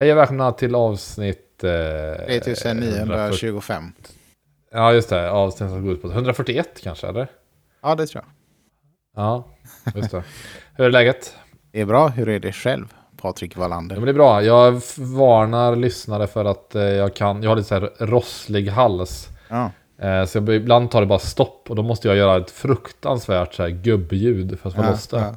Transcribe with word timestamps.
Hej 0.00 0.12
och 0.12 0.18
välkomna 0.18 0.52
till 0.52 0.74
avsnitt... 0.74 1.64
Eh, 1.64 2.40
3925. 2.42 3.92
Ja, 4.72 4.92
just 4.92 5.08
det. 5.10 5.30
Avsnitt 5.30 5.70
som 5.70 5.84
går 5.84 5.92
ut 5.94 6.02
på 6.02 6.08
141 6.10 6.80
kanske, 6.82 7.06
eller? 7.06 7.28
Ja, 7.82 7.94
det 7.94 8.06
tror 8.06 8.24
jag. 8.24 8.32
Ja, 9.24 9.44
just 9.94 10.10
det. 10.10 10.22
Hur 10.74 10.84
är 10.86 10.90
läget? 10.90 11.34
Det 11.72 11.80
är 11.80 11.84
bra. 11.86 12.08
Hur 12.08 12.28
är 12.28 12.38
det 12.38 12.52
själv, 12.52 12.94
Patrik 13.16 13.52
Ja, 13.56 13.60
Wallander? 13.60 13.96
men 13.96 14.04
det 14.04 14.10
är 14.10 14.14
bra. 14.14 14.42
Jag 14.42 14.72
varnar 14.98 15.76
lyssnare 15.76 16.26
för 16.26 16.44
att 16.44 16.74
eh, 16.74 16.82
jag 16.82 17.14
kan... 17.14 17.42
Jag 17.42 17.50
har 17.50 17.56
lite 17.56 17.68
så 17.68 17.74
här 17.74 18.06
rosslig 18.06 18.68
hals. 18.68 19.28
Ja. 19.48 19.70
Eh, 20.08 20.24
så 20.24 20.38
jag, 20.38 20.48
ibland 20.48 20.90
tar 20.90 21.00
det 21.00 21.06
bara 21.06 21.18
stopp 21.18 21.70
och 21.70 21.76
då 21.76 21.82
måste 21.82 22.08
jag 22.08 22.16
göra 22.16 22.36
ett 22.36 22.50
fruktansvärt 22.50 23.54
så 23.54 23.62
här 23.62 23.70
gubbljud 23.70 24.58
för 24.60 24.68
att 24.68 24.74
få 24.74 24.82
Ja, 24.82 24.90
loss 24.90 25.06
det. 25.06 25.16
ja. 25.20 25.34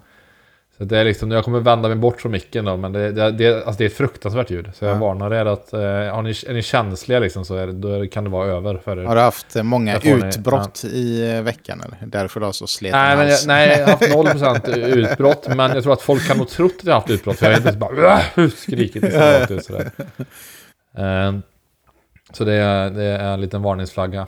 Så 0.81 0.85
det 0.85 0.99
är 0.99 1.03
liksom, 1.03 1.31
jag 1.31 1.43
kommer 1.45 1.59
vända 1.59 1.87
mig 1.89 1.97
bort 1.97 2.21
från 2.21 2.31
micken 2.31 2.65
då, 2.65 2.77
men 2.77 2.91
det, 2.93 3.11
det, 3.11 3.31
det, 3.31 3.55
alltså 3.55 3.77
det 3.77 3.83
är 3.83 3.87
ett 3.87 3.97
fruktansvärt 3.97 4.49
ljud. 4.49 4.69
Så 4.73 4.85
jag 4.85 4.95
Ja. 4.95 4.99
varnar 4.99 5.33
er 5.33 5.45
att, 5.45 5.73
eh, 5.73 5.79
har 6.15 6.21
ni, 6.21 6.29
är 6.47 6.53
ni 6.53 6.61
känsliga 6.61 7.19
liksom 7.19 7.45
så 7.45 7.55
är 7.55 7.67
det, 7.67 7.73
då 7.73 8.07
kan 8.07 8.23
det 8.23 8.29
vara 8.29 8.47
över 8.47 8.77
för 8.77 8.99
er. 8.99 9.03
Har 9.05 9.15
du 9.15 9.21
haft 9.21 9.55
många 9.63 9.99
får 9.99 10.09
ni- 10.09 10.27
utbrott 10.27 10.83
i 10.83 11.31
eh, 11.35 11.41
veckan? 11.41 11.81
Eller? 11.85 11.97
Därför 12.07 12.39
du 12.39 12.45
har 12.45 12.53
så 12.53 12.67
sleten 12.67 12.99
Nej, 12.99 13.17
men 13.17 13.27
jag, 13.29 13.39
nej, 13.47 13.69
jag 13.79 13.85
har 13.85 13.91
haft 13.91 14.63
0% 14.63 14.75
utbrott, 14.85 15.47
men 15.55 15.71
jag 15.73 15.83
tror 15.83 15.93
att 15.93 16.01
folk 16.01 16.27
kan 16.27 16.37
nog 16.37 16.49
trott 16.49 16.73
att 16.79 16.83
jag 16.85 16.93
har 16.93 16.99
haft 16.99 17.09
utbrott, 17.11 17.37
för 17.39 17.45
jag 17.45 17.53
har 17.53 17.61
plötsligt 17.61 17.79
bara 17.79 18.21
"Åh!" 18.37 18.47
skrikit 18.49 19.03
istället 19.03 19.41
rakt 19.41 19.51
ut 19.51 19.65
sådär. 19.65 19.91
Eh, 20.97 21.33
Så 22.33 22.43
det 22.43 22.53
är, 22.53 22.89
det 22.89 23.03
är 23.03 23.33
en 23.33 23.41
liten 23.41 23.61
varningsflagga. 23.61 24.21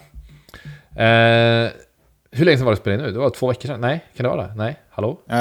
Eh, 0.95 1.71
hur 2.35 2.45
länge 2.45 2.57
sedan 2.57 2.65
var 2.65 2.71
det 2.73 2.77
spelade 2.79 3.03
nu? 3.03 3.11
Det 3.11 3.19
var 3.19 3.29
två 3.29 3.47
veckor 3.47 3.67
sedan? 3.67 3.81
Nej, 3.81 4.05
kan 4.17 4.23
det 4.23 4.29
vara 4.29 4.47
det? 4.47 4.53
Nej, 4.55 4.79
hallå? 4.95 5.19
Då? 5.27 5.35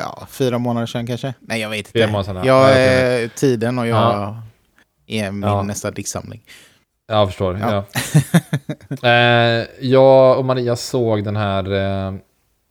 ja, 0.00 0.26
fyra 0.30 0.58
månader 0.58 0.86
sedan 0.86 1.06
kanske? 1.06 1.34
Nej, 1.40 1.60
jag 1.60 1.70
vet 1.70 1.88
Fyra 1.88 2.04
inte. 2.18 2.30
ja. 2.34 2.44
Jag 2.46 2.72
är 2.82 3.28
tiden 3.28 3.78
och 3.78 3.86
jag 3.86 3.96
Ja. 3.98 4.42
är 5.06 5.30
min 5.30 5.42
Ja. 5.42 5.62
nästa 5.62 5.90
diktsamling. 5.90 6.42
Ja, 7.06 7.14
jag 7.14 7.28
förstår. 7.28 7.58
Ja. 7.58 7.84
Ja. 9.00 9.08
eh, 9.08 9.66
jag 9.80 10.38
och 10.38 10.44
Maria 10.44 10.76
såg 10.76 11.24
den 11.24 11.36
här 11.36 11.72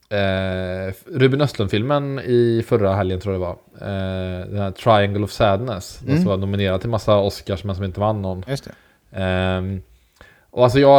eh, 0.10 0.94
Ruben 1.06 1.42
Östlund-filmen 1.42 2.20
i 2.20 2.66
förra 2.68 2.96
helgen 2.96 3.20
tror 3.20 3.34
jag 3.36 3.42
det 3.42 3.46
var. 3.46 3.58
Eh, 3.90 4.46
den 4.48 4.60
här 4.62 4.72
Triangle 4.72 5.24
of 5.24 5.32
Sadness. 5.32 5.98
Den 6.00 6.10
Mm. 6.10 6.22
som 6.24 6.30
var 6.30 6.38
nominerad 6.38 6.82
till 6.82 6.90
massa 6.90 7.18
Oscars 7.18 7.64
men 7.64 7.76
som 7.76 7.84
inte 7.86 8.00
vann 8.00 8.22
någon. 8.22 8.44
Just 8.48 8.64
det. 8.66 8.72
Ehm, 9.22 9.82
och 10.52 10.64
alltså 10.64 10.80
jag 10.80 10.90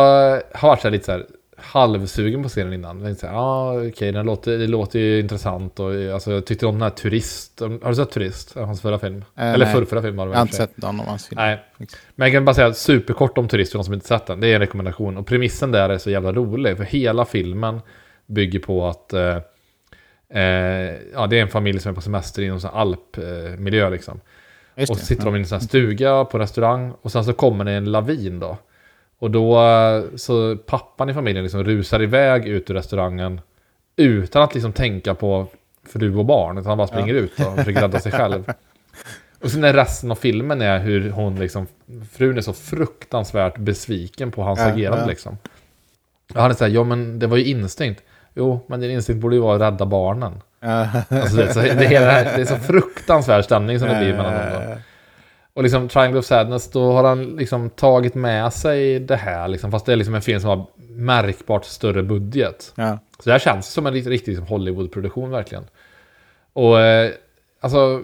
har 0.55 0.69
varit 0.69 0.81
så 0.83 0.91
lite 0.91 1.05
så 1.05 1.13
här 1.13 1.27
halvsugen 1.57 2.43
på 2.43 2.49
serien 2.49 2.73
innan. 2.73 2.97
Jag 2.97 3.07
tänkte 3.07 3.21
så 3.21 3.33
här, 3.33 3.39
ah, 3.39 3.87
okej, 3.89 4.13
den 4.13 4.27
låter, 4.27 4.59
det 4.59 4.67
låter 4.67 4.99
ju 4.99 5.21
intressant 5.21 5.81
och 5.81 5.91
alltså, 6.15 6.33
jag 6.33 6.47
tyckte 6.47 6.67
om 6.67 6.75
den 6.75 6.83
här 6.83 6.91
Turist. 6.91 7.61
Har 7.61 7.89
du 7.89 7.95
sett 7.95 8.11
Turist? 8.11 8.55
Hans 8.55 8.81
förra 8.81 8.99
film? 8.99 9.25
Eh, 9.37 9.53
Eller 9.53 9.67
förrförra 9.67 10.03
film 10.03 10.17
var 10.17 10.27
det 10.27 10.33
Jag 10.33 10.39
har 10.39 10.43
inte 10.43 10.57
sett 10.57 10.77
någon 10.77 11.01
av 11.01 11.07
hans 11.07 11.27
filmer. 11.27 11.47
Nej, 11.47 11.89
men 12.15 12.27
jag 12.29 12.37
kan 12.37 12.45
bara 12.45 12.55
säga 12.55 12.75
superkort 12.75 13.39
om 13.39 13.49
Turist 13.49 13.73
för 13.73 13.79
de 13.79 13.85
som 13.85 13.95
inte 13.95 14.07
sett 14.07 14.27
den. 14.27 14.41
Det 14.41 14.49
är 14.49 14.55
en 14.55 14.61
rekommendation. 14.61 15.17
Och 15.17 15.27
premissen 15.27 15.73
där 15.73 15.89
är 15.89 15.99
så 15.99 16.11
jävla 16.11 16.33
rolig. 16.33 16.77
För 16.77 16.85
hela 16.85 17.25
filmen 17.25 17.81
bygger 18.27 18.59
på 18.59 18.87
att 18.87 19.13
eh, 19.13 19.37
eh, 20.43 20.95
ja, 21.15 21.27
det 21.31 21.39
är 21.39 21.43
en 21.43 21.49
familj 21.49 21.81
som 21.81 21.91
är 21.91 21.95
på 21.95 22.01
semester 22.01 22.43
i 22.43 22.49
någon 22.49 22.61
sån 22.61 22.71
alpmiljö. 22.75 23.91
liksom. 23.91 24.21
Just 24.77 24.91
Och 24.91 24.97
det. 24.97 25.01
så 25.01 25.07
sitter 25.07 25.23
ja. 25.23 25.31
de 25.31 25.37
i 25.37 25.39
en 25.39 25.47
sån 25.47 25.59
här 25.59 25.67
stuga 25.67 26.25
på 26.25 26.39
restaurang. 26.39 26.93
Och 27.03 27.13
sen 27.13 27.25
så 27.25 27.33
kommer 27.33 27.65
det 27.65 27.73
en 27.73 27.85
lavin 27.85 28.41
då. 28.41 28.59
Och 29.25 29.31
då 29.31 29.61
eh, 29.63 30.03
så 30.17 30.57
pappan 30.57 31.11
i 31.11 31.15
familjen 31.15 31.45
liksom 31.45 31.65
rusar 31.65 32.03
iväg 32.03 32.49
ut 32.49 32.71
ur 32.71 32.75
restaurangen. 32.75 33.41
Utan 33.97 34.43
att 34.43 34.55
liksom 34.55 34.73
tänka 34.73 35.15
på 35.15 35.47
fru 35.93 36.17
och 36.17 36.25
barn. 36.25 36.59
Utan 36.59 36.69
han 36.69 36.79
bara 36.79 36.87
springer 36.87 37.15
ut 37.15 37.33
och 37.41 37.57
försöker 37.57 37.81
rädda 37.81 38.01
sig 38.01 38.13
själv. 38.13 38.53
Och 39.41 39.51
sen 39.51 39.65
är 39.65 39.73
resten 39.73 40.11
av 40.11 40.15
filmen 40.15 40.63
är 40.63 40.79
hur 40.79 41.11
hon 41.11 41.37
liksom, 41.37 41.67
frun 42.13 42.37
är 42.37 42.41
så 42.41 42.53
fruktansvärt 42.53 43.59
besviken 43.59 44.31
på 44.31 44.43
hans 44.43 44.59
Ja, 44.61 44.67
agerande 44.67 45.01
ja. 45.05 45.07
liksom. 45.07 45.39
Och 46.35 46.41
han 46.41 46.51
är 46.51 46.55
såhär, 46.55 46.73
ja 46.73 46.85
men 46.85 47.19
det 47.19 47.27
var 47.27 47.37
ju 47.37 47.45
instinkt. 47.45 48.03
Jo, 48.35 48.61
men 48.67 48.81
din 48.81 48.91
instinkt 48.91 49.23
borde 49.23 49.37
ju 49.37 49.43
vara 49.43 49.55
att 49.55 49.73
rädda 49.73 49.87
barnen. 49.87 50.33
Eh, 50.63 50.97
Alltså, 50.97 51.37
det, 51.37 51.43
är 51.43 51.53
så, 51.53 51.61
det, 51.61 51.95
är 51.95 52.25
det 52.37 52.43
är 52.43 52.45
så 52.45 52.57
fruktansvärd 52.73 53.45
stämning 53.45 53.79
som 53.79 53.89
det 53.89 53.99
blir 53.99 54.13
mellan 54.17 54.33
dem 54.33 54.43
då. 54.53 54.77
Och 55.55 55.63
liksom 55.63 55.89
Triangle 55.89 56.19
of 56.19 56.25
Sadness, 56.25 56.71
då 56.71 56.93
har 56.93 57.05
han 57.05 57.25
liksom 57.25 57.71
tagit 57.71 58.15
med 58.15 58.53
sig 58.53 58.99
det 59.01 59.17
här 59.17 59.49
liksom, 59.49 59.71
fast 59.71 59.87
det 59.87 59.93
är 59.93 59.97
liksom 59.97 60.15
en 60.15 60.23
film 60.23 60.41
som 60.41 60.51
har 60.51 60.67
märkbart 60.89 61.65
större 61.65 62.03
budget. 62.03 62.73
Ja. 62.77 62.99
Så 63.19 63.23
det 63.25 63.33
här 63.33 63.39
känns 63.39 63.67
som 63.67 63.87
en 63.87 63.93
riktig, 63.93 64.11
riktig 64.11 64.33
liksom 64.33 64.47
Hollywood-produktion 64.47 65.31
verkligen. 65.31 65.65
Och 66.53 66.81
eh, 66.81 67.11
alltså, 67.61 68.03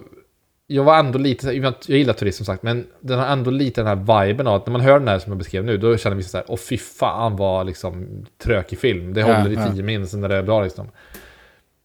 jag 0.67 0.83
var 0.83 0.99
ändå 0.99 1.19
lite, 1.19 1.51
jag 1.51 1.73
gillar 1.87 2.13
turism 2.13 2.37
som 2.37 2.45
sagt, 2.45 2.63
men 2.63 2.87
den 2.99 3.19
har 3.19 3.25
ändå 3.25 3.51
lite 3.51 3.81
den 3.81 3.87
här 3.87 4.25
viben 4.25 4.47
av 4.47 4.55
att 4.55 4.65
när 4.65 4.71
man 4.71 4.81
hör 4.81 4.99
den 4.99 5.07
här 5.07 5.19
som 5.19 5.31
jag 5.31 5.37
beskrev 5.37 5.63
nu, 5.63 5.77
då 5.77 5.97
känner 5.97 6.15
vi 6.15 6.23
så 6.23 6.37
här, 6.37 6.45
åh 6.49 6.57
fy 6.57 6.77
fan 6.77 7.35
vad 7.35 7.65
liksom 7.65 8.25
trökig 8.43 8.79
film. 8.79 9.13
Det 9.13 9.19
Ja, 9.19 9.33
håller 9.33 9.51
i 9.51 9.53
ja. 9.53 9.71
tio 9.71 9.83
min, 9.83 10.07
sen 10.07 10.23
är 10.23 10.29
det 10.29 10.43
bra 10.43 10.63
liksom. 10.63 10.87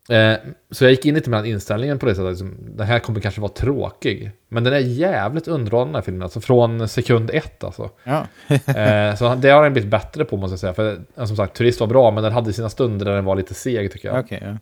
Eh, 0.08 0.36
så 0.70 0.84
jag 0.84 0.90
gick 0.90 1.06
in 1.06 1.14
lite 1.14 1.30
med 1.30 1.38
den 1.38 1.46
inställningen 1.46 1.98
på 1.98 2.06
det 2.06 2.14
sättet, 2.14 2.30
liksom, 2.30 2.56
den 2.58 2.86
här 2.86 2.98
kommer 2.98 3.20
kanske 3.20 3.40
vara 3.40 3.52
tråkig. 3.52 4.30
Men 4.48 4.64
den 4.64 4.72
är 4.72 4.78
jävligt 4.78 5.48
underhållande 5.48 5.90
den 5.90 5.94
här 5.94 6.02
filmen, 6.02 6.22
alltså 6.22 6.40
från 6.40 6.88
sekund 6.88 7.30
ett 7.34 7.64
alltså. 7.64 7.90
ja. 8.04 8.26
Eh, 8.48 9.14
så 9.14 9.34
det 9.34 9.50
har 9.50 9.62
den 9.62 9.72
blivit 9.72 9.90
bättre 9.90 10.24
på 10.24 10.36
måste 10.36 10.52
jag 10.52 10.60
säga. 10.60 10.74
För 10.74 11.00
eh, 11.16 11.24
som 11.24 11.36
sagt, 11.36 11.56
Turist 11.56 11.80
var 11.80 11.86
bra, 11.86 12.10
men 12.10 12.22
den 12.24 12.32
hade 12.32 12.52
sina 12.52 12.68
stunder 12.68 13.06
där 13.06 13.14
den 13.14 13.24
var 13.24 13.36
lite 13.36 13.54
seg 13.54 13.92
tycker 13.92 14.08
jag. 14.08 14.24
Okej, 14.24 14.42
ja. 14.42 14.56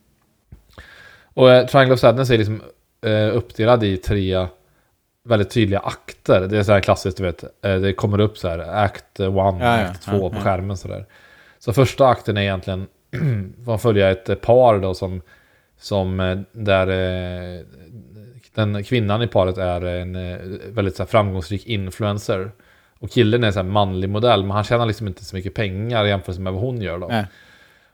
Och 1.35 1.51
eh, 1.51 1.67
Triangle 1.67 1.95
of 1.95 2.01
Sadness 2.01 2.31
är 2.31 2.39
liksom 2.39 2.63
eh, 3.07 3.37
uppdelad 3.37 3.85
i 3.85 3.97
tre 3.97 4.47
väldigt 5.25 5.51
tydliga 5.51 5.81
akter. 5.81 6.41
Det 6.41 6.59
är 6.59 6.63
så 6.63 6.73
här 6.73 6.81
klassiskt, 6.81 7.17
du 7.17 7.23
vet. 7.23 7.45
Det 7.61 7.93
kommer 7.93 8.21
upp 8.21 8.39
så 8.39 8.49
här, 8.49 8.59
act 8.59 9.21
1, 9.21 9.33
Ja, 9.35 9.75
act 9.75 10.03
2 10.03 10.13
ja, 10.13 10.31
på 10.31 10.41
skärmen 10.41 10.77
så 10.77 10.89
där. 10.89 11.07
Så 11.59 11.73
första 11.73 12.07
akten 12.07 12.37
är 12.37 12.43
egentligen, 12.43 12.87
man 13.67 13.79
följer 13.79 14.11
ett 14.11 14.29
eh, 14.29 14.35
par 14.35 14.79
då 14.79 14.95
som, 14.95 15.23
som 15.79 16.21
eh, 16.21 16.39
där 16.53 16.87
eh, 16.89 17.61
den 18.55 18.85
kvinnan 18.85 19.23
i 19.23 19.27
paret 19.27 19.59
är 19.59 19.85
en 19.85 20.13
väldigt 20.75 20.97
så 20.97 21.07
framgångsrik 21.07 21.67
influencer. 21.67 22.51
Och 22.99 23.11
killen 23.11 23.43
är 23.43 23.47
en 23.47 23.53
så 23.53 23.59
här 23.59 23.67
manlig 23.67 24.11
modell, 24.11 24.43
men 24.43 24.51
han 24.51 24.65
tjänar 24.65 24.87
liksom 24.87 25.07
inte 25.07 25.25
så 25.25 25.37
mycket 25.37 25.55
pengar 25.55 26.05
jämfört 26.05 26.39
med 26.39 26.53
vad 26.53 26.63
hon 26.63 26.83
gör 26.83 26.99
då. 26.99 27.07
Nej. 27.09 27.27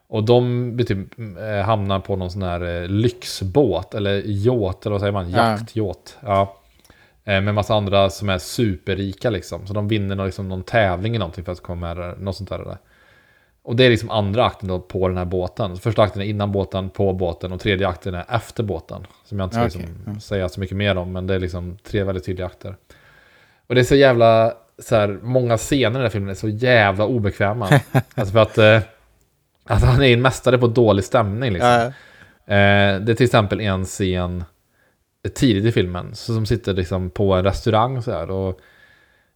Och 0.09 0.25
de 0.25 0.79
typ, 0.87 0.99
hamnar 1.65 2.01
på 2.01 2.17
någon 2.17 2.31
sån 2.31 2.43
här 2.43 2.89
lyxbåt, 2.89 3.95
eller 3.95 4.23
yacht, 4.27 4.87
eller 4.87 4.93
vad 4.93 5.01
säger 5.01 5.13
man? 5.13 5.31
Ja. 5.31 5.51
Jaktyacht. 5.51 6.19
Ja. 6.21 6.61
Eh, 7.25 7.41
med 7.41 7.55
massa 7.55 7.75
andra 7.75 8.11
som 8.11 8.29
är 8.29 8.39
superrika 8.39 9.31
liksom. 9.31 9.67
Så 9.67 9.75
de 9.75 9.89
vinner 9.89 10.17
någon, 10.17 10.27
liksom, 10.27 10.49
någon 10.49 10.63
tävling 10.63 11.15
i 11.15 11.19
någonting 11.19 11.45
för 11.45 11.53
att 11.53 11.63
komma 11.63 11.95
med 11.95 12.21
något 12.21 12.37
sånt 12.37 12.49
där. 12.49 12.79
Och 13.63 13.77
det 13.77 13.85
är 13.85 13.91
liksom 13.91 14.11
andra 14.11 14.45
akten 14.45 14.69
då 14.69 14.81
på 14.81 15.09
den 15.09 15.17
här 15.17 15.25
båten. 15.25 15.77
Första 15.77 16.03
akten 16.03 16.23
är 16.23 16.27
innan 16.27 16.53
båten, 16.53 16.91
på 16.91 17.13
båten 17.13 17.53
och 17.53 17.61
tredje 17.61 17.89
akten 17.89 18.15
är 18.15 18.25
efter 18.29 18.63
båten. 18.63 19.07
Som 19.25 19.39
jag 19.39 19.47
inte 19.47 19.57
ska 19.57 19.67
Okej, 19.67 19.89
liksom, 19.97 20.21
säga 20.21 20.49
så 20.49 20.61
mycket 20.61 20.77
mer 20.77 20.97
om, 20.97 21.13
men 21.13 21.27
det 21.27 21.35
är 21.35 21.39
liksom 21.39 21.79
tre 21.85 22.05
väldigt 22.05 22.25
tydliga 22.25 22.47
akter. 22.47 22.77
Och 23.67 23.75
det 23.75 23.81
är 23.81 23.85
så 23.85 23.95
jävla, 23.95 24.55
så 24.79 24.97
här, 24.97 25.19
många 25.23 25.57
scener 25.57 25.91
i 25.91 25.93
den 25.93 26.03
här 26.03 26.09
filmen 26.09 26.31
är 26.31 26.35
så 26.35 26.49
jävla 26.49 27.07
obekväma. 27.07 27.69
alltså 28.15 28.33
för 28.33 28.39
att, 28.39 28.59
eh, 28.59 28.81
att 29.65 29.83
han 29.83 30.03
är 30.03 30.13
en 30.13 30.23
mästare 30.23 30.59
på 30.59 30.67
dålig 30.67 31.05
stämning 31.05 31.53
liksom. 31.53 31.71
Ja, 31.71 31.93
Eh, 32.51 33.01
det 33.01 33.13
är 33.13 33.15
till 33.15 33.25
exempel 33.25 33.61
en 33.61 33.85
scen 33.85 34.45
tidigt 35.35 35.65
i 35.65 35.73
filmen 35.73 36.15
så 36.15 36.35
som 36.35 36.47
sitter 36.47 36.75
liksom 36.75 37.11
på 37.11 37.35
en 37.35 37.45
restaurang 37.45 38.03
så 38.03 38.13
här 38.13 38.31
och 38.31 38.61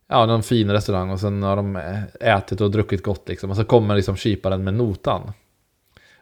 ja, 0.08 0.26
någon 0.26 0.42
fin 0.42 0.70
restaurang 0.70 1.10
och 1.10 1.20
sen 1.20 1.42
har 1.42 1.56
de 1.56 1.76
eh, 1.76 2.02
ätit 2.36 2.60
och 2.60 2.70
druckit 2.70 3.02
gott 3.02 3.28
liksom 3.28 3.50
och 3.50 3.56
så 3.56 3.64
kommer 3.64 3.94
liksom 3.96 4.16
kyparen 4.16 4.64
med 4.64 4.74
notan. 4.74 5.32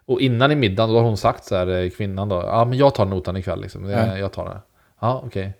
Och 0.06 0.20
innan 0.20 0.52
i 0.52 0.55
middagen 0.55 0.90
då 0.90 0.96
har 0.96 1.05
hon 1.05 1.17
sagt 1.17 1.44
så 1.44 1.56
här, 1.56 1.67
eh, 1.67 1.90
kvinnan 1.90 2.29
då, 2.29 2.34
ja 2.37 2.64
men 2.64 2.79
jag 2.79 2.94
tar 2.94 3.05
notan 3.06 3.37
ikväll 3.37 3.61
liksom, 3.61 3.82
det, 3.82 3.93
Ja. 3.93 4.19
jag 4.19 4.32
tar 4.32 4.44
det. 4.44 4.61
Ja, 5.00 5.23
okej. 5.26 5.55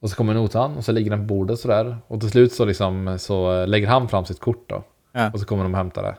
Och 0.00 0.10
så 0.10 0.16
kommer 0.16 0.34
notan 0.34 0.76
och 0.76 0.84
så 0.84 0.92
ligger 0.92 1.10
den 1.10 1.18
på 1.20 1.24
bordet 1.34 1.58
så 1.58 1.68
där 1.68 1.96
och 2.06 2.20
till 2.20 2.30
slut 2.30 2.52
så 2.52 2.64
liksom 2.64 3.16
så 3.18 3.60
eh, 3.60 3.66
lägger 3.66 3.88
han 3.88 4.08
fram 4.08 4.24
sitt 4.24 4.40
kort 4.40 4.68
då. 4.68 4.84
Ja. 5.12 5.30
Och 5.32 5.40
så 5.40 5.46
kommer 5.46 5.62
de 5.62 5.72
och 5.72 5.78
hämtar 5.78 6.02
det. 6.02 6.16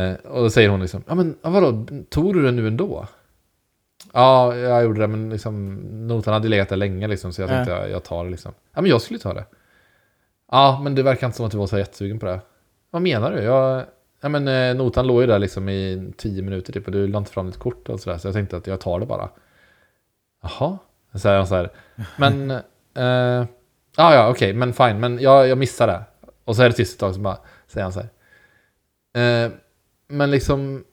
Eh, 0.00 0.14
och 0.32 0.42
då 0.42 0.50
säger 0.50 0.68
hon 0.68 0.80
liksom, 0.80 1.02
ja 1.08 1.14
men 1.14 1.36
vadå, 1.42 1.86
tog 2.10 2.34
du 2.34 2.42
det 2.42 2.50
nu 2.52 2.66
ändå? 2.66 3.06
Ja, 4.12 4.56
jag 4.56 4.84
gjorde 4.84 5.00
det, 5.00 5.06
men 5.06 5.30
liksom, 5.30 5.74
notan 6.08 6.34
hade 6.34 6.48
legat 6.48 6.68
där 6.68 6.76
länge 6.76 7.08
liksom, 7.08 7.32
så 7.32 7.42
jag 7.42 7.50
Ja. 7.50 7.54
tänkte 7.54 7.72
jag, 7.72 7.90
jag 7.90 8.04
tar 8.04 8.24
det 8.24 8.30
liksom. 8.30 8.52
Ja, 8.74 8.80
men 8.80 8.90
jag 8.90 9.02
skulle 9.02 9.18
ta 9.18 9.34
det. 9.34 9.44
Ja, 10.52 10.80
men 10.82 10.94
det 10.94 11.02
verkar 11.02 11.26
inte 11.26 11.36
som 11.36 11.46
att 11.46 11.52
du 11.52 11.58
var 11.58 11.66
så 11.66 11.78
jättesugen 11.78 12.18
på 12.18 12.26
det. 12.26 12.40
Vad 12.90 13.02
menar 13.02 13.32
du? 13.32 13.42
Jag, 13.42 13.84
ja, 14.20 14.28
men 14.28 14.48
eh, 14.48 14.76
notan 14.76 15.06
låg 15.06 15.20
ju 15.20 15.26
där 15.26 15.38
liksom 15.38 15.68
i 15.68 16.12
tio 16.16 16.42
minuter 16.42 16.72
typ, 16.72 16.86
och 16.86 16.92
du 16.92 17.06
la 17.06 17.18
inte 17.18 17.30
fram 17.30 17.46
ditt 17.46 17.58
kort 17.58 17.88
och 17.88 18.00
sådär, 18.00 18.18
så 18.18 18.28
jag 18.28 18.34
tänkte 18.34 18.56
att 18.56 18.66
jag 18.66 18.80
tar 18.80 19.00
det 19.00 19.06
bara. 19.06 19.28
Jaha, 20.42 20.78
så 21.14 21.28
han 21.28 21.46
så 21.46 21.54
här, 21.54 21.70
men, 22.16 22.50
eh, 22.94 23.46
ja, 23.96 24.14
ja, 24.14 24.28
okej, 24.28 24.52
men 24.52 24.72
fine, 24.72 25.00
men 25.00 25.18
jag, 25.18 25.48
jag 25.48 25.58
missade 25.58 25.92
det. 25.92 26.04
Och 26.44 26.56
så 26.56 26.62
är 26.62 26.68
det 26.68 26.74
tyst 26.74 26.94
ett 26.94 27.00
tag, 27.00 27.14
så 27.14 27.20
bara 27.20 27.38
säger 27.66 27.82
han 27.82 27.92
så 27.92 28.00
här. 28.00 29.44
Eh, 29.44 29.52
men 30.08 30.30
liksom, 30.30 30.84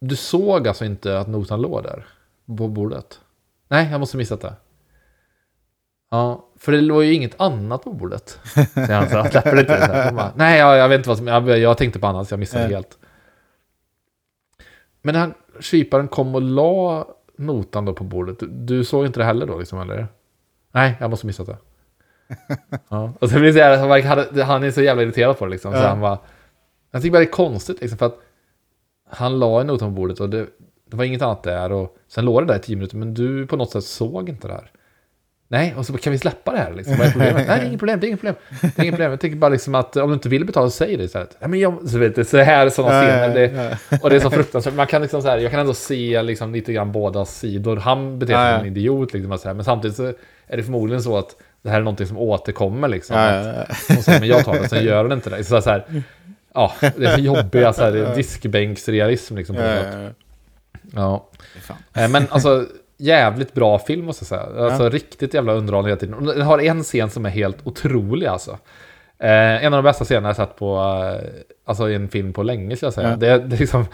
du 0.00 0.16
såg 0.16 0.68
alltså 0.68 0.84
inte 0.84 1.18
att 1.18 1.28
notan 1.28 1.62
låg 1.62 1.82
där 1.82 2.06
på 2.46 2.68
bordet? 2.68 3.20
Nej, 3.68 3.88
jag 3.90 4.00
måste 4.00 4.16
ha 4.16 4.18
missat 4.18 4.40
det. 4.40 4.54
Ja, 6.10 6.48
för 6.58 6.72
det 6.72 6.80
låg 6.80 7.04
ju 7.04 7.14
inget 7.14 7.40
annat 7.40 7.82
på 7.84 7.92
bordet. 7.92 8.40
Så 8.74 8.92
han 8.92 9.08
så, 9.08 9.24
släpper 9.30 9.60
inte. 9.60 9.86
Så 9.86 9.92
här. 9.92 10.12
Bara, 10.12 10.32
Nej, 10.36 10.58
jag, 10.58 10.76
jag 10.78 10.88
vet 10.88 10.98
inte 10.98 11.08
vad 11.08 11.18
som... 11.18 11.26
Jag, 11.26 11.58
jag 11.58 11.78
tänkte 11.78 11.98
på 11.98 12.06
annat, 12.06 12.28
så 12.28 12.32
jag 12.32 12.38
missade 12.40 12.64
Ja. 12.64 12.68
helt. 12.70 12.98
Men 15.02 15.14
han, 15.14 15.34
kyparen 15.60 16.08
kom 16.08 16.34
och 16.34 16.42
la 16.42 17.06
notan 17.36 17.84
då 17.84 17.94
på 17.94 18.04
bordet. 18.04 18.38
Du, 18.38 18.46
du 18.46 18.84
såg 18.84 19.06
inte 19.06 19.20
det 19.20 19.24
heller 19.24 19.46
då 19.46 19.58
liksom, 19.58 19.80
eller? 19.80 20.06
Nej, 20.72 20.96
jag 21.00 21.10
måste 21.10 21.24
ha 21.24 21.28
missat 21.28 21.46
det. 21.46 21.56
ja. 22.88 23.12
Och 23.20 23.28
så 23.30 23.34
blir 23.34 23.46
det 23.46 23.52
så 23.52 23.58
jävla, 23.58 23.78
han 23.78 23.88
verkar- 23.88 24.42
han 24.42 24.62
är 24.64 24.70
så 24.70 24.82
jävla 24.82 25.02
irriterad 25.02 25.38
på 25.38 25.44
det 25.44 25.50
liksom. 25.50 25.72
Så 25.72 25.78
Ja. 25.78 25.88
han 25.88 26.00
bara... 26.00 26.18
Jag 26.90 27.02
tycker 27.02 27.12
bara 27.12 27.18
det 27.18 27.24
är 27.24 27.30
konstigt 27.30 27.80
liksom, 27.80 27.98
för 27.98 28.06
att 28.06 28.18
han 29.10 29.38
la 29.38 29.60
en 29.60 29.66
nota 29.66 29.84
på 29.84 29.90
bordet 29.90 30.20
och 30.20 30.30
det, 30.30 30.46
det 30.90 30.96
var 30.96 31.04
inget 31.04 31.22
annat 31.22 31.42
där. 31.42 31.72
Och 31.72 31.96
sen 32.08 32.24
låg 32.24 32.42
det 32.42 32.46
där 32.52 32.56
i 32.58 32.62
tio 32.62 32.76
minuter, 32.76 32.96
men 32.96 33.14
du 33.14 33.46
på 33.46 33.56
något 33.56 33.70
sätt 33.70 33.84
såg 33.84 34.28
inte 34.28 34.48
det 34.48 34.54
här. 34.54 34.70
Nej, 35.48 35.74
och 35.76 35.86
så 35.86 35.92
kan 35.92 36.12
vi 36.12 36.18
släppa 36.18 36.52
det 36.52 36.58
här 36.58 36.74
liksom? 36.74 36.96
Vad 36.98 37.06
är 37.06 37.10
problemet? 37.10 37.46
Nej, 37.48 37.58
det 37.58 37.64
är 37.64 37.66
inget 37.66 37.78
problem, 37.78 38.00
det 38.00 38.06
är 38.06 38.08
inget 38.08 38.20
problem. 38.20 38.34
Det 38.60 38.78
är 38.78 38.82
inget 38.82 38.94
problem. 38.94 39.10
Jag 39.10 39.20
tycker 39.20 39.36
bara 39.36 39.48
liksom 39.48 39.74
att 39.74 39.96
om 39.96 40.08
du 40.08 40.14
inte 40.14 40.28
vill 40.28 40.44
betala, 40.44 40.70
säg 40.70 40.96
det 40.96 41.04
istället. 41.04 41.36
Nej, 41.40 41.50
men 41.50 41.60
jag, 41.60 41.88
så 41.88 41.98
vet 41.98 42.14
du, 42.14 42.24
så 42.24 42.38
här 42.38 42.68
sådana 42.68 43.02
scener. 43.02 43.34
Det, 43.34 43.78
och 44.02 44.10
det 44.10 44.16
är 44.16 44.20
så 44.20 44.30
fruktansvärt. 44.30 44.74
Man 44.74 44.86
kan 44.86 45.02
liksom 45.02 45.22
så 45.22 45.28
här, 45.28 45.38
jag 45.38 45.50
kan 45.50 45.60
ändå 45.60 45.74
se 45.74 46.22
liksom 46.22 46.52
lite 46.52 46.72
grann 46.72 46.92
båda 46.92 47.24
sidor. 47.24 47.76
Han 47.76 48.18
beter 48.18 48.32
sig 48.34 48.42
Ja, 48.42 48.58
som 48.58 48.66
en 48.66 48.76
idiot 48.76 49.12
liksom. 49.12 49.32
och 49.32 49.40
Så 49.40 49.48
här, 49.48 49.54
men 49.54 49.64
samtidigt 49.64 49.96
så 49.96 50.12
är 50.46 50.56
det 50.56 50.62
förmodligen 50.62 51.02
så 51.02 51.18
att 51.18 51.36
det 51.62 51.70
här 51.70 51.76
är 51.78 51.82
någonting 51.82 52.06
som 52.06 52.18
återkommer 52.18 52.88
liksom. 52.88 53.16
Att 53.16 53.68
hon 53.88 54.02
säger, 54.02 54.20
men 54.20 54.28
jag 54.28 54.44
tar 54.44 54.54
det, 54.54 54.68
sen 54.68 54.84
gör 54.84 55.02
hon 55.02 55.12
inte 55.12 55.30
det. 55.30 55.44
Så 55.44 55.62
så 55.62 55.70
här, 55.70 55.84
ja, 56.54 56.72
det 56.96 57.06
är 57.06 57.18
jobbiga 57.18 57.72
så 57.72 57.82
här, 57.82 58.14
diskbänksrealism 58.16 59.36
liksom. 59.36 59.56
På 59.56 59.62
Ja, 59.62 59.74
ja, 60.94 61.28
ja. 61.64 61.76
Eh, 62.02 62.08
Men 62.08 62.26
alltså, 62.30 62.66
jävligt 62.96 63.54
bra 63.54 63.78
film 63.78 64.04
måste 64.04 64.22
jag 64.22 64.28
säga. 64.28 64.64
Alltså 64.66 64.88
riktigt 64.88 65.34
jävla 65.34 65.52
underhållande 65.52 65.90
hela 65.90 66.00
tiden. 66.00 66.14
Och 66.14 66.22
Den 66.34 66.42
har 66.46 66.58
en 66.58 66.82
scen 66.82 67.10
som 67.10 67.26
är 67.26 67.30
helt 67.30 67.66
otrolig 67.66 68.26
alltså. 68.26 68.50
Eh, 69.18 69.64
en 69.64 69.74
av 69.74 69.82
de 69.82 69.88
bästa 69.88 70.04
scenerna 70.04 70.28
jag 70.28 70.36
sett 70.36 70.56
på, 70.56 70.76
eh, 70.78 71.28
alltså 71.64 71.90
i 71.90 71.94
en 71.94 72.08
film 72.08 72.32
på 72.32 72.42
länge 72.42 72.76
ska 72.76 72.86
jag 72.86 72.94
säga. 72.94 73.10
Ja. 73.10 73.16
Det, 73.16 73.38
det 73.38 73.56
är 73.56 73.60
liksom, 73.60 73.84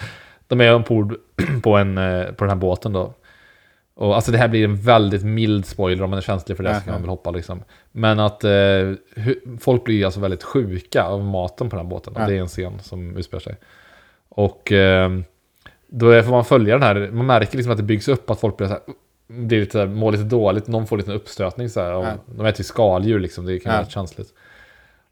de 0.46 0.60
är 0.60 0.74
ombord 0.74 1.14
på, 1.62 1.76
en, 1.76 1.98
eh, 1.98 2.24
på 2.26 2.44
den 2.44 2.48
här 2.48 2.56
båten 2.56 2.92
då. 2.92 3.14
Och 3.94 4.14
alltså 4.14 4.32
det 4.32 4.38
här 4.38 4.48
blir 4.48 4.64
en 4.64 4.76
väldigt 4.76 5.24
mild 5.24 5.66
spoiler 5.66 6.04
om 6.04 6.10
man 6.10 6.16
är 6.16 6.22
känslig 6.22 6.56
för 6.56 6.64
det 6.64 6.70
Ja, 6.70 6.74
så 6.78 6.80
kan 6.84 6.88
ja. 6.88 6.92
man 6.92 7.02
väl 7.02 7.10
hoppa 7.10 7.30
liksom. 7.30 7.62
Men 7.92 8.20
att 8.20 8.44
eh, 8.44 8.48
hu- 8.48 9.58
folk 9.60 9.84
blir 9.84 10.04
alltså 10.04 10.20
väldigt 10.20 10.42
sjuka 10.42 11.02
av 11.04 11.24
maten 11.24 11.70
på 11.70 11.76
den 11.76 11.84
här 11.86 11.90
båten. 11.90 12.12
Ja. 12.16 12.26
det 12.26 12.34
är 12.34 12.40
en 12.40 12.46
scen 12.48 12.72
som 12.82 13.16
utspelar 13.16 13.40
sig. 13.40 13.56
Och 14.28 14.72
eh, 14.72 15.10
då 15.94 16.22
får 16.22 16.30
man 16.30 16.44
följa 16.44 16.74
den 16.78 16.82
här, 16.82 17.10
man 17.12 17.26
märker 17.26 17.56
liksom 17.56 17.72
att 17.72 17.76
det 17.78 17.82
byggs 17.84 18.08
upp 18.08 18.30
att 18.30 18.40
folk 18.40 18.56
blir 18.56 18.66
så 18.66 18.72
här, 18.72 18.82
blir 19.28 19.60
lite, 19.60 19.72
så 19.72 19.78
här, 19.78 19.86
mår 19.86 20.12
lite 20.12 20.24
dåligt, 20.24 20.66
någon 20.66 20.86
får 20.86 20.96
lite 20.96 21.12
uppstötning 21.12 21.68
så 21.68 21.80
här. 21.80 21.92
Och 21.94 22.04
Ja. 22.04 22.12
De 22.26 22.46
äter 22.46 22.60
ju 22.60 22.64
skaldjur 22.64 23.20
liksom, 23.20 23.46
det 23.46 23.58
kan 23.58 23.72
Ja. 23.72 23.78
vara 23.78 23.88
känsligt. 23.88 24.28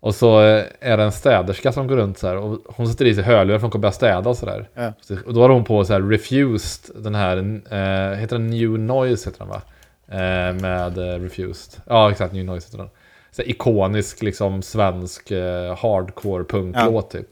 Och 0.01 0.15
så 0.15 0.41
eh, 0.43 0.65
är 0.81 0.97
det 0.97 1.03
en 1.03 1.13
städerska 1.13 1.73
som 1.73 1.87
går 1.87 1.97
runt 1.97 2.19
så 2.19 2.27
här 2.27 2.37
och 2.37 2.59
hon 2.67 2.89
sätter 2.89 3.05
i 3.05 3.15
sig 3.15 3.25
hörlurar 3.25 3.59
för 3.59 3.63
hon 3.63 3.71
kommer 3.71 3.83
börja 3.83 3.93
städa 3.93 4.31
och 4.31 4.37
sådär. 4.37 4.69
Ja. 4.75 4.93
Och 5.27 5.35
då 5.35 5.43
har 5.43 5.49
hon 5.49 5.65
på 5.65 5.85
så 5.85 5.93
här 5.93 6.01
Refused, 6.03 7.03
den 7.03 7.15
här, 7.15 7.37
eh, 7.71 8.19
heter 8.19 8.37
den 8.39 8.47
New 8.51 8.79
Noise 8.79 9.31
heter 9.31 9.39
den 9.45 9.49
va? 9.49 9.63
Eh, 10.09 10.55
med 10.61 10.99
eh, 10.99 11.21
Refused. 11.23 11.83
Ja 11.87 12.11
exakt, 12.11 12.33
New 12.33 12.45
Noise 12.45 12.67
heter 12.67 12.79
den. 12.79 12.89
Så 13.31 13.43
här, 13.43 13.51
ikonisk 13.51 14.23
liksom 14.23 14.63
svensk 14.63 15.31
eh, 15.31 15.77
hardcore 15.79 16.45
punklåt 16.45 17.11
typ. 17.11 17.27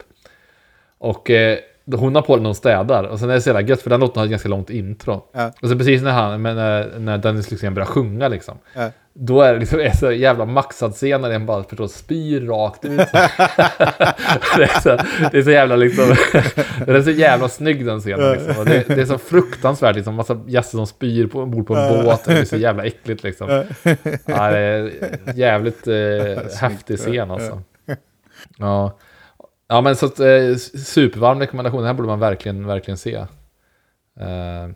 Och 0.97 1.29
eh, 1.29 1.57
hon 1.97 2.15
har 2.15 2.21
på 2.21 2.35
den 2.35 2.43
när 2.43 2.47
hon 2.47 2.55
städar 2.55 3.03
och 3.03 3.19
sen 3.19 3.29
är 3.29 3.33
det 3.33 3.41
så 3.41 3.49
jävla 3.49 3.61
gött 3.61 3.81
för 3.81 3.89
den 3.89 3.99
låten 3.99 4.19
har 4.19 4.25
ett 4.25 4.31
ganska 4.31 4.49
långt 4.49 4.69
intro. 4.69 5.23
Ja. 5.33 5.51
Och 5.61 5.69
så 5.69 5.77
precis 5.77 6.01
när 6.01 6.11
han, 6.11 6.41
men 6.41 6.55
när, 6.55 6.99
när 6.99 7.17
Dennis 7.17 7.51
Lyxzén 7.51 7.73
börjar 7.73 7.85
sjunga 7.85 8.27
liksom. 8.27 8.57
Ja. 8.73 8.89
Då 9.13 9.41
är 9.41 9.53
det 9.53 9.59
liksom 9.59 9.79
är 9.79 9.91
så 9.91 10.11
jävla 10.11 10.45
maxad 10.45 10.93
scen 10.93 11.21
när 11.21 11.29
den 11.29 11.45
bara 11.45 11.63
förstår, 11.63 11.87
spyr 11.87 12.41
rakt 12.41 12.85
ut. 12.85 12.97
det, 14.57 14.63
är 14.63 14.81
så, 14.81 14.89
det 15.31 15.37
är 15.37 15.41
så 15.41 15.51
jävla 15.51 15.75
liksom, 15.75 16.05
den 16.85 16.95
är 16.95 17.01
så 17.01 17.11
jävla 17.11 17.49
snygg 17.49 17.85
den 17.85 17.99
scenen 17.99 18.31
liksom. 18.31 18.65
Det, 18.65 18.83
det 18.87 19.01
är 19.01 19.05
så 19.05 19.17
fruktansvärt 19.17 19.95
liksom, 19.95 20.15
massa 20.15 20.41
gäster 20.47 20.77
som 20.77 20.87
spyr 20.87 21.27
på, 21.27 21.41
ombord 21.41 21.67
på 21.67 21.75
en 21.75 22.05
båt. 22.05 22.25
Det 22.25 22.33
är 22.33 22.45
så 22.45 22.57
jävla 22.57 22.85
äckligt 22.85 23.23
liksom. 23.23 23.65
Ja, 24.25 24.51
det 24.51 24.59
är 24.59 24.91
jävligt 25.35 25.87
eh, 25.87 26.59
häftig 26.61 26.97
scen 26.97 27.31
alltså. 27.31 27.61
Ja. 28.57 28.97
Ja 29.71 29.81
men 29.81 29.95
så 29.95 30.05
att, 30.05 30.19
eh, 30.19 30.55
supervarm 30.85 31.39
rekommendation, 31.39 31.79
den 31.79 31.87
här 31.87 31.93
borde 31.93 32.07
man 32.07 32.19
verkligen, 32.19 32.67
verkligen 32.67 32.97
se. 32.97 33.15
Eh, 34.19 34.69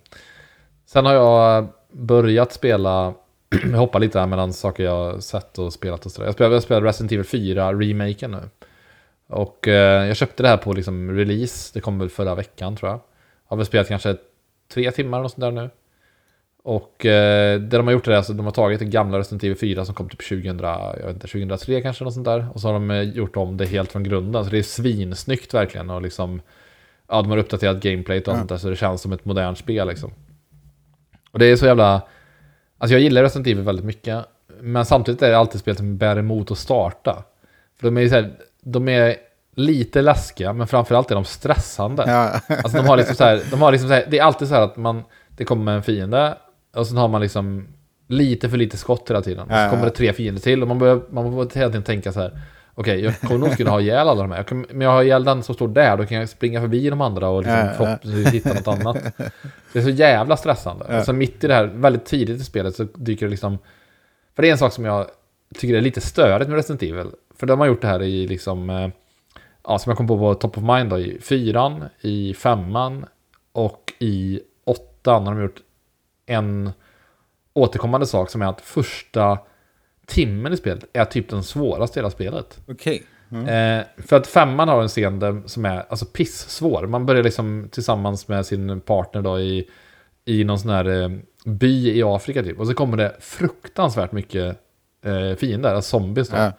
sen 0.85 1.05
har 1.05 1.13
jag 1.13 1.67
börjat 1.91 2.53
spela, 2.53 3.13
jag 3.71 3.77
hoppar 3.77 3.99
lite 3.99 4.19
här 4.19 4.27
mellan 4.27 4.53
saker 4.53 4.83
jag 4.83 5.23
sett 5.23 5.59
och 5.59 5.73
spelat 5.73 6.05
och 6.05 6.11
sådär. 6.11 6.27
Jag 6.27 6.33
spelade, 6.33 6.55
jag 6.55 6.63
spelade 6.63 6.87
Resident 6.87 7.11
Evil 7.11 7.25
4 7.25 7.73
remaken 7.73 8.31
nu. 8.31 8.49
Och 9.27 9.67
eh, 9.67 10.07
jag 10.07 10.17
köpte 10.17 10.43
det 10.43 10.49
här 10.49 10.57
på 10.57 10.73
liksom 10.73 11.11
release, 11.11 11.71
det 11.73 11.81
kom 11.81 11.99
väl 11.99 12.09
förra 12.09 12.35
veckan 12.35 12.75
tror 12.75 12.91
jag. 12.91 12.99
Har 13.45 13.57
väl 13.57 13.65
spelat 13.65 13.87
kanske 13.87 14.17
tre 14.73 14.91
timmar 14.91 15.23
och 15.23 15.31
sånt 15.31 15.41
där 15.41 15.51
nu. 15.51 15.69
Och 16.65 17.05
eh, 17.05 17.59
det 17.59 17.77
de 17.77 17.87
har 17.87 17.91
gjort 17.93 18.07
är 18.07 18.11
alltså 18.11 18.33
de 18.33 18.45
har 18.45 18.51
tagit 18.53 18.79
det 18.79 18.85
gamla 18.85 19.19
Resident 19.19 19.43
Evil 19.43 19.57
4 19.57 19.85
som 19.85 19.95
kom 19.95 20.09
typ 20.09 20.29
2000, 20.29 20.59
jag 20.59 21.05
vet 21.05 21.15
inte, 21.15 21.27
2003 21.27 21.81
kanske 21.81 22.03
något 22.03 22.13
sånt 22.13 22.25
där. 22.25 22.47
Och 22.53 22.61
så 22.61 22.67
har 22.67 22.73
de 22.73 22.91
eh, 22.91 23.01
gjort 23.01 23.35
om 23.37 23.57
det 23.57 23.65
helt 23.65 23.91
från 23.91 24.03
grunden. 24.03 24.45
Så 24.45 24.51
det 24.51 24.57
är 24.57 24.63
svinsnyggt 24.63 25.53
verkligen 25.53 25.89
och 25.89 26.01
liksom 26.01 26.41
Ja, 27.07 27.21
de 27.21 27.31
har 27.31 27.37
uppdaterat 27.37 27.79
gameplayet 27.79 28.27
och 28.27 28.33
Ja. 28.33 28.37
sånt 28.37 28.49
där 28.49 28.57
så 28.57 28.69
det 28.69 28.75
känns 28.75 29.01
som 29.01 29.11
ett 29.11 29.25
modernt 29.25 29.57
spel 29.57 29.87
liksom. 29.87 30.11
Och 31.31 31.39
det 31.39 31.45
är 31.45 31.55
så 31.55 31.65
jävla... 31.65 32.01
Alltså 32.77 32.93
jag 32.93 33.01
gillar 33.01 33.21
Resident 33.23 33.47
Evil 33.47 33.63
väldigt 33.63 33.85
mycket. 33.85 34.25
Men 34.61 34.85
samtidigt 34.85 35.21
är 35.21 35.29
det 35.29 35.37
alltid 35.37 35.61
spel 35.61 35.75
som 35.77 35.97
bär 35.97 36.17
emot 36.17 36.51
att 36.51 36.57
starta. 36.57 37.23
För 37.79 37.87
de 37.87 37.97
är 37.97 38.01
ju 38.01 38.09
så 38.09 38.15
här, 38.15 38.31
de 38.63 38.87
är 38.89 39.15
lite 39.55 40.01
läskiga 40.01 40.53
men 40.53 40.67
framförallt 40.67 41.11
är 41.11 41.15
de 41.15 41.25
stressande. 41.25 42.03
Ja. 42.07 42.55
Alltså 42.55 42.77
de 42.77 42.85
har 42.87 42.97
liksom 42.97 43.15
så 43.15 43.23
här, 43.23 43.41
de 43.51 43.61
har 43.61 43.71
liksom 43.71 43.87
så 43.89 43.93
här, 43.93 44.05
det 44.09 44.19
är 44.19 44.23
alltid 44.23 44.47
så 44.47 44.53
här 44.53 44.61
att 44.61 44.77
man, 44.77 45.03
det 45.29 45.45
kommer 45.45 45.71
en 45.71 45.83
fiende 45.83 46.37
och 46.75 46.87
sen 46.87 46.97
har 46.97 47.07
man 47.07 47.21
liksom 47.21 47.67
lite 48.07 48.49
för 48.49 48.57
lite 48.57 48.77
skott 48.77 49.09
hela 49.09 49.21
tiden. 49.21 49.43
Och 49.43 49.57
så 49.57 49.69
kommer 49.69 49.85
det 49.85 49.91
tre 49.91 50.13
fiender 50.13 50.41
till 50.41 50.61
och 50.61 50.67
man 50.67 50.79
börjar, 50.79 51.01
man 51.09 51.35
börjar 51.35 51.55
hela 51.55 51.69
tiden 51.69 51.83
tänka 51.83 52.11
så 52.11 52.19
här. 52.19 52.41
Okej, 52.75 52.99
jag 52.99 53.19
kommer 53.19 53.39
nog 53.39 53.57
kunna 53.57 53.69
ha 53.69 53.81
ihjäl 53.81 54.07
alla 54.07 54.21
de 54.21 54.31
här. 54.31 54.37
Jag 54.37 54.47
kan, 54.47 54.65
men 54.69 54.81
jag 54.81 54.91
har 54.91 55.03
ihjäl 55.03 55.23
den 55.23 55.43
som 55.43 55.55
står 55.55 55.67
där, 55.67 55.97
då 55.97 56.05
kan 56.05 56.17
jag 56.17 56.29
springa 56.29 56.61
förbi 56.61 56.89
de 56.89 57.01
andra 57.01 57.29
och 57.29 57.41
liksom 57.43 57.69
förhoppningsvis 57.77 58.33
hitta 58.33 58.53
något 58.53 58.67
annat. 58.67 58.97
Det 59.73 59.79
är 59.79 59.83
så 59.83 59.89
jävla 59.89 60.37
stressande. 60.37 60.85
Ja. 60.89 60.99
Och 60.99 61.05
sen 61.05 61.17
mitt 61.17 61.43
i 61.43 61.47
det 61.47 61.53
här, 61.53 61.65
väldigt 61.65 62.05
tidigt 62.05 62.41
i 62.41 62.43
spelet 62.43 62.75
så 62.75 62.83
dyker 62.83 63.25
det 63.25 63.29
liksom... 63.29 63.57
För 64.35 64.41
det 64.41 64.47
är 64.47 64.51
en 64.51 64.57
sak 64.57 64.73
som 64.73 64.85
jag 64.85 65.07
tycker 65.55 65.75
är 65.75 65.81
lite 65.81 66.01
störigt 66.01 66.49
med 66.49 66.55
Resident 66.55 66.83
Evil. 66.83 67.07
För 67.35 67.47
de 67.47 67.59
har 67.59 67.67
gjort 67.67 67.81
det 67.81 67.87
här 67.87 68.01
i 68.01 68.27
liksom... 68.27 68.69
eh, 68.69 68.89
Ja, 69.67 69.79
som 69.79 69.89
jag 69.89 69.97
kom 69.97 70.07
på 70.07 70.17
på 70.17 70.33
top 70.33 70.57
of 70.57 70.63
mind 70.63 70.89
då, 70.89 70.99
i 70.99 71.19
fyran, 71.21 71.83
i 72.01 72.33
femman 72.33 73.05
och 73.51 73.93
i 73.99 74.39
åttan 74.65 75.27
har 75.27 75.35
de 75.35 75.41
gjort 75.43 75.59
en 76.25 76.71
återkommande 77.53 78.07
sak 78.07 78.29
som 78.29 78.41
är 78.41 78.45
att 78.45 78.61
första 78.61 79.37
timmen 80.05 80.53
i 80.53 80.57
spelet 80.57 80.85
är 80.93 81.05
typ 81.05 81.29
den 81.29 81.43
svåraste 81.43 81.99
i 81.99 82.01
hela 82.01 82.09
spelet. 82.09 82.59
Okej. 82.67 83.03
Mm. 83.31 83.79
Eh, 83.79 83.85
för 83.97 84.15
att 84.15 84.27
femman 84.27 84.67
har 84.67 84.81
en 84.81 84.87
scen 84.87 85.43
som 85.45 85.65
är 85.65 85.85
alltså 85.89 86.05
pissvår. 86.05 86.87
Man 86.87 87.05
börjar 87.05 87.23
liksom 87.23 87.69
tillsammans 87.71 88.27
med 88.27 88.45
sin 88.45 88.81
partner 88.81 89.21
då 89.21 89.39
i, 89.39 89.69
i 90.25 90.43
någon 90.43 90.59
sån 90.59 90.71
här 90.71 91.01
eh, 91.01 91.09
by 91.45 91.97
i 91.97 92.03
Afrika 92.03 92.43
typ. 92.43 92.59
Och 92.59 92.67
så 92.67 92.73
kommer 92.73 92.97
det 92.97 93.15
fruktansvärt 93.19 94.11
mycket 94.11 94.57
eh, 95.05 95.35
fiender, 95.37 95.73
alltså 95.73 95.89
zombies 95.89 96.29
då. 96.29 96.37
Ja. 96.37 96.51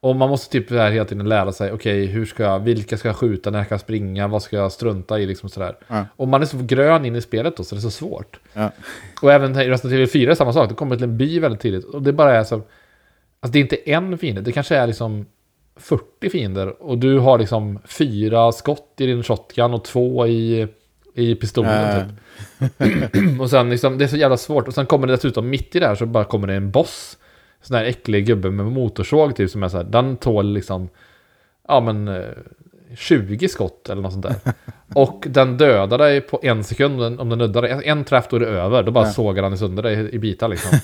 Och 0.00 0.16
man 0.16 0.28
måste 0.28 0.52
typ 0.52 0.68
så 0.68 0.74
här 0.76 0.90
hela 0.90 1.04
tiden 1.04 1.28
lära 1.28 1.52
sig, 1.52 1.72
okej, 1.72 2.06
hur 2.06 2.26
ska 2.26 2.42
jag, 2.42 2.58
vilka 2.60 2.96
ska 2.96 3.08
jag 3.08 3.16
skjuta, 3.16 3.50
när 3.50 3.64
ska 3.64 3.72
jag 3.74 3.80
springa, 3.80 4.28
vad 4.28 4.42
ska 4.42 4.56
jag 4.56 4.72
strunta 4.72 5.18
i, 5.20 5.26
liksom 5.26 5.48
sådär. 5.48 5.76
Ja. 5.88 6.04
Och 6.16 6.28
man 6.28 6.42
är 6.42 6.46
så 6.46 6.56
grön 6.62 7.04
in 7.04 7.16
i 7.16 7.20
spelet 7.20 7.56
då, 7.56 7.64
så 7.64 7.74
det 7.74 7.78
är 7.78 7.82
så 7.82 7.90
svårt. 7.90 8.40
Ja. 8.52 8.70
Och 9.22 9.32
även 9.32 9.60
i 9.60 9.68
Resident 9.70 9.94
Evil 9.94 10.08
4 10.08 10.30
är 10.30 10.34
samma 10.34 10.52
sak, 10.52 10.68
det 10.68 10.74
kommer 10.74 10.96
till 10.96 11.04
en 11.04 11.16
by 11.16 11.38
väldigt 11.40 11.60
tidigt. 11.60 11.84
Och 11.84 12.02
det 12.02 12.12
bara 12.12 12.34
är 12.36 12.44
så, 12.44 12.54
alltså 12.54 13.52
det 13.52 13.58
är 13.58 13.60
inte 13.60 13.90
en 13.90 14.18
fiende, 14.18 14.40
det 14.40 14.52
kanske 14.52 14.76
är 14.76 14.86
liksom 14.86 15.26
40 15.76 16.30
fiender. 16.30 16.82
Och 16.82 16.98
du 16.98 17.18
har 17.18 17.38
liksom 17.38 17.78
fyra 17.84 18.52
skott 18.52 18.94
i 18.98 19.06
din 19.06 19.22
shotgun 19.22 19.74
och 19.74 19.84
två 19.84 20.26
i, 20.26 20.68
i 21.14 21.34
pistolen 21.34 21.96
Ja. 21.96 22.04
typ. 22.04 23.40
och 23.40 23.50
sen 23.50 23.70
liksom, 23.70 23.98
det 23.98 24.04
är 24.04 24.08
så 24.08 24.16
jävla 24.16 24.36
svårt. 24.36 24.68
Och 24.68 24.74
sen 24.74 24.86
kommer 24.86 25.06
det 25.06 25.12
dessutom 25.12 25.50
mitt 25.50 25.76
i 25.76 25.80
det 25.80 25.86
här 25.86 25.94
så 25.94 26.06
bara 26.06 26.24
kommer 26.24 26.46
det 26.46 26.54
en 26.54 26.70
boss. 26.70 27.18
Sån 27.62 27.76
här 27.76 27.84
äcklig 27.84 28.26
gubbe 28.26 28.50
med 28.50 28.66
motorsåg 28.66 29.36
typ 29.36 29.50
som 29.50 29.62
är 29.62 29.68
så 29.68 29.76
här, 29.76 29.84
den 29.84 30.16
tål 30.16 30.52
liksom, 30.52 30.88
ja 31.68 31.80
men 31.80 32.08
eh, 32.08 32.24
20 32.96 33.48
skott 33.48 33.88
eller 33.88 34.02
något 34.02 34.12
sånt 34.12 34.26
där. 34.26 34.34
Och 34.94 35.24
den 35.28 35.56
dödar 35.56 35.98
dig 35.98 36.20
på 36.20 36.40
en 36.42 36.64
sekund 36.64 37.20
om 37.20 37.28
den, 37.28 37.38
nuddar 37.38 37.62
dig. 37.62 37.82
En, 37.84 38.04
träff 38.04 38.28
då 38.30 38.36
är 38.36 38.40
det 38.40 38.46
över, 38.46 38.82
då 38.82 38.92
bara 38.92 39.06
Ja. 39.06 39.12
sågar 39.12 39.42
den 39.42 39.58
sönder 39.58 39.82
dig 39.82 40.14
i 40.14 40.18
bitar 40.18 40.48
liksom. 40.48 40.78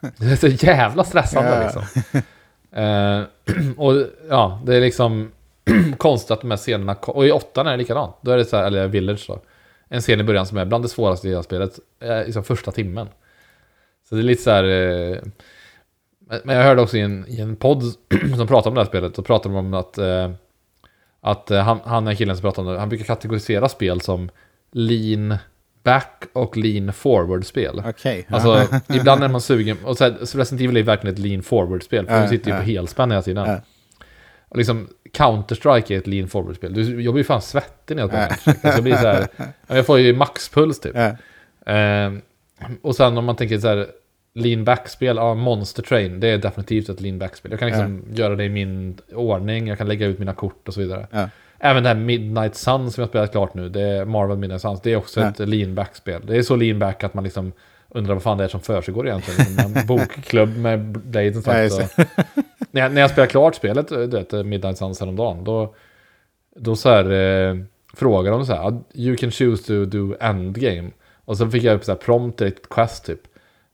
Det 0.16 0.26
är 0.26 0.36
så 0.36 0.46
jävla 0.66 1.04
stressande 1.04 1.50
Ja. 1.50 1.62
liksom. 1.62 1.82
Eh, 2.72 3.22
och 3.76 3.94
ja, 4.28 4.60
det 4.66 4.76
är 4.76 4.80
liksom 4.80 5.30
konstigt 5.96 6.30
att 6.30 6.40
de 6.40 6.50
här 6.50 6.58
scenerna, 6.58 6.94
och 6.94 7.26
i 7.26 7.32
åttan 7.32 7.66
är 7.66 7.70
det 7.70 7.76
likadant. 7.76 8.16
Då 8.20 8.30
är 8.30 8.36
det 8.36 8.44
så 8.44 8.56
här, 8.56 8.64
eller 8.64 8.88
Village 8.88 9.24
då. 9.28 9.40
En 9.88 10.00
scen 10.00 10.20
i 10.20 10.24
början 10.24 10.46
som 10.46 10.58
är 10.58 10.64
bland 10.64 10.84
det 10.84 10.88
svåraste 10.88 11.26
i 11.26 11.30
hela 11.30 11.42
spelet, 11.42 11.78
eh, 12.00 12.24
liksom 12.24 12.44
första 12.44 12.70
timmen. 12.70 13.08
Så 14.08 14.14
det 14.14 14.20
är 14.20 14.22
lite 14.22 14.42
så 14.42 14.50
här, 14.50 14.64
eh, 14.64 15.18
Men 16.44 16.56
jag 16.56 16.64
hörde 16.64 16.82
också 16.82 16.96
i 16.96 17.00
en, 17.00 17.24
i 17.28 17.40
en 17.40 17.56
podd 17.56 17.82
som 18.36 18.46
pratade 18.46 18.68
om 18.68 18.74
det 18.74 18.80
här 18.80 18.88
spelet, 18.88 19.18
och 19.18 19.26
pratade 19.26 19.54
de 19.54 19.58
om 19.58 19.74
att, 19.74 19.98
eh, 19.98 20.30
att 21.20 21.50
eh, 21.50 21.62
han, 21.62 21.80
han 21.84 22.06
är 22.06 22.14
killen 22.14 22.36
som 22.36 22.42
pratade 22.42 22.68
om 22.68 22.74
det, 22.74 22.80
han 22.80 22.88
brukar 22.88 23.04
kategorisera 23.04 23.68
spel 23.68 24.00
som 24.00 24.30
lean 24.72 25.36
back 25.82 26.24
och 26.32 26.56
lean 26.56 26.92
forward 26.92 27.44
spel. 27.44 27.82
Okej. 27.86 28.26
Alltså, 28.30 28.80
ibland 28.94 29.24
är 29.24 29.28
man 29.28 29.40
sugen, 29.40 29.76
och 29.84 29.98
så, 29.98 30.04
här, 30.04 30.24
så 30.24 30.38
Resident 30.38 30.64
Evil 30.64 30.76
är 30.76 30.82
verkligen 30.82 31.14
ett 31.14 31.20
lean 31.20 31.42
forward-spel, 31.42 32.06
för 32.06 32.14
Ja, 32.14 32.22
du 32.22 32.28
sitter 32.28 32.46
ju 32.46 32.52
ja. 32.52 32.60
på 32.60 32.66
helspänn 32.66 33.10
hela 33.10 33.22
tiden. 33.22 33.50
Ja. 33.50 33.60
Och 34.48 34.56
liksom, 34.56 34.88
Counter-Strike 35.12 35.92
är 35.94 35.98
ett 35.98 36.06
lean 36.06 36.28
forward-spel. 36.28 36.74
Du, 36.74 37.02
jag 37.02 37.14
blir 37.14 37.22
ju 37.22 37.26
fan 37.26 37.42
svettig 37.42 37.96
när 37.96 38.02
jag 38.02 38.10
spelar 38.10 38.28
Counter-Strike. 38.28 38.50
Alltså, 38.50 38.68
jag, 38.68 38.82
blir 38.82 38.96
så 38.96 39.06
här, 39.06 39.28
jag 39.66 39.86
får 39.86 39.98
ju 39.98 40.16
maxpuls 40.16 40.80
typ. 40.80 40.96
Eh, 40.96 42.12
och 42.82 42.96
sen 42.96 43.18
om 43.18 43.24
man 43.24 43.36
tänker 43.36 43.58
så 43.58 43.68
här, 43.68 43.86
lean 44.34 44.64
back-spel, 44.64 45.16
ja, 45.16 45.34
Monster 45.34 45.82
Train, 45.82 46.20
det 46.20 46.28
är 46.28 46.38
definitivt 46.38 46.88
ett 46.88 47.00
lean 47.00 47.18
back-spel. 47.18 47.50
Jag 47.50 47.58
kan 47.60 47.68
liksom 47.68 48.04
göra 48.12 48.36
det 48.36 48.44
i 48.44 48.48
min 48.48 48.98
ordning, 49.14 49.66
jag 49.68 49.78
kan 49.78 49.88
lägga 49.88 50.06
ut 50.06 50.18
mina 50.18 50.32
kort 50.34 50.68
och 50.68 50.74
så 50.74 50.80
vidare. 50.80 51.06
Ja. 51.10 51.28
Även 51.58 51.82
det 51.82 51.88
här 51.88 51.96
Midnight 51.96 52.54
Sun 52.54 52.90
som 52.90 53.00
jag 53.00 53.08
spelat 53.08 53.32
klart 53.32 53.54
nu, 53.54 53.68
det 53.68 53.80
är 53.80 54.04
Marvel 54.04 54.38
Midnight 54.38 54.62
Suns, 54.62 54.80
det 54.80 54.92
är 54.92 54.96
också 54.96 55.20
Ja. 55.20 55.28
ett 55.28 55.38
lean 55.38 55.74
back-spel. 55.74 56.22
Det 56.26 56.36
är 56.36 56.42
så 56.42 56.56
lean 56.56 56.78
back 56.78 57.04
att 57.04 57.14
man 57.14 57.24
liksom 57.24 57.52
undrar 57.88 58.14
vad 58.14 58.22
fan 58.22 58.38
det 58.38 58.44
är 58.44 58.48
som 58.48 58.60
försiggår 58.60 59.08
egentligen. 59.08 59.44
Som 59.54 59.76
En 59.76 59.86
bokklubb 59.86 60.56
med 60.56 60.80
Blade 60.80 61.32
som 61.42 61.52
Ja, 61.52 61.64
och, 61.64 62.06
när, 62.70 62.82
jag, 62.82 62.92
när 62.92 63.00
jag 63.00 63.10
spelade 63.10 63.30
klart 63.30 63.54
spelet, 63.54 63.88
du 63.88 64.06
vet, 64.06 64.32
Midnight 64.32 64.78
Suns 64.78 65.00
häromdagen, 65.00 65.44
då, 65.44 65.74
då 66.56 66.76
så 66.76 66.88
här, 66.88 67.10
eh, 67.50 67.56
frågar 67.96 68.32
de 68.32 68.46
så 68.46 68.52
här, 68.54 68.78
you 68.94 69.16
can 69.16 69.30
choose 69.30 69.64
to 69.66 69.84
do 69.84 70.14
endgame. 70.20 70.90
Och 71.24 71.36
så 71.36 71.50
fick 71.50 71.62
jag 71.62 71.74
upp 71.74 71.84
så 71.84 71.92
här 71.92 71.98
prompt 71.98 72.38
direkt 72.38 72.68
quest 72.68 73.06
typ. 73.06 73.20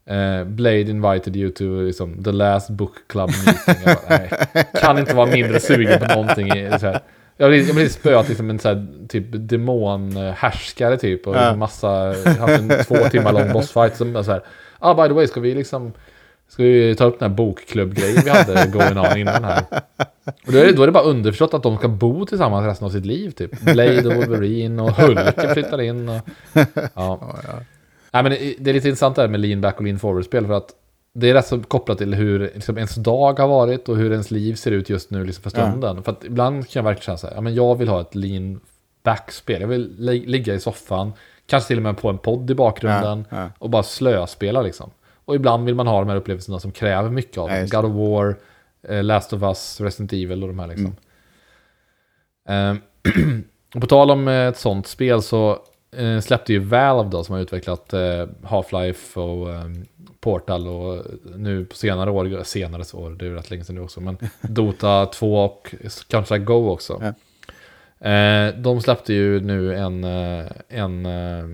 Eh, 0.07 0.45
Blade 0.45 0.80
invited 0.80 1.37
you 1.37 1.50
to 1.50 1.64
liksom, 1.64 2.25
the 2.25 2.33
last 2.33 2.71
book 2.71 2.95
club 3.07 3.30
meeting. 3.47 3.83
Jag 3.85 3.97
bara, 3.97 4.19
nej, 4.19 4.30
kan 4.80 4.99
inte 4.99 5.14
vara 5.14 5.26
mindre 5.26 5.61
sugen 5.61 5.99
på 6.00 6.07
någonting. 6.07 6.47
I, 6.52 6.71
så 6.80 6.87
här. 6.87 7.00
Jag 7.37 7.50
blev, 7.50 7.66
jag 7.66 7.75
blev 7.75 7.88
spöat 7.88 8.28
liksom 8.28 8.50
en 8.50 8.59
så 8.59 8.69
här, 8.69 8.87
typ 9.09 9.26
demonhärskare 9.30 10.97
typ. 10.97 11.26
Och 11.26 11.37
Ja. 11.37 11.57
massa, 11.57 11.88
haft 12.40 12.59
en 12.59 12.73
två 12.85 12.97
timmar 12.97 13.33
lång 13.33 13.52
bossfight. 13.52 13.97
Som 13.97 14.25
så 14.25 14.30
här, 14.33 14.42
ah 14.78 14.95
by 14.95 15.09
the 15.09 15.14
way, 15.14 15.26
ska 15.26 15.40
vi 15.40 15.54
liksom 15.54 15.92
Ska 16.49 16.62
vi 16.62 16.95
ta 16.99 17.04
upp 17.04 17.19
den 17.19 17.30
här 17.30 17.37
bokklubbgrejen 17.37 18.23
vi 18.25 18.30
hade 18.30 18.66
going 18.66 18.99
on 18.99 19.16
innan 19.19 19.45
här? 19.45 19.62
Och 20.47 20.52
då 20.52 20.59
är, 20.59 20.66
det, 20.66 20.73
då 20.73 20.83
är 20.83 20.87
det 20.87 20.92
bara 20.92 21.04
underförstått 21.04 21.54
att 21.54 21.62
de 21.62 21.76
ska 21.78 21.88
bo 21.88 22.26
tillsammans 22.26 22.66
resten 22.66 22.87
av 22.87 22.90
sitt 22.90 23.07
liv 23.07 23.30
typ. 23.30 23.61
Blade 23.61 24.09
och 24.09 24.14
Wolverine 24.14 24.83
och 24.83 24.90
Hulken 24.90 25.54
flyttar 25.54 25.80
in 25.80 26.09
och... 26.09 26.21
Ja. 26.95 27.35
Ja, 28.12 28.19
ja. 28.19 28.23
Nej, 28.23 28.23
men 28.23 28.55
det 28.64 28.71
är 28.71 28.75
lite 28.75 28.88
intressant 28.88 29.17
det 29.17 29.23
här 29.23 29.29
med 29.29 29.40
lean 29.40 29.61
back 29.61 29.76
och 29.79 29.85
lean 29.85 29.99
forward-spel 29.99 30.47
för 30.47 30.55
att 30.55 30.71
det 31.12 31.31
är 31.31 31.35
rätt 31.35 31.47
så 31.47 31.61
kopplat 31.61 31.99
till 31.99 32.14
hur 32.14 32.38
liksom, 32.55 32.76
ens 32.76 32.95
dag 32.95 33.38
har 33.38 33.49
varit 33.49 33.88
och 33.88 33.97
hur 33.97 34.12
ens 34.12 34.31
liv 34.31 34.55
ser 34.55 34.71
ut 34.71 34.88
just 34.90 35.11
nu 35.11 35.25
liksom, 35.25 35.43
för 35.43 35.50
stunden. 35.50 36.02
För 36.02 36.12
att 36.12 36.25
ibland 36.25 36.69
kan 36.69 36.81
jag 36.81 36.85
verkligen 36.85 37.05
känna 37.05 37.19
så 37.19 37.26
här, 37.26 37.35
ja 37.35 37.40
men 37.40 37.55
jag 37.55 37.79
vill 37.79 37.88
ha 37.88 38.00
ett 38.00 38.14
lean 38.14 38.61
back-spel. 39.02 39.61
Jag 39.61 39.69
vill 39.69 39.95
li- 39.99 40.26
ligga 40.26 40.55
i 40.55 40.61
soffan, 40.61 41.12
kanske 41.47 41.69
till 41.69 41.76
och 41.76 41.83
med 41.83 41.99
på 41.99 42.09
en 42.09 42.19
podd 42.19 42.50
i 42.50 42.55
bakgrunden 42.55 43.25
Ja, 43.31 43.37
ja. 43.40 43.50
och 43.59 43.71
bara 43.71 43.83
slöspela 43.83 44.62
liksom. 44.62 44.90
Och 45.25 45.35
ibland 45.35 45.64
vill 45.64 45.75
man 45.75 45.87
ha 45.87 45.99
de 46.00 46.09
här 46.09 46.17
upplevelserna 46.17 46.61
som 46.61 46.73
kräver 46.73 47.11
mycket 47.11 47.38
av 47.38 47.50
Ja, 47.50 47.67
God 47.81 47.85
of 47.90 47.97
War, 47.97 48.37
eh, 48.88 49.02
Last 49.02 49.33
of 49.33 49.43
Us, 49.43 49.81
Resident 49.81 50.12
Evil 50.12 50.43
och 50.43 50.49
de 50.49 50.59
här 50.59 50.67
liksom. 50.67 50.97
Mm. 52.49 52.76
Ehm, 52.76 53.45
och 53.75 53.81
på 53.81 53.87
tal 53.87 54.11
om 54.11 54.29
eh, 54.29 54.35
ett 54.47 54.57
sånt 54.59 54.87
spel 54.87 55.23
så 55.23 55.59
eh, 55.97 56.21
släppte 56.21 56.53
ju 56.53 56.59
Valve 56.59 57.11
då 57.11 57.25
som 57.25 57.35
har 57.35 57.43
utvecklat 57.43 57.93
eh, 57.93 58.27
Half-Life 58.43 59.19
och 59.19 59.55
ehm, 59.55 59.87
Portal 60.21 60.69
och 60.69 61.05
nu 61.37 61.65
på 61.65 61.77
senare 61.77 62.11
år, 62.11 62.43
senare 62.45 62.97
år, 62.99 63.11
det 63.11 63.25
är 63.25 63.29
ju 63.29 63.35
rätt 63.35 63.51
länge 63.51 63.65
sedan 63.65 63.75
nu 63.75 63.81
också, 63.81 64.01
men 64.01 64.19
Dota 64.41 65.07
2 65.07 65.45
och 65.45 65.75
Counter-Strike 66.09 66.45
Go 66.45 66.71
också. 66.71 67.03
Ja. 67.03 67.15
Eh, 68.09 68.55
de 68.55 68.81
släppte 68.81 69.13
ju 69.13 69.41
nu 69.41 69.77
en, 69.77 70.05
eh, 70.05 70.47
en 70.69 71.07
eh, 71.07 71.45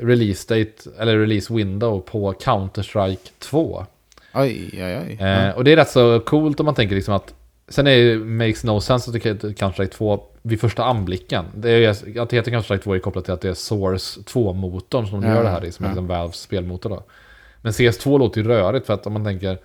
release 0.00 0.54
date, 0.54 0.90
eller 0.98 1.18
release 1.18 1.54
window 1.54 2.00
på 2.00 2.32
Counter-Strike 2.32 3.30
2. 3.38 3.86
Oj, 4.34 4.70
oj, 4.72 4.98
oj. 5.06 5.26
Eh, 5.26 5.50
och 5.50 5.64
det 5.64 5.72
är 5.72 5.76
rätt 5.76 5.90
så 5.90 6.20
coolt 6.20 6.60
om 6.60 6.66
man 6.66 6.74
tänker 6.74 6.94
liksom 6.94 7.14
att 7.14 7.34
Sen 7.68 7.86
är 7.86 7.98
det 7.98 8.16
makes 8.16 8.64
no 8.64 8.80
sense 8.80 9.10
att 9.10 9.16
Counter-Strike 9.16 9.86
2 9.86 10.22
vid 10.42 10.60
första 10.60 10.84
anblicken. 10.84 11.44
Det 11.54 11.70
är, 11.70 11.90
att 12.20 12.30
det 12.30 12.36
heter 12.36 12.50
Counter-Strike 12.50 12.78
2 12.78 12.94
är 12.94 12.98
kopplat 12.98 13.24
till 13.24 13.34
att 13.34 13.40
det 13.40 13.48
är 13.48 13.54
Source 13.54 14.20
2-motorn 14.20 15.06
som 15.06 15.20
de 15.20 15.28
Ja, 15.28 15.34
gör 15.34 15.42
det 15.44 15.50
här 15.50 15.64
i, 15.64 15.72
som 15.72 15.84
är 15.84 15.88
ja. 15.88 15.92
liksom 15.92 16.06
Valves 16.06 16.36
spelmotor 16.40 16.90
då. 16.90 17.02
Men 17.62 17.72
CS2 17.72 18.18
låter 18.18 18.40
ju 18.40 18.48
rörigt 18.48 18.86
för 18.86 18.94
att 18.94 19.06
om 19.06 19.12
man 19.12 19.24
tänker, 19.24 19.58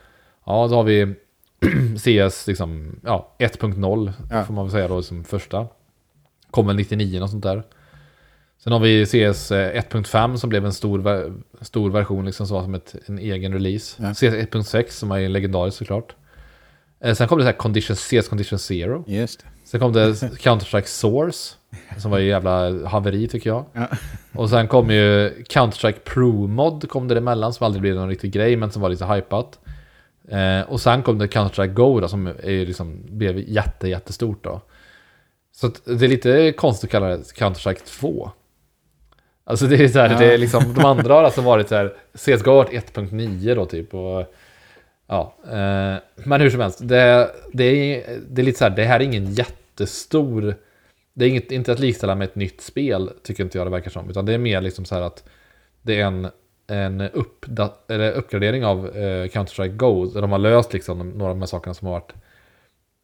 ja 0.46 0.68
då 0.68 0.76
har 0.76 0.84
vi 0.84 1.14
CS 1.98 2.48
liksom, 2.48 3.00
ja, 3.04 3.36
1.0 3.40 4.12
Ja. 4.32 4.44
får 4.44 4.54
man 4.54 4.66
väl 4.66 4.72
säga 4.72 4.88
då 4.88 5.04
som 5.04 5.24
första. 5.24 5.68
Kom 6.52 6.68
väl 6.68 6.76
99 6.76 7.22
och 7.22 7.30
sånt 7.30 7.44
där. 7.44 7.64
Sen 8.64 8.74
har 8.74 8.80
vi 8.80 9.06
CS 9.06 9.52
1.5 9.52 10.36
som 10.36 10.50
blev 10.50 10.66
en 10.66 10.74
stor, 10.74 11.34
stor 11.62 11.90
version, 11.92 12.26
liksom 12.26 12.48
så 12.48 12.62
som 12.62 12.76
ett, 12.76 12.96
en 13.06 13.20
egen 13.20 13.54
release. 13.54 14.04
Ja. 14.04 14.14
CS 14.14 14.24
1.6 14.24 14.90
som 14.90 15.12
är 15.12 15.30
legendarisk 15.30 15.78
såklart. 15.78 16.16
Eh, 17.06 17.14
Sen 17.14 17.28
kom 17.28 17.38
det 17.38 17.44
så 17.44 17.50
här 17.50 17.58
Condition, 17.58 17.96
CS 17.96 18.28
Condition 18.30 18.60
Zero. 18.60 19.04
Just 19.08 19.40
det. 19.40 19.46
Sen 19.64 19.80
kom 19.80 19.94
det 19.94 20.12
Counter-Strike 20.40 20.86
Source. 20.86 21.56
Som 21.98 22.12
var 22.12 22.18
ju 22.18 22.28
jävla 22.28 22.88
haveri 22.88 23.28
tycker 23.28 23.50
jag. 23.50 23.66
Ja. 23.74 23.88
Och 24.34 24.50
sen 24.50 24.68
kom 24.68 24.90
ju 24.90 25.30
Counter-Strike 25.50 26.00
Pro-mod 26.04 26.90
kom 26.90 27.08
det 27.08 27.18
emellan 27.18 27.54
som 27.54 27.66
aldrig 27.66 27.82
blev 27.82 27.96
någon 27.96 28.10
riktig 28.10 28.32
grej 28.32 28.56
men 28.56 28.72
som 28.72 28.82
var 28.82 28.90
lite 28.90 29.06
hypat. 29.06 29.60
Eh, 30.30 30.62
och 30.72 30.82
sen 30.82 31.04
kom 31.04 31.18
det 31.18 31.28
Counter-Strike 31.28 31.74
Go 31.74 32.00
då, 32.00 32.08
som 32.08 32.28
är 32.28 32.66
liksom, 32.66 33.02
blev 33.10 33.38
jätte, 33.50 33.88
jättestort 33.88 34.44
då. 34.44 34.62
Så 35.56 35.68
det 35.86 36.06
är 36.06 36.10
lite 36.10 36.52
konstigt 36.52 36.88
att 36.88 36.92
kalla 36.92 37.08
det 37.08 37.18
Counter-Strike 37.18 37.86
2. 38.00 38.32
Alltså 39.48 39.66
det 39.68 39.76
är 39.84 39.88
så 39.88 40.00
här, 40.00 40.10
Ja. 40.12 40.18
det 40.20 40.34
är 40.34 40.38
liksom, 40.38 40.74
de 40.74 40.86
andra 40.86 41.14
har 41.14 41.24
alltså 41.24 41.42
varit 41.42 41.70
så 41.70 41.76
här, 41.76 41.94
CSGO 42.14 42.50
har 42.52 42.56
varit 42.58 42.94
1.9 42.96 43.56
då 43.56 43.66
typ 43.66 43.94
och 43.94 44.34
Ja, 45.08 45.36
eh, 45.46 46.24
men 46.26 46.42
hur 46.42 46.50
som 46.50 46.60
helst, 46.60 46.80
det, 46.88 47.32
det, 47.54 47.64
är, 47.64 48.20
det 48.30 48.42
är 48.42 48.46
lite 48.46 48.58
så 48.58 48.66
här, 48.66 48.76
det 48.76 48.84
här 48.84 49.00
är 49.00 49.04
ingen 49.04 49.34
jättestor 49.34 50.56
det 51.16 51.26
är 51.26 51.30
inget, 51.30 51.52
inte 51.52 51.72
att 51.72 51.80
likställa 51.80 52.16
med 52.16 52.26
ett 52.26 52.36
nytt 52.36 52.62
spel, 52.62 53.10
tycker 53.24 53.44
inte 53.44 53.58
jag 53.58 53.68
det 53.68 53.72
verkar 53.72 53.92
som. 53.92 54.10
Utan 54.10 54.26
det 54.26 54.34
är 54.34 54.38
mer 54.38 54.62
liksom 54.62 54.86
så 54.86 54.96
här 54.96 55.02
att 55.02 55.24
det 55.82 56.02
är 56.02 56.06
en, 56.06 56.28
en 56.68 57.02
uppda, 57.02 57.74
eller 57.88 58.12
uppgradering 58.12 58.66
av 58.66 58.88
eh, 58.88 59.26
Counter-Strike 59.26 59.76
Go. 59.76 60.06
Där 60.06 60.22
de 60.22 60.32
har 60.32 60.40
löst 60.40 60.74
liksom 60.74 61.10
några 61.10 61.32
av 61.32 61.36
de 61.36 61.42
här 61.42 61.48
sakerna 61.48 61.74
som 61.74 61.88
har 61.88 61.94
varit 61.94 62.14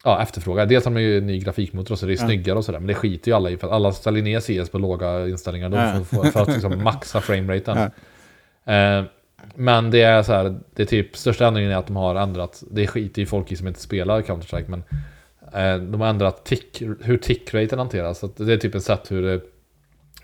ja, 0.04 0.22
efterfrågade. 0.22 0.68
Dels 0.74 0.84
har 0.84 0.92
de 0.92 1.00
ju 1.00 1.18
en 1.18 1.26
ny 1.26 1.38
grafikmotor 1.38 1.96
så 1.96 2.06
det 2.06 2.12
är 2.12 2.16
Ja. 2.16 2.26
snyggare 2.26 2.58
och 2.58 2.64
sådär. 2.64 2.78
Men 2.78 2.86
det 2.86 2.94
skiter 2.94 3.30
ju 3.30 3.36
alla 3.36 3.50
i 3.50 3.56
för 3.56 3.66
att 3.66 3.72
alla 3.72 3.92
ställer 3.92 4.22
ner 4.22 4.40
CS 4.40 4.70
på 4.70 4.78
låga 4.78 5.28
inställningar 5.28 5.68
då 5.68 5.76
Ja. 5.76 6.04
för, 6.04 6.30
för, 6.30 6.40
att 6.40 6.48
liksom 6.48 6.82
maxa 6.82 7.20
frameraten. 7.20 7.90
Eh, 8.64 9.04
men 9.54 9.90
det 9.90 10.02
är 10.02 10.22
så 10.22 10.32
här, 10.32 10.60
det 10.74 10.82
är 10.82 10.86
typ 10.86 11.16
största 11.16 11.46
ändringen 11.46 11.70
är 11.72 11.76
att 11.76 11.86
de 11.86 11.96
har 11.96 12.14
ändrat, 12.14 12.62
det 12.70 12.86
skiter 12.86 13.22
ju 13.22 13.26
folk 13.26 13.52
i 13.52 13.56
som 13.56 13.68
inte 13.68 13.80
spelar 13.80 14.22
Counter-Strike 14.22 14.64
men 14.68 14.82
eh, 15.54 15.82
de 15.90 16.00
har 16.00 16.08
ändrat 16.08 16.44
tick, 16.44 16.82
hur 17.00 17.16
tickraten 17.18 17.78
hanteras. 17.78 18.18
Så 18.18 18.26
det 18.36 18.52
är 18.52 18.56
typ 18.56 18.74
ett 18.74 18.84
sätt 18.84 19.10
hur 19.10 19.34
eh, 19.34 19.40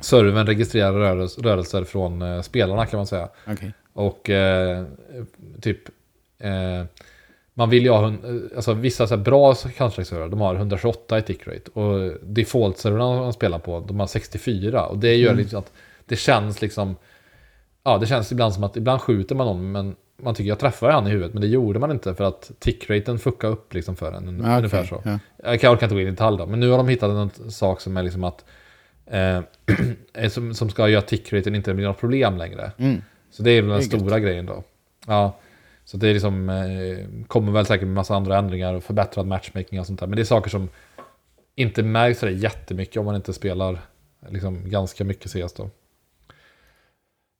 servern 0.00 0.46
registrerar 0.46 0.92
rörelse, 0.92 1.40
rörelser 1.40 1.84
från 1.84 2.22
eh, 2.22 2.40
spelarna 2.42 2.87
kan 2.87 2.96
man 2.98 3.06
säga. 3.06 3.28
Okej. 3.46 3.72
Och 3.92 4.30
eh, 4.30 4.84
typ 5.60 5.78
eh, 6.38 6.84
man 7.54 7.70
vill 7.70 7.82
ju 7.82 7.90
ha, 7.90 8.00
hun- 8.06 8.50
alltså 8.56 8.72
vissa 8.75 9.06
så 9.06 9.16
här 9.16 9.22
bra 9.22 9.52
Counter-Strike-servrar, 9.52 10.28
de 10.28 10.40
har 10.40 10.54
128 10.54 11.18
i 11.18 11.22
tickrate. 11.22 11.70
Och 11.72 12.12
default-servrarna 12.22 13.20
man 13.20 13.32
spelar 13.32 13.58
på, 13.58 13.80
de 13.88 14.00
har 14.00 14.06
64. 14.06 14.87
Och 14.87 14.98
det 14.98 15.14
gör 15.14 15.30
Mm. 15.30 15.38
liksom 15.42 15.58
att 15.58 15.72
det 16.06 16.16
känns 16.16 16.62
liksom, 16.62 16.96
ja 17.85 17.99
det 17.99 18.06
känns 18.06 18.32
ibland 18.32 18.54
som 18.54 18.64
att 18.64 18.76
ibland 18.76 19.00
skjuter 19.00 19.35
man 19.35 19.47
någon 19.47 19.73
men 19.73 19.97
man 20.23 20.35
tycker 20.35 20.49
jag 20.49 20.58
träffade 20.58 20.92
han 20.92 21.06
i 21.06 21.11
huvudet, 21.11 21.32
men 21.32 21.40
det 21.40 21.49
gjorde 21.49 21.78
man 21.78 21.90
inte 21.90 22.14
för 22.14 22.25
att 22.25 22.50
tickraten 22.58 23.18
fuckade 23.18 23.52
upp 23.52 23.75
liksom 23.75 23.97
för 23.97 24.12
en. 24.12 24.42
Ja, 24.44 24.56
ungefär 24.56 24.85
så. 24.85 25.02
Ja. 25.04 25.18
Jag 25.37 25.61
kan, 25.61 25.75
orkar 25.75 25.87
inte 25.87 25.94
gå 25.94 26.00
in 26.00 26.08
i 26.08 26.11
detalj 26.11 26.38
då, 26.38 26.47
men 26.47 26.61
nu 26.61 26.70
har 26.70 26.78
de 26.78 26.88
hittat 26.88 27.11
en 27.11 27.50
sak 27.50 27.80
som 27.80 27.97
är 27.97 28.02
liksom 28.02 28.25
att 28.25 28.44
eh, 29.06 29.40
som, 30.28 30.54
som 30.54 30.70
ska 30.70 30.88
göra 30.88 31.02
tickraten 31.02 31.54
inte 31.54 31.75
blir 31.75 31.87
något 31.87 32.00
problem 32.00 32.37
längre. 32.37 32.73
Mm. 32.78 33.02
Så 33.30 33.42
det 33.42 33.50
är 33.50 33.62
väl 33.62 33.70
den 33.70 33.82
stora 33.82 34.18
grejen 34.18 34.47
då. 34.47 34.62
Ja, 35.06 35.38
så 35.85 35.97
det 35.97 36.08
är 36.08 36.12
liksom, 36.12 36.49
eh, 36.49 37.26
kommer 37.26 37.52
väl 37.52 37.66
säkert 37.66 37.87
med 37.87 37.94
massa 37.94 38.14
andra 38.14 38.38
ändringar 38.38 38.75
och 38.75 38.85
förbättrad 38.85 39.26
matchmaking 39.26 39.80
och 39.80 39.87
sånt 39.87 40.00
där. 40.00 40.06
Men 40.06 40.16
det 40.16 40.23
är 40.23 40.25
saker 40.25 40.50
som 40.50 40.68
inte 41.54 41.82
märks 41.82 42.18
sådär 42.20 42.32
jättemycket 42.32 42.97
om 42.97 43.04
man 43.04 43.16
inte 43.16 43.32
spelar 43.32 43.78
liksom 44.28 44.70
ganska 44.70 45.04
mycket 45.04 45.30
CS 45.30 45.52
då. 45.52 45.70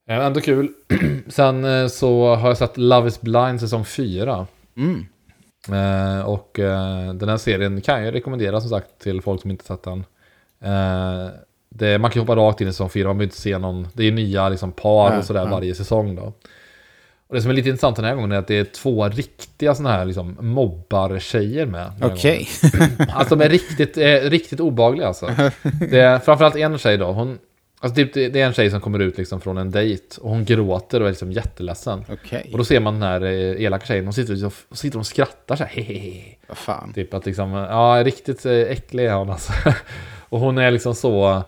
Eh, 0.09 0.27
Ändå 0.27 0.41
kul. 0.41 0.73
Sen 1.29 1.65
eh, 1.65 1.87
så 1.87 2.35
har 2.35 2.49
jag 2.49 2.59
sett 2.59 2.77
Love 2.77 3.09
is 3.09 3.21
blind 3.21 3.61
säsong 3.61 3.85
4. 3.85 4.47
Mm. 4.77 5.07
Eh, 5.69 6.21
och 6.21 6.59
eh, 6.59 7.13
den 7.13 7.29
här 7.29 7.37
serien 7.37 7.81
kan 7.81 8.05
jag 8.05 8.15
rekommendera 8.15 8.61
som 8.61 8.71
sagt 8.71 8.99
till 8.99 9.23
folk 9.23 9.41
som 9.41 9.51
inte 9.51 9.65
sett 9.65 9.83
den. 9.83 10.05
Eh, 10.63 11.29
det, 11.71 11.99
man 11.99 12.11
kan 12.11 12.21
hoppa 12.21 12.37
rakt 12.37 12.61
in 12.61 12.69
i 12.69 12.73
säsong 12.73 12.89
4, 12.89 13.09
man 13.09 13.17
behöver 13.17 13.25
inte 13.25 13.41
se 13.41 13.59
någon, 13.59 13.89
det 13.93 14.05
är 14.05 14.13
nya 14.13 14.49
liksom, 14.49 14.73
par 14.73 15.13
Ja, 15.13 15.19
och 15.19 15.25
sådär 15.25 15.45
ja. 15.45 15.51
varje 15.51 15.75
säsong 15.75 16.17
då. 16.17 16.33
Och 17.29 17.35
det 17.35 17.43
som 17.43 17.51
är 17.51 17.55
lite 17.55 17.69
intressant 17.69 17.97
den 17.97 18.05
här 18.05 18.15
gången 18.15 18.33
är 18.33 18.37
att 18.37 18.47
det 18.47 18.59
är 18.59 18.65
två 18.65 19.09
riktiga 19.09 19.75
sådana 19.75 19.97
här 19.97 20.05
liksom 20.05 20.37
mobbar-tjejer 20.41 21.67
med. 21.67 21.93
Okej. 22.03 22.49
gången. 22.63 23.09
Alltså 23.13 23.37
de 23.37 23.45
är 23.45 23.49
riktigt, 23.49 23.97
eh, 23.97 24.31
riktigt 24.31 24.61
obehagliga 24.61 25.07
alltså. 25.07 25.27
Det 25.91 26.01
är 26.01 26.19
framförallt 26.19 26.57
en 26.57 26.79
tjej 26.79 26.97
då, 26.97 27.13
hon... 27.13 27.39
Alltså 27.81 27.97
typ, 27.97 28.15
det 28.15 28.41
är 28.41 28.47
en 28.47 28.53
tjej 28.53 28.71
som 28.71 28.81
kommer 28.81 28.99
ut 28.99 29.19
liksom 29.19 29.41
från 29.41 29.59
en 29.59 29.71
dejt 29.71 30.21
och 30.21 30.31
hon 30.31 30.45
gråter 30.45 31.01
och 31.01 31.07
är 31.07 31.11
liksom 31.11 31.33
jätteledsen. 31.33 32.05
Okej. 32.09 32.49
Och 32.53 32.59
då 32.59 32.65
ser 32.65 32.81
man 32.81 32.95
den 32.95 33.03
här 33.03 33.23
eh, 33.23 33.63
elaka 33.63 33.87
tjejen, 33.87 34.05
hon 34.05 34.13
sitter 34.13 34.47
och, 34.47 34.53
och 34.69 34.79
sitter 34.79 34.99
och 34.99 35.07
skrattar 35.07 35.57
så 35.57 35.65
här, 35.65 35.71
hehehe. 35.71 36.35
Vad 36.49 36.59
fan. 36.59 36.93
Typ 36.93 37.15
att 37.15 37.27
liksom, 37.27 37.53
ja 37.53 38.03
riktigt 38.05 38.47
eh, 38.47 38.53
äcklig 38.53 39.07
är 39.07 39.15
hon 39.15 39.31
alltså. 39.31 39.53
Och 40.29 40.41
hon 40.41 40.59
är 40.59 40.71
liksom 40.71 40.95
så, 40.95 41.43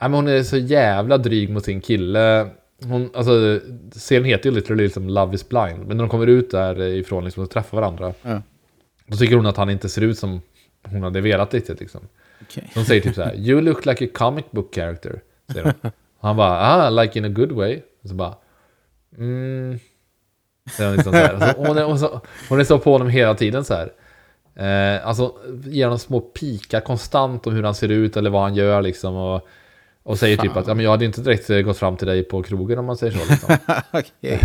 ja 0.00 0.08
men 0.08 0.14
hon 0.14 0.28
är 0.28 0.42
så 0.42 0.56
jävla 0.56 1.18
dryg 1.18 1.50
mot 1.50 1.64
sin 1.64 1.80
kille. 1.80 2.48
Hon, 2.82 3.10
alltså, 3.14 3.60
serien 3.92 4.24
heter 4.24 4.50
ju 4.50 4.56
literally 4.56 4.82
liksom 4.82 5.08
Love 5.08 5.34
is 5.34 5.48
blind. 5.48 5.86
Men 5.86 5.96
när 5.96 6.04
de 6.04 6.08
kommer 6.10 6.26
ut 6.26 6.50
därifrån 6.50 7.24
liksom 7.24 7.42
och 7.42 7.50
träffar 7.50 7.78
varandra. 7.78 8.14
Ja. 8.22 8.42
Då 9.06 9.16
tycker 9.16 9.36
hon 9.36 9.46
att 9.46 9.56
han 9.56 9.70
inte 9.70 9.88
ser 9.88 10.02
ut 10.02 10.18
som 10.18 10.40
hon 10.86 11.02
hade 11.02 11.20
velat 11.20 11.54
riktigt 11.54 11.80
liksom. 11.80 12.00
Okay. 12.48 12.64
De 12.74 12.84
säger 12.84 13.00
typ 13.00 13.14
så 13.14 13.22
här, 13.22 13.34
You 13.34 13.60
look 13.60 13.86
like 13.86 14.04
a 14.04 14.08
comic 14.14 14.44
book 14.50 14.74
character. 14.74 15.22
Säger 15.52 15.64
hon. 15.64 15.90
Och 16.18 16.28
han 16.28 16.36
bara, 16.36 16.60
ah, 16.60 16.90
like 16.90 17.18
in 17.18 17.24
a 17.24 17.28
good 17.28 17.52
way. 17.52 17.80
Och 18.02 18.08
så 18.08 18.14
bara, 18.14 18.34
mm. 19.18 19.78
Säger 20.76 20.90
hon, 20.90 20.96
liksom 20.96 21.12
så 21.12 21.18
här. 21.18 21.34
Alltså, 21.34 21.62
hon, 21.62 21.78
är, 21.78 21.84
hon, 21.84 21.98
så, 21.98 22.20
hon 22.48 22.60
är 22.60 22.64
så 22.64 22.78
på 22.78 22.92
honom 22.92 23.08
hela 23.08 23.34
tiden 23.34 23.64
så 23.64 23.74
här. 23.74 23.92
Eh, 24.56 25.06
alltså 25.06 25.34
ger 25.64 25.84
honom 25.84 25.98
små 25.98 26.20
pikar 26.20 26.80
konstant 26.80 27.46
om 27.46 27.54
hur 27.54 27.62
han 27.62 27.74
ser 27.74 27.88
ut 27.88 28.16
eller 28.16 28.30
vad 28.30 28.42
han 28.42 28.54
gör 28.54 28.82
liksom. 28.82 29.16
Och, 29.16 29.48
och 30.04 30.18
säger 30.18 30.36
typ 30.36 30.52
Fan. 30.52 30.62
att 30.62 30.68
ja, 30.68 30.74
men 30.74 30.84
jag 30.84 30.90
hade 30.90 31.04
inte 31.04 31.20
direkt 31.20 31.50
eh, 31.50 31.58
gått 31.60 31.78
fram 31.78 31.96
till 31.96 32.06
dig 32.06 32.22
på 32.24 32.42
krogen 32.42 32.78
om 32.78 32.84
man 32.84 32.96
säger 32.96 33.12
så. 33.12 33.32
Liksom. 33.32 33.56
Okej. 33.92 34.38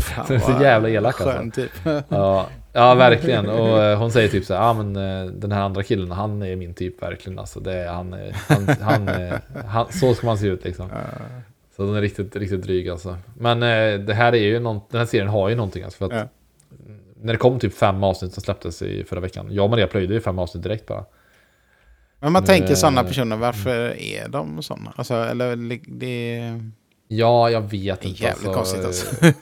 Fan, 0.00 0.26
Så 0.26 0.38
så 0.38 0.62
jävla 0.62 0.88
elak, 0.90 1.20
alltså. 1.20 1.38
Skön 1.38 1.50
typ. 1.50 1.70
Ja, 2.08 2.46
ja 2.72 2.94
verkligen. 2.94 3.48
Och 3.48 3.82
eh, 3.82 3.98
hon 3.98 4.10
säger 4.10 4.28
typ 4.28 4.44
så 4.44 4.54
här, 4.54 4.60
ja 4.60 4.72
men 4.72 4.96
eh, 4.96 5.32
den 5.32 5.52
här 5.52 5.60
andra 5.62 5.82
killen, 5.82 6.10
han 6.10 6.42
är 6.42 6.56
min 6.56 6.74
typ 6.74 7.02
verkligen. 7.02 7.38
Alltså, 7.38 7.60
det 7.60 7.72
är, 7.72 7.88
han, 7.88 8.12
är- 8.12 8.36
han, 8.48 8.68
han, 8.80 9.08
är- 9.08 9.40
han, 9.66 9.92
så 9.92 10.14
ska 10.14 10.26
man 10.26 10.38
se 10.38 10.46
ut 10.46 10.64
liksom. 10.64 10.88
Så 11.76 11.82
den 11.86 11.94
är 11.94 12.00
riktigt, 12.00 12.36
riktigt 12.36 12.62
dryg 12.62 12.88
alltså. 12.88 13.16
Men 13.38 13.62
eh, 13.62 13.98
det 14.06 14.14
här 14.14 14.32
är 14.34 14.42
ju 14.44 14.60
någon, 14.60 14.80
den 14.90 14.98
här 14.98 15.06
serien 15.06 15.28
har 15.28 15.48
ju 15.48 15.54
någonting 15.54 15.82
alltså. 15.84 15.98
För 16.08 16.16
att. 16.16 16.28
När 17.24 17.32
det 17.32 17.38
kom 17.38 17.58
typ 17.58 17.74
fem 17.74 18.04
avsnitt 18.04 18.32
som 18.34 18.42
släpptes 18.42 18.82
i 18.82 19.04
förra 19.04 19.20
veckan. 19.20 19.46
Jag 19.50 19.64
och 19.64 19.70
Maria 19.70 19.86
plöjde 19.86 20.14
ju 20.14 20.20
fem 20.20 20.38
avsnitt 20.38 20.62
direkt 20.62 20.86
bara. 20.86 21.04
Men 22.22 22.32
man 22.32 22.44
tänker 22.44 22.74
sådana 22.74 23.00
Eh, 23.00 23.06
personer, 23.06 23.36
varför 23.36 24.00
är 24.00 24.28
de 24.28 24.62
sådana? 24.62 24.92
Alltså, 24.96 25.14
eller 25.14 25.56
det... 25.98 26.40
Ja, 27.08 27.50
jag 27.50 27.60
vet 27.60 28.00
Det 28.00 28.06
är 28.06 28.08
inte. 28.08 28.22
jävligt 28.22 28.52
konstigt 28.54 28.84
alltså. 28.84 29.06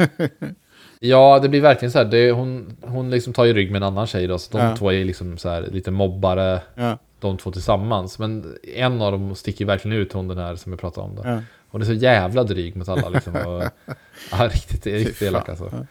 Ja, 1.02 1.38
det 1.42 1.48
blir 1.48 1.60
verkligen 1.60 1.92
så 1.92 1.98
här. 1.98 2.04
Det, 2.04 2.30
hon, 2.30 2.76
hon 2.82 3.10
liksom 3.10 3.32
tar 3.32 3.44
ju 3.44 3.52
rygg 3.52 3.70
med 3.70 3.76
en 3.82 3.88
annan 3.88 4.06
tjej 4.06 4.26
då. 4.26 4.38
Så 4.38 4.58
de 4.58 4.64
Ja. 4.64 4.76
två 4.76 4.92
är 4.92 5.04
liksom 5.04 5.38
så 5.38 5.48
här 5.48 5.62
lite 5.62 5.90
mobbare. 5.90 6.60
Ja, 6.74 6.98
de 7.20 7.36
två 7.38 7.52
tillsammans. 7.52 8.18
Men 8.18 8.56
en 8.74 9.02
av 9.02 9.12
dem 9.12 9.34
sticker 9.34 9.64
verkligen 9.64 9.96
ut, 9.98 10.12
hon 10.12 10.28
den 10.28 10.38
här 10.38 10.56
som 10.56 10.72
jag 10.72 10.80
pratade 10.80 11.06
om. 11.06 11.14
Då. 11.16 11.22
ja. 11.24 11.40
Hon 11.70 11.80
är 11.82 11.86
så 11.86 11.92
jävla 11.92 12.44
dryg 12.44 12.76
mot 12.76 12.88
alla 12.88 13.08
liksom. 13.08 13.34
Och, 13.36 13.62
ja, 14.32 14.48
riktigt, 14.48 14.86
riktigt 14.86 15.22
elak 15.22 15.48
alltså. 15.48 15.86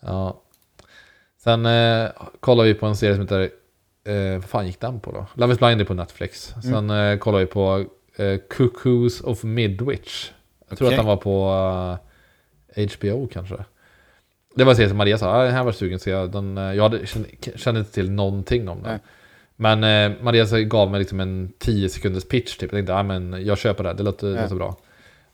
Ja. 0.00 0.40
Sen 1.42 1.66
eh, 1.66 2.08
kollar 2.40 2.64
vi 2.64 2.74
på 2.74 2.86
en 2.86 2.96
serie 2.96 3.14
som 3.14 3.22
heter, 3.22 3.50
eh, 4.04 4.32
vad 4.40 4.44
fan 4.44 4.66
gick 4.66 4.80
den 4.80 5.00
på 5.00 5.12
då? 5.12 5.26
Love 5.34 5.52
is 5.52 5.58
blind 5.58 5.80
är 5.80 5.84
på 5.84 5.94
Netflix. 5.94 6.54
Mm. 6.54 6.62
Sen 6.62 6.90
eh, 6.90 7.18
kollar 7.18 7.38
vi 7.38 7.46
på 7.46 7.84
eh, 8.16 8.38
Cuckoos 8.50 9.20
of 9.20 9.42
Midwich. 9.44 10.30
Jag 10.68 10.78
tror 10.78 10.88
Okej. 10.88 10.98
att 10.98 11.00
den 11.00 11.06
var 11.06 11.16
på 11.16 11.50
eh, 12.76 12.88
HBO 12.98 13.26
kanske. 13.32 13.56
Det 14.54 14.64
var 14.64 14.72
en 14.72 14.76
serie 14.76 14.88
som 14.88 14.98
Maria 14.98 15.18
sa, 15.18 15.30
ah, 15.30 15.44
den 15.44 15.52
här 15.52 15.64
var 15.64 15.72
sugen 15.72 15.98
så 15.98 16.10
jag, 16.10 16.32
den, 16.32 16.58
eh, 16.58 16.74
jag 16.74 16.82
hade, 16.82 17.06
kände, 17.06 17.28
kände 17.54 17.80
inte 17.80 17.92
till 17.92 18.10
någonting 18.10 18.68
om 18.68 18.82
den. 18.82 18.92
Nej. 18.92 19.00
Men 19.56 19.84
eh, 20.12 20.22
Maria 20.22 20.46
så 20.46 20.56
gav 20.64 20.90
mig 20.90 20.98
liksom 21.00 21.20
en 21.20 21.52
10 21.58 21.88
sekunders 21.88 22.24
pitch 22.24 22.52
typ. 22.56 22.62
Jag 22.62 22.70
tänkte, 22.70 22.94
ah, 22.94 23.02
men 23.02 23.44
jag 23.44 23.58
köper 23.58 23.84
det, 23.84 23.92
det 23.94 24.02
låter, 24.02 24.34
Ja. 24.36 24.42
låter 24.42 24.54
bra. 24.54 24.76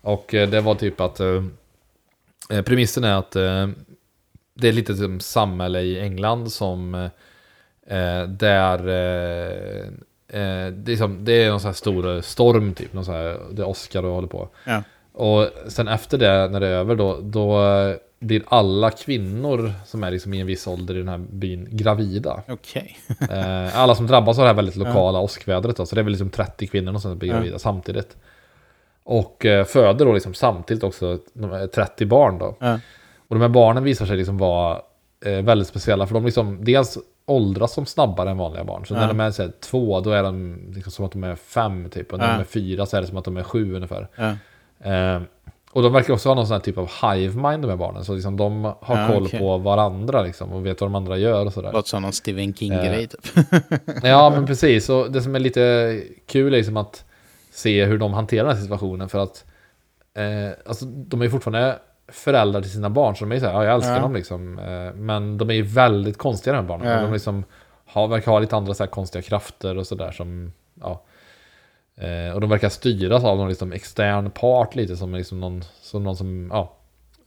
Och 0.01 0.35
eh, 0.35 0.49
det 0.49 0.61
var 0.61 0.75
typ 0.75 1.01
att 1.01 1.21
eh, 1.21 1.45
eh, 2.51 2.63
premissen 2.63 3.05
är 3.05 3.15
att 3.15 3.31
det 4.55 4.69
är 4.69 4.73
lite 4.73 4.95
som 4.95 5.21
samhälle 5.21 5.81
i 5.81 6.01
England 6.01 6.53
som 6.53 7.09
där 8.29 8.89
eh, 8.89 9.87
eh, 10.41 10.73
det, 10.73 10.93
är 10.93 10.97
som, 10.97 11.25
det 11.25 11.33
är 11.45 11.51
någon 11.51 11.61
sån 11.61 11.69
här 11.69 11.75
stor 11.75 12.21
storm 12.21 12.75
typ, 12.75 12.93
någon 12.93 13.05
sån 13.05 13.15
här, 13.15 13.39
det 13.51 13.63
är 13.63 13.69
Oscar 13.69 14.05
och 14.05 14.15
håller 14.15 14.29
på. 14.29 14.49
Ja. 14.65 14.83
Och 15.13 15.49
sen 15.69 15.89
efter 15.89 16.19
det, 16.19 16.49
när 16.49 16.61
det 16.61 16.67
är 16.67 16.71
över 16.71 16.95
då, 16.95 17.19
då 17.23 17.65
eh, 17.65 17.97
blir 18.19 18.43
alla 18.49 18.91
kvinnor 18.91 19.73
som 19.87 20.05
är 20.05 20.11
liksom 20.11 20.35
i 20.35 20.41
en 20.41 20.47
viss 20.47 20.67
ålder 20.67 20.95
i 20.95 20.99
den 20.99 21.09
här 21.09 21.19
byn 21.19 21.69
gravida. 21.71 22.43
Okej. 22.49 22.97
Eh, 23.31 23.79
alla 23.79 23.95
som 23.95 24.07
drabbas 24.07 24.39
av 24.39 24.43
det 24.45 24.49
här 24.49 24.55
väldigt 24.55 24.77
lokala 24.77 25.19
åskvädret 25.19 25.77
då, 25.77 25.87
så 25.87 25.95
det 25.95 26.01
är 26.01 26.03
väl 26.03 26.13
liksom 26.13 26.31
30 26.31 26.67
kvinnor 26.67 26.87
någonstans 26.87 27.13
som 27.13 27.19
blir 27.19 27.29
Ja. 27.29 27.35
gravida 27.35 27.59
samtidigt. 27.59 28.17
Och 29.05 29.47
eh, 29.47 29.65
föder 29.65 30.07
då 30.07 30.13
liksom 30.13 30.35
samtidigt 30.35 30.83
också 30.85 31.19
de 31.33 31.51
här 31.51 31.67
30 31.67 32.07
barn 32.07 32.39
då. 32.39 32.57
Ja. 32.61 32.81
Och 33.29 33.35
de 33.35 33.41
här 33.41 33.49
barnen 33.49 33.85
visar 33.85 34.07
sig 34.07 34.17
liksom 34.17 34.39
vara 34.39 34.81
eh, 35.25 35.43
väldigt 35.43 35.69
speciella 35.69 36.07
för 36.07 36.15
de 36.15 36.25
liksom 36.25 36.65
dels 36.65 36.99
åldras 37.27 37.73
som 37.73 37.87
snabbare 37.87 38.31
än 38.31 38.37
vanliga 38.39 38.65
barn. 38.65 38.87
Så 38.87 38.95
Ja. 38.95 38.99
när 39.01 39.09
de 39.09 39.21
är 39.21 39.31
så 39.31 39.43
här, 39.43 39.53
två 39.61 40.01
då 40.01 40.11
är 40.11 40.23
de 40.23 40.59
liksom 40.75 40.93
som 40.93 41.05
att 41.05 41.13
de 41.13 41.25
är 41.25 41.35
fem 41.35 41.91
typ. 41.91 42.13
Och 42.13 42.19
när 42.19 42.27
Ja. 42.27 42.33
de 42.35 42.41
är 42.41 42.45
fyra 42.45 42.87
så 42.87 42.97
är 42.97 43.01
det 43.01 43.07
som 43.07 43.17
att 43.17 43.25
de 43.25 43.37
är 43.37 43.43
sju 43.43 43.75
ungefär. 43.75 44.09
Ja. 44.17 44.33
Eh, 44.93 45.23
och 45.73 45.83
de 45.83 45.93
verkar 45.93 46.13
också 46.15 46.29
ha 46.29 46.35
någon 46.35 46.47
sån 46.47 46.55
här 46.55 46.61
typ 46.61 46.79
av 46.79 46.91
hive 47.03 47.35
mind 47.51 47.63
de 47.63 47.69
här 47.69 47.77
barnen. 47.77 48.05
Så 48.05 48.15
liksom 48.15 48.37
de 48.37 48.65
har 48.65 48.77
Ja, 49.01 49.09
koll 49.09 49.25
okej. 49.27 49.39
på 49.41 49.59
varandra 49.59 50.23
liksom 50.23 50.53
och 50.53 50.67
vet 50.67 50.81
vad 50.81 50.91
de 50.91 50.95
andra 50.95 51.17
gör 51.19 51.47
och 51.47 51.53
sådär. 51.53 51.73
Låter 51.73 51.89
som 51.89 52.03
någon 52.03 52.13
Stephen 52.13 52.55
King-grej 52.55 53.03
Eh, 53.03 53.09
typ. 53.09 53.47
Ja, 54.05 54.31
men 54.31 54.47
precis. 54.47 54.89
Och 54.89 55.13
det 55.13 55.23
som 55.23 55.35
är 55.35 55.39
lite 55.39 56.01
kul 56.27 56.53
är 56.55 56.57
liksom 56.57 56.77
att 56.77 57.05
se 57.51 57.85
hur 57.85 57.99
de 57.99 58.15
hanterar 58.15 58.47
den 58.47 58.57
här 58.57 58.63
situationen. 58.63 59.09
För 59.09 59.19
att 59.19 59.45
eh, 60.15 60.51
alltså, 60.67 60.85
de 60.85 61.23
är 61.23 61.29
fortfarande 61.29 61.79
föräldrar 62.09 62.61
till 62.63 62.71
sina 62.71 62.91
barn. 62.91 63.17
Så 63.17 63.25
de 63.25 63.33
är 63.37 63.41
så 63.41 63.47
här, 63.47 63.53
ja, 63.53 63.65
jag 63.65 63.75
älskar 63.75 63.95
Ja. 63.95 64.01
dem 64.01 64.15
liksom. 64.15 64.59
Eh, 64.59 64.93
men 64.95 65.39
de 65.39 65.51
är 65.51 65.55
ju 65.55 65.63
väldigt 65.63 66.19
konstiga 66.19 66.55
de 66.57 66.61
här 66.63 66.69
barnen. 66.69 66.89
Ja. 66.89 67.01
De 67.03 67.13
liksom 67.13 67.45
har, 67.87 68.09
verkar 68.09 68.33
ha 68.33 68.39
lite 68.39 68.57
andra 68.57 68.75
så 68.75 68.83
här 68.83 68.91
konstiga 68.91 69.23
krafter 69.23 69.77
och 69.79 69.87
sådär 69.87 70.11
som, 70.11 70.53
ja. 70.75 71.03
Eh, 71.97 72.35
och 72.35 72.41
de 72.41 72.51
verkar 72.51 72.69
styras 72.69 73.25
av 73.25 73.37
någon 73.37 73.49
liksom 73.49 73.73
extern 73.73 74.31
part 74.31 74.75
lite 74.75 74.97
som, 74.97 75.15
liksom 75.15 75.41
någon, 75.41 75.65
som 75.81 76.05
någon 76.05 76.17
som, 76.17 76.51
ja. 76.53 76.73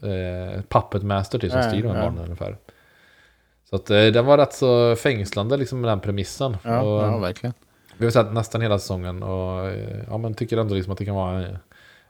Eh, 0.01 0.61
puppet 0.69 1.03
master 1.03 1.39
typ 1.39 1.51
som 1.51 1.63
styr 1.63 1.83
de 1.83 1.87
här 1.91 2.01
barnen 2.01 2.23
ungefär. 2.23 2.57
Så 3.69 3.75
att 3.75 3.85
den 3.85 4.25
var 4.25 4.37
rätt 4.37 4.53
så 4.53 4.95
fängslande 4.95 5.57
liksom 5.57 5.81
med 5.81 5.89
den 5.91 5.99
premissen. 5.99 6.57
Ja, 6.63 6.81
och, 6.81 7.03
ja, 7.03 7.17
verkligen. 7.17 7.53
vi 7.97 8.05
har 8.05 8.11
sett 8.11 8.33
nästan 8.33 8.61
hela 8.61 8.79
säsongen 8.79 9.23
och 9.23 9.71
ja, 10.09 10.17
men 10.17 10.33
tycker 10.33 10.57
ändå 10.57 10.75
liksom 10.75 10.91
att 10.93 10.99
det 10.99 11.05
kan 11.05 11.15
vara 11.15 11.45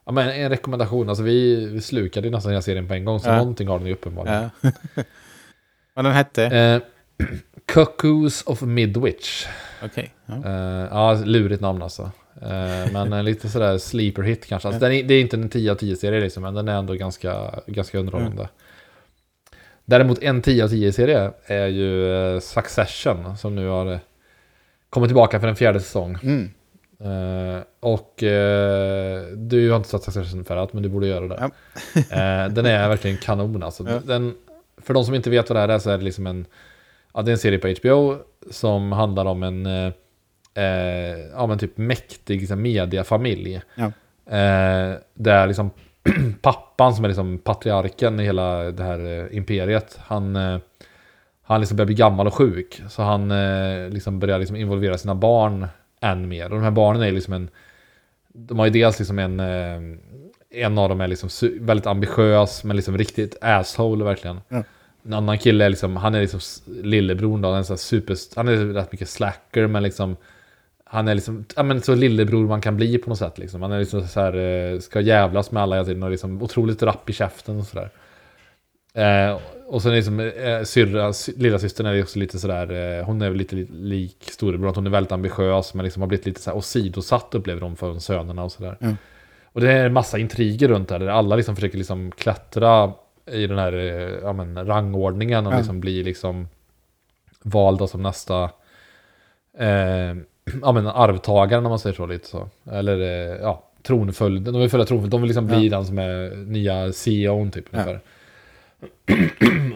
ja, 0.09 0.13
men 0.13 0.29
en 0.29 0.49
rekommendation. 0.49 1.09
Alltså 1.09 1.23
vi, 1.23 1.65
vi 1.65 1.81
slukade 1.81 2.27
ju 2.27 2.31
nästan 2.31 2.51
hela 2.51 2.61
serien 2.61 2.87
på 2.87 2.93
en 2.93 3.05
gång, 3.05 3.19
så 3.19 3.29
Ja. 3.29 3.37
någonting 3.37 3.67
har 3.67 3.77
den 3.79 3.87
ju 3.87 3.93
uppenbarligen. 3.93 4.49
Ja. 4.61 4.71
Vad 5.93 6.05
den 6.05 6.13
hette? 6.13 6.43
Eh, 6.45 6.81
Cuckoos 7.65 8.43
of 8.45 8.61
Midwich. 8.61 9.45
Okej. 9.83 10.13
Ja. 10.25 10.33
Eh, 10.45 10.87
ja, 10.91 11.13
lurigt 11.25 11.61
namn 11.61 11.81
alltså. 11.81 12.11
Eh, 12.41 12.91
men 12.93 13.13
eh, 13.13 13.23
lite 13.23 13.49
sådär 13.49 13.77
sleeper 13.77 14.21
hit 14.23 14.45
kanske. 14.45 14.67
Alltså, 14.67 14.79
den 14.79 14.91
är, 14.91 15.03
det 15.03 15.13
är 15.13 15.21
inte 15.21 15.37
en 15.37 15.49
10 15.49 15.71
av 15.71 15.75
10 15.75 15.95
serie 15.95 16.21
liksom, 16.21 16.43
men 16.43 16.53
den 16.53 16.67
är 16.67 16.77
ändå 16.77 16.93
ganska, 16.93 17.59
ganska 17.67 17.99
underhållande. 17.99 18.49
Däremot 19.85 20.23
en 20.23 20.41
10 20.41 20.63
av 20.63 20.67
10 20.67 20.91
serie 20.91 21.31
är 21.45 21.67
ju 21.67 22.15
eh, 22.35 22.39
Succession 22.39 23.37
som 23.37 23.55
nu 23.55 23.67
har 23.67 23.91
eh, 23.93 23.99
kommit 24.89 25.07
tillbaka 25.09 25.39
för 25.39 25.47
en 25.47 25.55
fjärde 25.55 25.79
säsong. 25.79 26.17
Mm. 26.23 26.51
Eh, 27.03 27.63
och 27.79 28.23
eh, 28.23 29.23
du 29.27 29.69
har 29.69 29.77
inte 29.77 29.89
sett 29.89 30.03
Succession 30.03 30.45
förut, 30.45 30.73
men 30.73 30.83
du 30.83 30.89
borde 30.89 31.07
göra 31.07 31.27
det. 31.27 31.35
Eh, 31.95 32.49
den 32.49 32.65
är 32.65 32.89
verkligen 32.89 33.17
kanon 33.17 33.63
alltså. 33.63 33.89
Ja. 33.89 33.99
Den, 34.05 34.35
för 34.77 34.93
de 34.93 35.05
som 35.05 35.15
inte 35.15 35.29
vet 35.29 35.49
vad 35.49 35.55
det 35.55 35.61
här 35.61 35.69
är 35.69 35.79
så 35.79 35.89
är 35.89 35.97
det 35.97 36.03
liksom 36.03 36.27
en, 36.27 36.45
ja, 37.13 37.21
det 37.21 37.31
är 37.31 37.33
en 37.33 37.37
serie 37.37 37.59
på 37.59 37.67
HBO 37.67 38.17
som 38.51 38.91
handlar 38.91 39.25
om 39.25 39.43
en 39.43 39.65
ja, 41.33 41.47
men 41.47 41.59
typ 41.59 41.77
mäktig 41.77 42.49
här, 42.49 42.55
mediafamilj. 42.55 43.61
Ja. 43.75 43.91
Där 45.13 45.47
liksom 45.47 45.71
pappan 46.41 46.95
som 46.95 47.05
är 47.05 47.09
liksom 47.09 47.37
patriarken 47.37 48.19
i 48.19 48.23
hela 48.23 48.71
det 48.71 48.83
här 48.83 49.29
imperiet, 49.33 49.99
han, 50.01 50.35
han 51.43 51.59
liksom 51.59 51.77
börjar 51.77 51.85
bli 51.85 51.95
gammal 51.95 52.27
och 52.27 52.33
sjuk. 52.33 52.81
Så 52.89 53.01
han 53.03 53.31
eh, 53.31 53.89
liksom 53.89 54.19
börjar 54.19 54.39
liksom 54.39 54.55
involvera 54.55 54.97
sina 54.97 55.15
barn 55.15 55.67
än 55.99 56.27
mer. 56.27 56.43
Och 56.43 56.49
de 56.49 56.63
här 56.63 56.71
barnen 56.71 57.01
är 57.01 57.11
liksom 57.11 57.33
en... 57.33 57.49
De 58.27 58.59
har 58.59 58.65
ju 58.65 58.71
dels 58.71 58.99
liksom 58.99 59.19
en... 59.19 59.39
Eh, 59.39 59.97
en 60.51 60.77
av 60.77 60.89
dem 60.89 61.01
är 61.01 61.07
liksom 61.07 61.29
väldigt 61.59 61.87
ambitiös, 61.87 62.63
men 62.63 62.75
liksom 62.75 62.97
riktigt 62.97 63.37
asshole 63.41 64.05
verkligen. 64.05 64.41
Ja. 64.49 64.63
En 65.05 65.13
annan 65.13 65.37
kille 65.37 65.65
är 65.65 65.69
liksom, 65.69 65.95
han 65.95 66.15
är 66.15 66.21
liksom 66.21 66.39
lillebror 66.65 67.37
då, 67.37 67.49
han 67.49 67.59
är 67.59 67.63
så 67.63 67.77
super... 67.77 68.15
Han 68.35 68.47
är 68.47 68.55
rätt 68.55 68.91
mycket 68.91 69.09
slacker, 69.09 69.67
men 69.67 69.83
liksom... 69.83 70.17
Han 70.83 71.07
är 71.07 71.15
liksom, 71.15 71.45
ja 71.55 71.63
men 71.63 71.81
så 71.81 71.95
lillebror 71.95 72.47
man 72.47 72.61
kan 72.61 72.77
bli 72.77 72.97
på 72.97 73.09
något 73.09 73.19
sätt 73.19 73.37
liksom. 73.37 73.61
Han 73.61 73.71
är 73.71 73.79
liksom 73.79 74.07
så 74.07 74.19
här, 74.19 74.35
eh, 74.35 74.79
ska 74.79 75.01
jävlas 75.01 75.51
med 75.51 75.63
alla 75.63 75.75
hela 75.75 75.85
tiden 75.85 76.03
och 76.03 76.11
liksom 76.11 76.41
otroligt 76.41 76.83
rapp 76.83 77.09
i 77.09 77.13
käften 77.13 77.57
och 77.57 77.65
sådär. 77.65 77.89
Eh, 78.93 79.37
och 79.67 79.81
sen 79.81 79.95
liksom 79.95 80.19
eh, 80.19 80.63
syrra, 80.63 81.13
sy, 81.13 81.33
lilla 81.37 81.59
systern 81.59 81.87
är 81.87 82.01
också 82.03 82.19
lite 82.19 82.39
sådär, 82.39 82.97
eh, 82.99 83.05
hon 83.05 83.21
är 83.21 83.29
väl 83.29 83.37
lite 83.37 83.55
li- 83.55 83.67
lik 83.71 84.29
storebror, 84.31 84.73
hon 84.75 84.85
är 84.87 84.91
väldigt 84.91 85.11
ambitiös 85.11 85.73
men 85.73 85.83
liksom 85.85 86.01
har 86.01 86.07
blivit 86.07 86.25
lite 86.25 86.41
så 86.41 86.49
här 86.49 86.57
åsidosatt 86.57 87.35
upplever 87.35 87.61
de 87.61 87.75
för 87.75 87.99
sönerna 87.99 88.43
och 88.43 88.51
sådär. 88.51 88.77
Mm. 88.81 88.97
Och 89.45 89.61
det 89.61 89.71
är 89.71 89.85
en 89.85 89.93
massa 89.93 90.17
intriger 90.17 90.67
runt 90.67 90.89
där, 90.89 90.99
där 90.99 91.07
alla 91.07 91.35
liksom 91.35 91.55
försöker 91.55 91.77
liksom 91.77 92.11
klättra 92.11 92.93
i 93.31 93.47
den 93.47 93.57
här 93.57 93.73
eh, 93.73 94.19
ja, 94.23 94.33
men, 94.33 94.65
rangordningen 94.67 95.47
och 95.47 95.53
Ja. 95.53 95.57
liksom 95.57 95.79
bli 95.79 96.03
liksom 96.03 96.47
valda 97.43 97.87
som 97.87 98.01
nästa 98.03 98.43
eh, 99.57 100.15
ja, 100.61 100.71
men, 100.71 100.87
arvtagare 100.87 101.61
när 101.61 101.69
man 101.69 101.79
säger 101.79 101.95
så 101.95 102.05
lite 102.05 102.27
så. 102.27 102.49
Eller 102.71 102.99
eh, 103.01 103.37
ja, 103.41 103.63
tronföljden, 103.83 104.53
de 104.53 104.59
vill 104.61 104.69
följa 104.69 104.85
tronföljden, 104.85 105.09
de 105.09 105.21
vill 105.21 105.27
liksom 105.27 105.47
bli 105.47 105.67
Ja. 105.67 105.77
den 105.77 105.85
som 105.85 105.97
är 105.99 106.35
nya 106.35 106.91
CEOn 106.93 107.51
typ. 107.51 107.65
Ja. 107.71 107.95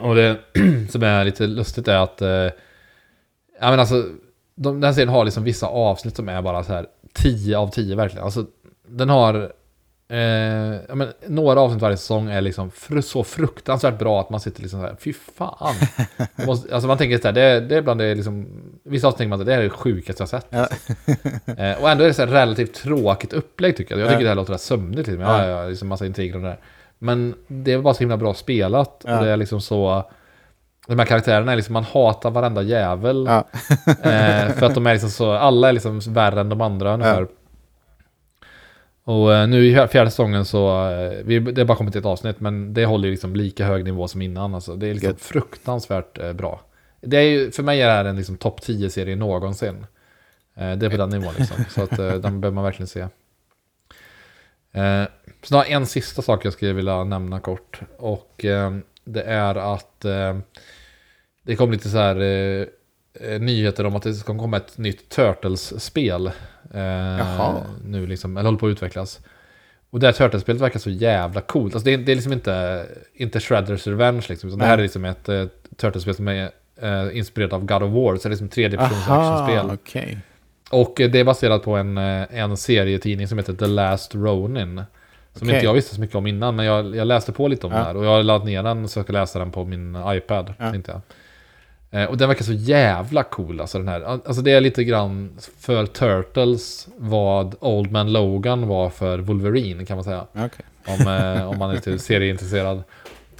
Och 0.02 0.14
det 0.14 0.38
som 0.90 1.02
är 1.02 1.24
lite 1.24 1.46
lustigt 1.46 1.88
är 1.88 1.96
att, 1.96 2.22
eh, 2.22 2.28
ja 3.60 3.70
men 3.70 3.80
alltså, 3.80 4.04
de, 4.54 4.74
den 4.74 4.84
här 4.84 4.92
serien 4.92 5.08
har 5.08 5.24
liksom 5.24 5.44
vissa 5.44 5.66
avsnitt 5.66 6.16
som 6.16 6.28
är 6.28 6.42
bara 6.42 6.64
så 6.64 6.72
här 6.72 6.86
10 7.12 7.58
av 7.58 7.68
10 7.70 7.96
verkligen. 7.96 8.24
Alltså, 8.24 8.46
den 8.88 9.08
har, 9.08 9.52
eh, 10.08 10.18
ja 10.88 10.94
men 10.94 11.08
några 11.26 11.60
avsnitt 11.60 11.82
varje 11.82 11.96
säsong 11.96 12.30
är 12.30 12.40
liksom 12.40 12.70
fr 12.70 13.00
så 13.00 13.24
fruktansvärt 13.24 13.98
bra 13.98 14.20
att 14.20 14.30
man 14.30 14.40
sitter 14.40 14.62
liksom 14.62 14.80
så 14.80 14.86
här, 14.86 14.96
fy 15.00 15.12
fan. 15.12 15.74
Måste, 16.46 16.74
alltså 16.74 16.88
man 16.88 16.98
tänker 16.98 17.18
så 17.18 17.28
här, 17.28 17.32
det, 17.32 17.60
det 17.60 17.76
är 17.76 17.82
bland 17.82 18.00
det 18.00 18.14
liksom, 18.14 18.46
vissa 18.84 19.06
avsnitt 19.06 19.18
tänker 19.18 19.28
man 19.28 19.40
att 19.40 19.46
det 19.46 19.54
är 19.54 19.62
det 19.62 19.70
sjukaste 19.70 20.22
jag 20.22 20.28
sett. 20.28 20.46
Ja. 20.50 20.68
Eh, 21.56 21.82
och 21.82 21.90
ändå 21.90 22.04
är 22.04 22.08
det 22.08 22.14
så 22.14 22.22
här 22.22 22.32
relativt 22.32 22.74
tråkigt 22.74 23.32
upplägg 23.32 23.76
tycker 23.76 23.94
jag. 23.94 24.00
Jag 24.00 24.08
tycker 24.08 24.20
Ja. 24.20 24.24
det 24.24 24.28
här 24.28 24.36
låter 24.36 24.52
rätt 24.52 24.60
sömnigt. 24.60 25.08
Liksom. 25.08 25.20
Ja. 25.20 25.46
ja, 25.46 25.68
liksom 25.68 25.88
massa 25.88 26.06
intriger 26.06 26.34
och 26.36 26.42
det 26.42 26.48
där. 26.48 26.58
Men 27.04 27.34
det 27.46 27.72
är 27.72 27.78
bara 27.78 27.94
så 27.94 28.00
himla 28.00 28.16
bra 28.16 28.34
spelat. 28.34 29.02
Ja. 29.04 29.18
Och 29.18 29.24
det 29.24 29.30
är 29.30 29.36
liksom 29.36 29.60
så... 29.60 30.10
De 30.86 30.98
här 30.98 31.06
karaktärerna 31.06 31.52
är 31.52 31.56
liksom, 31.56 31.72
man 31.72 31.84
hatar 31.84 32.30
varenda 32.30 32.62
jävel. 32.62 33.26
Ja. 33.28 33.44
eh, 33.86 34.52
för 34.52 34.66
att 34.66 34.74
de 34.74 34.86
är 34.86 34.92
liksom 34.92 35.10
så, 35.10 35.32
alla 35.32 35.68
är 35.68 35.72
liksom 35.72 36.00
värre 36.00 36.40
än 36.40 36.48
de 36.48 36.60
andra 36.60 36.94
ungefär. 36.94 37.26
Och 39.04 39.34
eh, 39.34 39.48
nu 39.48 39.66
i 39.66 39.74
fjärde 39.74 40.10
säsongen 40.10 40.44
så, 40.44 40.90
eh, 40.90 41.24
vi, 41.24 41.38
det 41.38 41.60
har 41.60 41.66
bara 41.66 41.78
kommit 41.78 41.96
ett 41.96 42.04
avsnitt, 42.04 42.40
men 42.40 42.74
det 42.74 42.84
håller 42.84 43.04
ju 43.04 43.10
liksom 43.10 43.36
lika 43.36 43.66
hög 43.66 43.84
nivå 43.84 44.08
som 44.08 44.22
innan. 44.22 44.54
Alltså. 44.54 44.76
Det 44.76 44.86
är 44.86 44.94
liksom 44.94 45.10
Gött. 45.10 45.20
fruktansvärt 45.20 46.18
eh, 46.18 46.32
bra. 46.32 46.60
Det 47.00 47.16
är 47.16 47.22
ju, 47.22 47.50
för 47.50 47.62
mig 47.62 47.82
är 47.82 47.86
det 47.86 47.94
här 47.94 48.04
en 48.04 48.16
liksom 48.16 48.36
topp 48.36 48.60
10-serie 48.60 49.16
någonsin. 49.16 49.86
Det 50.54 50.86
är 50.86 50.90
på 50.90 50.96
den 50.96 51.10
nivån 51.10 51.34
liksom. 51.38 51.64
Så 51.68 51.82
att 51.82 51.96
den 51.96 52.20
behöver 52.40 52.50
man 52.50 52.64
verkligen 52.64 52.86
se. 52.86 53.06
Så 55.44 55.56
har 55.56 55.64
jag 55.64 55.72
en 55.72 55.86
sista 55.86 56.22
sak 56.22 56.44
jag 56.44 56.52
skulle 56.52 56.72
vilja 56.72 57.04
nämna 57.04 57.40
kort. 57.40 57.80
Och 57.98 58.44
eh, 58.44 58.72
det 59.04 59.22
är 59.22 59.54
att 59.74 60.04
eh, 60.04 60.38
det 61.42 61.56
kom 61.56 61.72
lite 61.72 61.88
så 61.88 61.98
här 61.98 62.20
eh, 62.20 62.66
eh, 63.20 63.40
nyheter 63.40 63.86
om 63.86 63.96
att 63.96 64.02
det 64.02 64.14
ska 64.14 64.38
komma 64.38 64.56
ett 64.56 64.78
nytt 64.78 65.08
Turtles-spel. 65.08 66.26
Eh, 66.74 66.82
Jaha. 66.82 67.62
nu 67.84 68.06
liksom, 68.06 68.36
eller 68.36 68.44
håller 68.44 68.58
på 68.58 68.66
att 68.66 68.70
utvecklas. 68.70 69.20
Och 69.90 70.00
det 70.00 70.06
här 70.06 70.12
Turtles-spelet 70.12 70.62
verkar 70.62 70.80
så 70.80 70.90
jävla 70.90 71.40
coolt. 71.40 71.74
Alltså 71.74 71.84
det, 71.84 71.94
är, 71.94 71.98
det 71.98 72.12
är 72.12 72.16
liksom 72.16 72.32
inte, 72.32 72.86
inte 73.14 73.40
Shredders 73.40 73.86
Revenge 73.86 74.26
liksom. 74.28 74.48
Utan 74.48 74.58
det 74.58 74.64
här 74.64 74.78
är 74.78 74.82
liksom 74.82 75.04
ett 75.04 75.28
eh, 75.28 75.44
Turtles-spel 75.76 76.14
som 76.14 76.28
är 76.28 76.50
eh, 76.82 77.16
inspirerat 77.16 77.52
av 77.52 77.64
God 77.64 77.82
of 77.82 77.92
War. 77.92 78.16
Så 78.16 78.22
det 78.22 78.28
är 78.28 78.30
liksom 78.30 78.48
tredje 78.48 78.78
persons 78.78 79.08
actionspel. 79.08 79.70
okej. 79.70 80.18
Och 80.70 80.94
det 80.96 81.14
är 81.14 81.24
baserat 81.24 81.62
på 81.62 81.76
en, 81.76 81.98
en 81.98 82.56
serietidning 82.56 83.28
som 83.28 83.38
heter 83.38 83.52
The 83.52 83.66
Last 83.66 84.14
Ronin. 84.14 84.82
Som 85.34 85.46
Okej. 85.48 85.54
inte 85.54 85.66
jag 85.66 85.74
visste 85.74 85.94
så 85.94 86.00
mycket 86.00 86.16
om 86.16 86.26
innan, 86.26 86.56
men 86.56 86.66
jag, 86.66 86.96
jag 86.96 87.06
läste 87.06 87.32
på 87.32 87.48
lite 87.48 87.66
om 87.66 87.72
Ja. 87.72 87.78
den 87.78 87.86
här. 87.86 87.96
Och 87.96 88.04
jag 88.04 88.10
har 88.10 88.22
laddat 88.22 88.46
ner 88.46 88.62
den 88.62 88.80
jag 88.80 88.90
ska 88.90 89.12
läsa 89.12 89.38
den 89.38 89.50
på 89.50 89.64
min 89.64 89.96
iPad. 90.06 90.54
Ja. 90.58 90.70
Tänkte 90.70 90.92
jag. 90.92 91.00
Eh, 92.02 92.08
Och 92.10 92.16
den 92.18 92.28
verkar 92.28 92.44
så 92.44 92.52
jävla 92.52 93.22
cool, 93.22 93.60
alltså 93.60 93.78
den 93.78 93.88
här. 93.88 94.00
Alltså 94.02 94.42
det 94.42 94.50
är 94.52 94.60
lite 94.60 94.84
grann 94.84 95.32
för 95.58 95.86
Turtles 95.86 96.88
vad 96.96 97.54
Old 97.60 97.92
Man 97.92 98.12
Logan 98.12 98.66
var 98.68 98.90
för 98.90 99.18
Wolverine 99.18 99.86
kan 99.86 99.96
man 99.96 100.04
säga. 100.04 100.26
Okej. 100.32 100.48
Om, 100.86 101.08
eh, 101.08 101.48
om 101.50 101.58
man 101.58 101.70
är 101.70 101.74
lite 101.74 101.98
serieintresserad. 101.98 102.82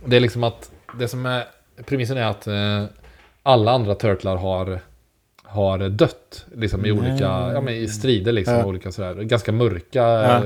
Det 0.07 0.17
är 0.17 0.21
liksom 0.21 0.45
att, 0.45 0.71
det 0.99 1.09
som 1.09 1.27
är, 1.27 1.45
premissen 1.87 2.17
är 2.17 2.27
att 2.27 2.47
eh, 2.47 2.85
alla 3.43 3.73
andra 3.73 3.95
turtlar 3.95 4.37
har, 4.37 4.81
har 5.43 5.79
dött. 5.89 6.47
Liksom 6.55 6.87
i 6.87 6.93
olika, 6.93 7.25
ja 7.55 7.61
men 7.61 7.75
i 7.75 7.89
strider 7.89 8.33
liksom. 8.33 8.55
Ja. 8.55 8.65
Olika 8.65 8.93
sådär, 8.93 9.15
ganska 9.15 9.53
mörka 9.53 10.03
Ja. 10.03 10.43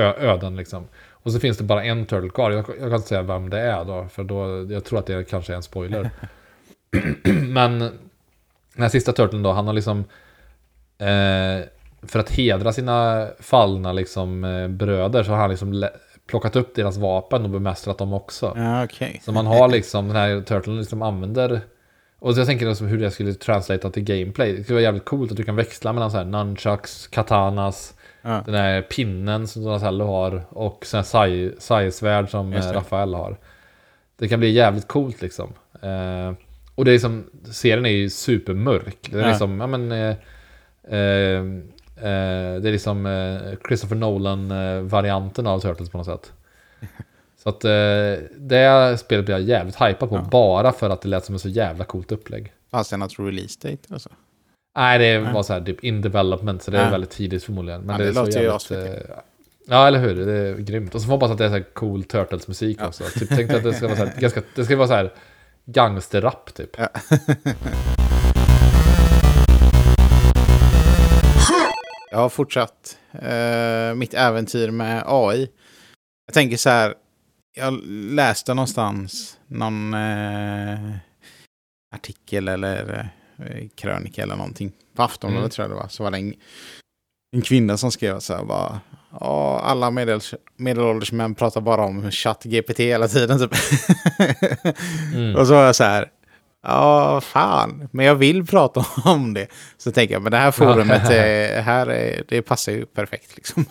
Öden 0.00 0.56
liksom. 0.56 0.88
Och 1.10 1.32
så 1.32 1.40
finns 1.40 1.58
det 1.58 1.64
bara 1.64 1.84
en 1.84 2.06
turtle 2.06 2.28
kvar. 2.28 2.50
Jag, 2.50 2.58
jag 2.68 2.78
kan 2.78 2.94
inte 2.94 3.08
säga 3.08 3.22
vem 3.22 3.50
det 3.50 3.60
är 3.60 3.84
då, 3.84 4.08
för 4.08 4.24
då, 4.24 4.66
jag 4.72 4.84
tror 4.84 4.98
att 4.98 5.06
det 5.06 5.30
kanske 5.30 5.52
är 5.52 5.56
en 5.56 5.62
spoiler. 5.62 6.10
men 7.48 7.78
den 7.78 8.82
här 8.82 8.88
sista 8.88 9.12
turtlen 9.12 9.42
då, 9.42 9.52
han 9.52 9.66
har 9.66 9.74
liksom 9.74 9.98
eh, 10.98 11.66
för 12.02 12.18
att 12.18 12.30
hedra 12.30 12.72
sina 12.72 13.28
fallna 13.40 13.92
liksom, 13.92 14.44
eh, 14.44 14.68
bröder 14.68 15.22
så 15.22 15.30
har 15.30 15.38
han 15.38 15.50
liksom 15.50 15.88
plockat 16.26 16.56
upp 16.56 16.74
deras 16.74 16.96
vapen 16.96 17.44
och 17.44 17.50
bemästrat 17.50 17.98
dem 17.98 18.12
också. 18.12 18.56
Okej. 18.84 19.20
Så 19.24 19.32
man 19.32 19.46
har 19.46 19.68
liksom, 19.68 20.06
den 20.08 20.16
här 20.16 20.40
turtlen 20.40 20.78
liksom 20.78 21.02
använder 21.02 21.60
och 22.18 22.34
så 22.34 22.40
jag 22.40 22.46
tänker 22.46 22.68
liksom 22.68 22.86
hur 22.86 22.98
det 22.98 23.10
skulle 23.10 23.34
translata 23.34 23.90
till 23.90 24.04
gameplay. 24.04 24.52
Det 24.52 24.64
skulle 24.64 24.74
vara 24.74 24.82
jävligt 24.82 25.04
coolt 25.04 25.30
att 25.30 25.36
du 25.36 25.44
kan 25.44 25.56
växla 25.56 25.92
mellan 25.92 26.10
så 26.10 26.16
här 26.16 26.24
nunchucks, 26.24 27.06
katanas, 27.06 27.94
Ja. 28.26 28.42
den 28.46 28.54
här 28.54 28.82
pinnen 28.82 29.48
som 29.48 29.64
Donatello 29.64 30.06
har 30.06 30.42
och 30.48 30.86
sen 30.86 31.04
sai-svärd 31.58 32.30
som 32.30 32.52
eh. 32.52 32.72
Rafael 32.72 33.14
har. 33.14 33.36
Det 34.18 34.28
kan 34.28 34.40
bli 34.40 34.50
jävligt 34.50 34.88
coolt 34.88 35.22
liksom. 35.22 35.52
Eh, 35.82 36.32
och 36.74 36.84
det 36.84 36.90
är 36.90 36.92
liksom, 36.92 37.24
serien 37.52 37.86
är 37.86 37.90
ju 37.90 38.10
supermörk. 38.10 39.08
Det 39.10 39.18
är 39.18 39.22
Ja. 39.22 39.28
liksom, 39.28 39.60
ja 39.60 39.66
men... 39.66 39.92
Eh, 39.92 40.16
eh, 40.88 41.40
eh, 41.96 42.60
det 42.60 42.68
är 42.68 42.72
liksom 42.72 43.06
eh, 43.06 43.58
Christopher 43.68 43.96
Nolan-varianten 43.96 45.46
av 45.46 45.60
Turtles 45.60 45.90
på 45.90 45.98
något 45.98 46.06
sätt. 46.06 46.32
Så 47.42 47.48
att 47.48 47.64
eh, 47.64 48.24
det 48.36 48.96
spelet 49.00 49.24
blir 49.24 49.34
jag 49.34 49.42
jävligt 49.44 49.76
hypad 49.82 50.08
på 50.08 50.16
Ja. 50.16 50.28
bara 50.30 50.72
för 50.72 50.90
att 50.90 51.00
det 51.02 51.08
lät 51.08 51.24
som 51.24 51.34
ett 51.34 51.40
så 51.40 51.48
jävla 51.48 51.84
coolt 51.84 52.12
upplägg. 52.12 52.52
Fanns 52.70 52.88
det 52.90 52.96
något 52.96 53.18
release 53.18 53.58
date 53.68 53.82
alltså? 53.92 54.08
Nej, 54.76 54.98
det 54.98 55.18
var 55.18 55.42
så 55.42 55.52
här 55.52 55.60
typ 55.60 55.84
in 55.84 56.00
development, 56.02 56.62
så 56.62 56.70
det 56.70 56.78
är 56.78 56.90
väldigt 56.90 57.10
tidigt 57.10 57.44
förmodligen. 57.44 57.80
Men 57.80 57.90
Ja, 58.00 58.04
det, 58.06 58.12
det 58.12 58.42
låter 58.44 58.80
ju 58.80 58.86
eh, 58.86 59.00
Ja, 59.68 59.86
eller 59.86 59.98
hur? 59.98 60.26
Det 60.26 60.32
är 60.32 60.54
grymt. 60.54 60.94
Och 60.94 61.00
så 61.00 61.04
får 61.06 61.12
man 61.12 61.20
hoppas 61.20 61.30
att 61.30 61.38
det 61.38 61.44
är 61.44 61.48
så 61.48 61.54
här 61.54 61.62
cool 61.74 62.04
Turtles-musik 62.04 62.76
Ja. 62.80 62.86
också. 62.86 63.04
Typ, 63.04 63.28
tänk 63.28 63.50
att 63.50 63.62
det 63.62 63.72
ska 63.74 63.86
vara 63.86 63.96
så 63.96 64.04
här, 64.04 64.12
ganska, 64.20 64.42
det 64.54 64.64
ska 64.64 64.76
vara 64.76 64.88
så 64.88 64.94
här 64.94 65.12
gangsterrap 65.64 66.54
typ. 66.54 66.70
Ja. 66.78 66.88
Jag 72.10 72.18
har 72.18 72.28
fortsatt 72.28 72.98
eh, 73.12 73.94
mitt 73.94 74.14
äventyr 74.14 74.70
med 74.70 75.02
AI. 75.06 75.48
Jag 76.26 76.34
tänker 76.34 76.56
så 76.56 76.70
här. 76.70 76.94
Jag 77.56 77.80
läste 77.92 78.54
någonstans 78.54 79.38
någon 79.46 79.94
eh, 79.94 80.78
artikel 81.94 82.48
eller 82.48 83.08
krönika 83.76 84.22
eller 84.22 84.36
någonting. 84.36 84.72
På 84.96 85.02
Aftonbladet 85.02 85.40
Mm. 85.42 85.50
tror 85.50 85.64
jag 85.64 85.70
det 85.70 85.82
var. 85.82 85.88
Så 85.88 86.02
var 86.02 86.10
det 86.10 86.18
en, 86.18 86.34
en 87.36 87.42
kvinna 87.42 87.76
som 87.76 87.92
skrev 87.92 88.18
så 88.18 88.34
här 88.36 88.44
bara. 88.44 88.80
Ja, 89.20 89.60
alla 89.64 89.90
medels, 89.90 90.34
medelålders 90.56 91.12
män 91.12 91.34
pratar 91.34 91.60
bara 91.60 91.84
om 91.84 92.10
ChatGPT 92.10 92.78
hela 92.80 93.08
tiden. 93.08 93.38
Typ. 93.38 93.52
Mm. 95.14 95.36
Och 95.36 95.46
så 95.46 95.54
var 95.54 95.62
jag 95.64 95.76
så 95.76 95.84
här. 95.84 96.10
Ja, 96.62 97.20
fan. 97.20 97.88
Men 97.92 98.06
jag 98.06 98.14
vill 98.14 98.46
prata 98.46 98.86
om 99.04 99.34
det. 99.34 99.46
Så 99.78 99.92
tänker 99.92 100.14
jag, 100.14 100.22
men 100.22 100.32
det 100.32 100.38
här 100.38 100.50
forumet, 100.50 101.10
är, 101.10 101.62
här 101.62 101.86
är, 101.86 102.22
det 102.28 102.42
passar 102.42 102.72
ju 102.72 102.86
perfekt 102.86 103.36
liksom. 103.36 103.64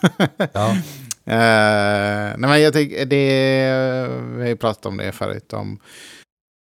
Ja. 0.53 0.75
Eh, 1.27 1.37
nej 2.37 2.49
men 2.49 2.61
jag 2.61 2.73
tänker, 2.73 3.05
det, 3.05 4.07
vi 4.35 4.41
har 4.41 4.47
ju 4.47 4.55
pratat 4.55 4.85
om 4.85 4.97
det 4.97 5.11
förut. 5.11 5.53
Om 5.53 5.79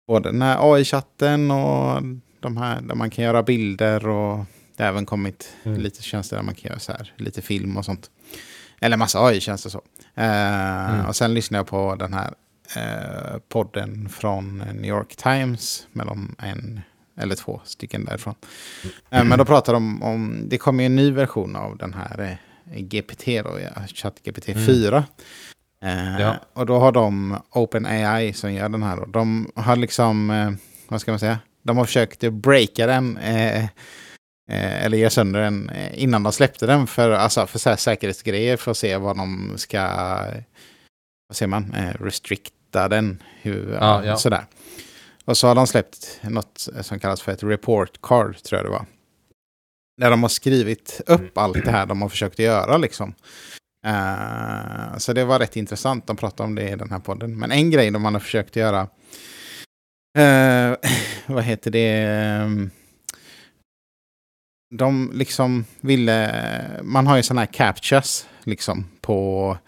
både 0.08 0.30
den 0.32 0.42
här 0.42 0.74
AI-chatten 0.74 1.50
och 1.50 2.02
de 2.44 2.57
här 2.57 2.80
där 2.80 2.94
man 2.94 3.11
kan 3.11 3.24
göra 3.24 3.42
bilder. 3.42 4.09
Och 4.09 4.44
det 4.76 4.83
har 4.83 4.90
även 4.90 5.07
kommit 5.07 5.48
Mm. 5.64 5.80
lite 5.80 6.02
tjänster 6.02 6.37
där 6.37 6.42
man 6.42 6.54
kan 6.54 6.68
göra 6.68 6.78
så 6.80 6.92
här, 6.92 7.12
lite 7.16 7.42
film 7.42 7.76
och 7.76 7.85
sånt. 7.85 8.11
Eller 8.80 8.96
massa 8.96 9.18
AI-tjänster 9.26 9.70
så. 9.70 9.83
Eh, 10.14 10.90
Mm. 10.94 11.07
Och 11.07 11.16
sen 11.16 11.35
lyssnade 11.35 11.59
jag 11.59 11.66
på 11.66 11.94
den 11.94 12.12
här 12.14 12.35
eh, 12.76 13.38
podden 13.48 14.09
från 14.09 14.59
New 14.59 14.85
York 14.90 15.16
Times. 15.16 15.87
Med 15.92 16.07
de 16.07 16.35
en 16.38 16.80
eller 17.20 17.35
två 17.35 17.61
stycken 17.64 18.04
därifrån. 18.04 18.35
Eh, 19.11 19.24
men 19.24 19.38
då 19.38 19.44
pratar 19.44 19.72
de 19.72 20.02
om, 20.02 20.48
det 20.48 20.59
kommer 20.59 20.83
ju 20.83 20.87
en 20.87 20.96
ny 20.96 21.11
version 21.11 21.57
av 21.57 21.76
den 21.76 21.94
här 21.94 22.38
eh, 22.72 22.80
GPT 22.83 23.42
då, 23.42 23.59
ChatGPT 23.94 24.48
Mm. 24.48 24.66
4. 24.66 25.04
Eh, 25.83 26.20
Ja. 26.20 26.37
Och 26.52 26.66
då 26.66 26.78
har 26.78 26.92
de 26.92 27.38
OpenAI 27.50 28.33
som 28.33 28.52
gör 28.52 28.68
den 28.68 28.83
här. 28.83 28.96
Då. 28.96 29.04
De 29.07 29.50
har 29.54 29.76
liksom, 29.76 30.30
eh, 30.30 30.50
vad 30.88 31.00
ska 31.00 31.12
man 31.12 31.18
säga, 31.18 31.38
de 31.64 31.77
har 31.77 31.85
försökt 31.85 32.20
breaka 32.20 32.87
den. 32.87 33.16
Eh, 33.16 33.64
eh, 34.50 34.85
eller 34.85 34.98
göra 34.98 35.11
sönder 35.11 35.40
den 35.40 35.68
eh, 35.68 36.03
innan 36.03 36.22
de 36.22 36.33
släppte 36.33 36.66
den 36.66 36.87
för, 36.87 37.11
alltså, 37.11 37.46
för 37.46 37.59
så 37.59 37.68
här 37.70 37.77
säkerhetsgrejer 37.77 38.57
för 38.57 38.70
att 38.70 38.79
se 38.79 38.96
vad 38.96 39.16
de 39.16 39.53
ska, 39.57 39.81
vad 41.29 41.37
säger 41.37 41.48
man, 41.48 41.74
eh, 41.74 42.03
restrict 42.05 42.53
hitta 42.74 42.88
den. 42.88 43.22
Hur, 43.42 43.72
Ja, 43.72 44.05
ja. 44.05 44.16
Sådär. 44.16 44.44
Och 45.24 45.37
så 45.37 45.46
har 45.48 45.55
de 45.55 45.66
släppt 45.66 46.20
något 46.22 46.68
som 46.81 46.98
kallas 46.98 47.22
för 47.22 47.33
ett 47.33 47.42
report 47.42 48.03
card, 48.03 48.42
tror 48.42 48.59
jag 48.59 48.66
det 48.66 48.70
var. 48.70 48.87
Där 50.00 50.11
de 50.11 50.22
har 50.22 50.29
skrivit 50.29 51.00
upp 51.07 51.38
allt 51.38 51.64
det 51.64 51.70
här 51.70 51.87
de 51.87 52.03
har 52.03 52.09
försökt 52.09 52.38
göra 52.38 52.77
liksom. 52.77 53.14
Eh, 53.87 54.98
så 54.98 55.12
det 55.12 55.24
var 55.24 55.38
rätt 55.38 55.57
intressant, 55.57 56.07
de 56.07 56.16
pratade 56.16 56.46
om 56.46 56.55
det 56.55 56.70
i 56.70 56.77
den 56.77 56.90
här 56.90 56.98
podden. 57.00 57.38
Men 57.38 57.53
en 57.53 57.70
grej 57.70 57.90
de 57.90 58.05
har 58.05 58.20
försökt 58.20 58.57
göra, 58.57 58.81
eh, 60.18 60.63
vad 61.26 61.44
heter 61.44 61.70
det, 61.70 61.88
Ehm, 61.88 62.70
de 64.74 65.10
liksom 65.14 65.64
ville, 65.80 66.80
man 66.82 67.06
har 67.06 67.16
ju 67.16 67.22
sådana 67.22 67.40
här 67.40 67.52
captures 67.52 68.26
liksom 68.44 68.87
på, 69.00 69.58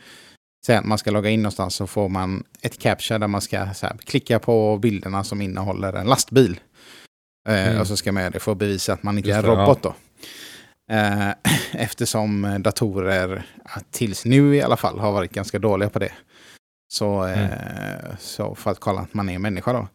säg 0.67 0.77
att 0.77 0.85
man 0.85 0.99
ska 0.99 1.11
logga 1.11 1.31
in 1.31 1.43
någonstans 1.43 1.75
så 1.75 1.87
får 1.87 2.09
man 2.09 2.45
ett 2.63 2.79
capture 2.79 3.19
där 3.19 3.29
man 3.29 3.41
ska 3.41 3.59
här, 3.59 3.97
klicka 4.05 4.39
på 4.39 4.79
bilderna 4.79 5.25
som 5.25 5.43
innehåller 5.43 5.93
en 5.93 6.07
lastbil. 6.07 6.61
Eh, 7.49 7.69
Mm. 7.69 7.81
Och 7.81 7.87
så 7.87 7.97
ska 7.97 8.13
man 8.13 8.23
göra 8.23 8.31
det 8.31 8.41
för 8.41 8.53
att 8.53 8.59
bevisa 8.59 8.93
att 8.93 9.03
man 9.03 9.19
inte 9.19 9.29
Just 9.29 9.45
är 9.45 9.49
en 9.49 9.57
robot 9.57 9.83
då. 9.83 9.95
Eh, 10.95 11.31
eftersom 11.83 12.57
datorer, 12.61 13.47
ja, 13.65 13.81
tills 13.91 14.25
nu 14.25 14.57
i 14.57 14.63
alla 14.63 14.77
fall, 14.77 14.99
har 14.99 15.13
varit 15.13 15.33
ganska 15.33 15.59
dåliga 15.59 15.91
på 15.91 15.99
det. 15.99 16.13
Så, 16.93 17.27
eh, 17.27 18.17
så 18.19 18.55
för 18.55 18.71
att 18.71 18.81
kolla 18.81 19.01
att 19.01 19.15
man 19.15 19.29
är 19.29 19.39
människa 19.39 19.73
då. 19.73 19.89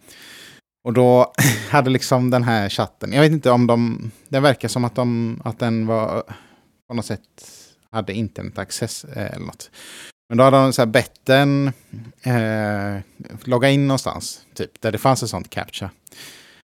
Och 0.84 0.94
då 0.94 1.34
hade 1.70 1.90
liksom 1.90 2.30
den 2.30 2.44
här 2.44 2.70
chatten, 2.70 3.14
jag 3.14 3.22
vet 3.22 3.32
inte 3.32 3.52
om 3.52 3.68
de, 3.68 4.12
det 4.30 4.40
verkar 4.40 4.68
som 4.68 4.86
att, 4.86 4.96
de, 4.96 5.42
att 5.46 5.60
den 5.60 5.88
var 5.88 6.24
på 6.88 6.94
något 6.94 7.06
sätt 7.06 7.22
hade 7.92 8.14
internetaccess 8.14 9.04
eh, 9.04 9.34
eller 9.34 9.46
något. 9.46 9.72
Men 10.30 10.38
då 10.38 10.44
hade 10.44 10.58
de 10.58 10.74
så 10.74 10.82
här 10.82 10.88
bett 10.88 11.20
den 11.24 11.68
eh, 12.24 13.02
logga 13.44 13.70
in 13.70 13.88
någonstans, 13.88 14.46
typ, 14.54 14.82
där 14.82 14.92
det 14.92 14.98
fanns 14.98 15.24
ett 15.24 15.30
sånt 15.30 15.50
captcha. 15.50 15.90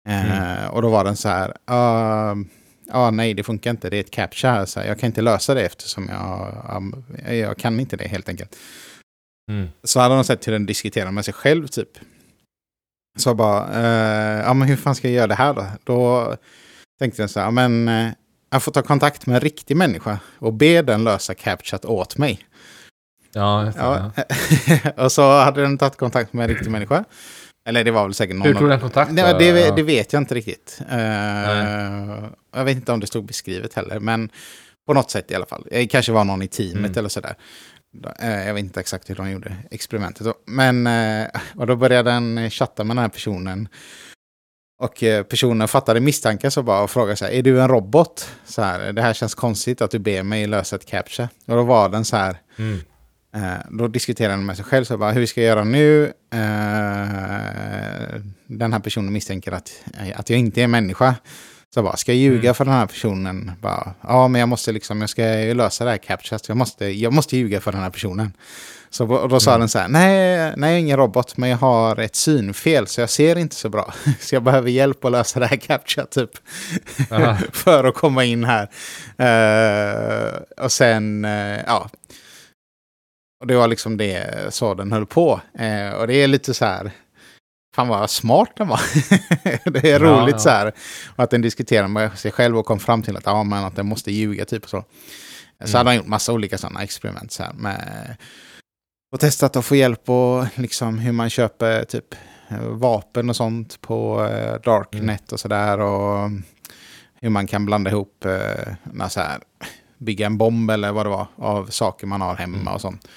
Eh, 0.10 0.67
Och 0.67 0.82
då 0.82 0.89
var 0.89 1.04
den 1.04 1.15
så 1.17 1.30
här, 1.30 1.54
ja 1.65 2.36
ah, 2.91 3.12
nej 3.12 3.34
det 3.34 3.43
funkar 3.43 3.71
inte, 3.71 3.89
det 3.89 3.97
är 3.97 4.02
ett 4.02 4.12
captcha 4.12 4.52
här, 4.52 4.65
så 4.65 4.80
här, 4.80 4.88
jag 4.88 5.00
kan 5.00 5.08
inte 5.08 5.21
lösa 5.21 5.54
det 5.54 5.65
eftersom 5.65 6.10
jag, 6.10 7.34
jag 7.36 7.58
kan 7.58 7.80
inte 7.80 7.97
det 7.97 8.08
helt 8.08 8.30
enkelt. 8.30 8.56
Mm. 9.52 9.67
Så 9.84 10.00
hade 10.00 10.15
de 10.15 10.24
sett 10.24 10.47
hur 10.47 10.52
den 10.52 10.65
diskuterar 10.65 11.12
med 11.12 11.26
sig 11.26 11.34
själv 11.34 11.67
typ. 11.67 11.89
Så 13.17 13.30
jag 13.30 13.38
bara, 13.38 13.67
eh, 13.74 14.43
ja 14.45 14.54
men 14.54 14.67
hur 14.67 14.76
fan 14.76 14.95
ska 14.95 15.08
jag 15.08 15.15
göra 15.15 15.28
det 15.28 15.36
här 15.36 15.54
då? 15.54 15.65
Då 15.84 16.36
tänkte 17.00 17.21
jag 17.21 17.30
så 17.30 17.39
här, 17.39 17.52
men 17.52 17.88
eh, 17.88 18.08
jag 18.52 18.63
får 18.63 18.71
ta 18.71 18.82
kontakt 18.82 19.26
med 19.26 19.36
en 19.36 19.41
riktig 19.41 19.78
människa 19.78 20.19
och 20.39 20.54
be 20.54 20.82
den 20.82 21.04
lösa 21.04 21.34
captchat 21.34 21.86
åt 21.86 22.17
mig. 22.17 22.39
Ja, 23.34 23.71
det, 23.74 23.74
Ja. 23.78 24.12
och 25.04 25.12
så 25.12 25.39
hade 25.39 25.62
den 25.62 25.78
tagit 25.78 25.97
kontakt 25.97 26.34
med 26.34 26.43
en 26.43 26.50
riktig 26.56 26.71
människa. 26.71 27.04
Eller 27.65 27.84
det 27.84 27.91
var 27.91 28.04
väl 28.04 28.13
säkert 28.13 28.36
någon 28.36 28.47
Hur 28.47 28.54
tog 28.54 28.69
den 28.69 28.80
kontakt? 28.80 29.12
Nej, 29.12 29.36
det, 29.39 29.45
Ja. 29.60 29.76
det 29.76 29.84
vet 29.84 30.13
jag 30.13 30.21
inte 30.21 30.36
riktigt. 30.36 30.82
Eh, 30.89 31.00
jag 32.56 32.65
vet 32.65 32.76
inte 32.76 32.91
om 32.91 33.00
det 33.00 33.08
stod 33.08 33.26
beskrivet 33.26 33.74
heller, 33.74 34.00
men 34.00 34.30
på 34.88 34.93
något 34.93 35.12
sätt 35.12 35.32
i 35.32 35.36
alla 35.36 35.45
fall. 35.45 35.67
Det 35.71 35.88
kanske 35.88 36.12
var 36.12 36.24
någon 36.24 36.41
i 36.41 36.47
teamet 36.47 36.78
Mm. 36.78 36.97
eller 36.97 37.10
sådär. 37.10 37.36
Eh, 38.19 38.47
jag 38.47 38.54
vet 38.54 38.63
inte 38.63 38.80
exakt 38.80 39.10
hur 39.10 39.15
de 39.15 39.32
gjorde 39.32 39.58
experimentet. 39.71 40.36
Men, 40.45 40.88
eh, 40.88 41.27
och 41.56 41.67
då 41.67 41.75
började 41.75 42.12
den 42.12 42.49
chatta 42.49 42.84
med 42.84 42.95
den 42.95 43.01
här 43.01 43.10
personen. 43.10 43.67
Och 44.80 45.04
eh, 45.04 45.23
personen 45.23 45.67
fattade 45.67 45.99
misstankar 45.99 46.49
så 46.49 46.63
bara 46.63 46.82
och 46.82 46.91
frågade 46.91 47.15
så 47.15 47.25
här, 47.25 47.32
är 47.32 47.41
du 47.41 47.62
en 47.62 47.67
robot? 47.67 48.30
Så 48.45 48.62
här, 48.62 48.93
det 48.93 49.01
här 49.01 49.13
känns 49.13 49.36
konstigt 49.36 49.82
att 49.82 49.91
du 49.91 49.99
ber 49.99 50.23
mig 50.23 50.47
lösa 50.47 50.75
ett 50.75 50.86
captcha. 50.86 51.30
Och 51.45 51.56
då 51.56 51.63
var 51.63 51.89
den 51.89 52.06
så 52.06 52.15
här, 52.15 52.38
Mm. 52.58 52.80
Eh, 53.36 53.60
då 53.69 53.88
diskuterar 53.88 54.32
han 54.32 54.45
med 54.45 54.56
sig 54.56 54.65
själv, 54.65 54.86
så 54.86 54.97
bara, 54.97 55.12
hur 55.12 55.25
ska 55.25 55.41
jag 55.41 55.47
göra 55.47 55.63
nu? 55.63 56.04
Eh, 56.06 56.12
den 58.47 58.73
här 58.73 58.80
personen 58.80 59.13
misstänker 59.13 59.51
att, 59.51 59.71
eh, 59.93 60.19
att 60.19 60.30
jag 60.30 60.39
inte 60.39 60.62
är 60.62 60.67
människa. 60.67 61.15
Så 61.73 61.84
bara, 61.84 61.97
ska 61.97 62.12
jag 62.12 62.19
ljuga 62.19 62.41
Mm. 62.49 62.53
för 62.55 62.65
den 62.65 62.73
här 62.73 62.86
personen? 62.86 63.51
Bara, 63.62 63.93
ja, 64.01 64.27
men 64.27 64.39
jag 64.39 64.49
måste 64.49 64.71
liksom, 64.71 65.01
jag 65.01 65.10
ska 65.10 65.21
lösa 65.53 65.84
det 65.86 65.91
här 65.91 65.97
captchat. 65.97 66.47
Jag 66.47 66.57
måste, 66.57 66.86
jag 66.86 67.13
måste 67.13 67.38
ljuga 67.38 67.62
för 67.62 67.71
den 67.71 67.81
här 67.81 67.89
personen. 67.89 68.34
Så, 68.89 69.05
och 69.07 69.29
då 69.29 69.39
sa 69.39 69.51
Mm. 69.51 69.60
den 69.60 69.69
så 69.69 69.79
här, 69.79 69.88
nej, 69.88 70.53
nej, 70.57 70.69
jag 70.69 70.75
är 70.75 70.79
ingen 70.79 70.97
robot, 70.97 71.38
men 71.38 71.49
jag 71.49 71.57
har 71.57 71.99
ett 71.99 72.15
synfel, 72.15 72.88
så 72.88 73.01
jag 73.01 73.10
ser 73.10 73.38
inte 73.38 73.55
så 73.55 73.69
bra. 73.69 73.93
Så 74.19 74.36
jag 74.36 74.43
behöver 74.43 74.69
hjälp 74.69 75.05
att 75.05 75.12
lösa 75.12 75.39
det 75.39 75.45
här 75.45 75.57
captchat, 75.57 76.12
typ. 76.12 76.29
För 77.53 77.84
att 77.84 77.95
komma 77.95 78.23
in 78.25 78.43
här. 78.43 78.69
Eh, 79.17 80.41
och 80.63 80.71
sen, 80.71 81.25
eh, 81.25 81.60
ja. 81.67 81.89
Och 83.41 83.47
det 83.47 83.55
var 83.55 83.67
liksom 83.67 83.97
det 83.97 84.53
så 84.53 84.73
den 84.73 84.91
höll 84.91 85.05
på. 85.05 85.41
Eh, 85.60 85.89
och 85.93 86.07
det 86.07 86.13
är 86.15 86.27
lite 86.27 86.53
så 86.53 86.65
här, 86.65 86.91
fan 87.75 87.88
vad 87.88 88.10
smart 88.10 88.49
den 88.55 88.67
var. 88.67 88.81
det 89.71 89.91
är 89.91 89.99
roligt 89.99 90.36
ja. 90.36 90.39
så 90.39 90.49
här. 90.49 90.71
Och 91.15 91.23
att 91.23 91.29
den 91.29 91.41
diskuterar 91.41 91.88
med 91.88 92.17
sig 92.19 92.31
själv 92.31 92.57
och 92.57 92.65
kom 92.65 92.79
fram 92.79 93.01
till 93.01 93.17
att, 93.17 93.25
ja, 93.25 93.43
men 93.43 93.63
att 93.65 93.75
den 93.75 93.86
måste 93.88 94.12
ljuga 94.12 94.45
typ 94.45 94.63
och 94.63 94.69
så. 94.69 94.84
Så 95.60 95.67
Mm. 95.67 95.77
hade 95.77 95.89
han 95.89 95.95
gjort 95.97 96.07
massa 96.07 96.34
olika 96.34 96.57
sådana 96.57 96.84
experiment 96.84 97.31
så 97.31 97.43
här 97.43 97.53
med 97.53 98.15
och 99.13 99.19
testat 99.19 99.55
att 99.55 99.65
få 99.65 99.75
hjälp 99.75 100.10
och 100.10 100.45
liksom 100.55 100.99
hur 100.99 101.12
man 101.12 101.29
köper 101.29 101.84
typ 101.84 102.15
vapen 102.69 103.29
och 103.29 103.36
sånt 103.36 103.81
på 103.81 104.25
eh, 104.25 104.62
Darknet 104.62 105.31
och 105.31 105.39
sådär. 105.39 105.79
Och 105.79 106.29
hur 107.21 107.29
man 107.29 107.47
kan 107.47 107.65
blanda 107.65 107.91
ihop, 107.91 108.25
eh, 108.25 108.73
när 108.84 109.07
så 109.07 109.19
här, 109.19 109.39
bygga 109.97 110.25
en 110.25 110.38
bomb 110.38 110.71
eller 110.71 110.91
vad 110.91 111.05
det 111.05 111.10
var 111.10 111.27
av 111.36 111.65
saker 111.65 112.07
man 112.07 112.21
har 112.21 112.36
hemma 112.36 112.57
Mm. 112.57 112.73
och 112.73 112.81
sånt. 112.81 113.07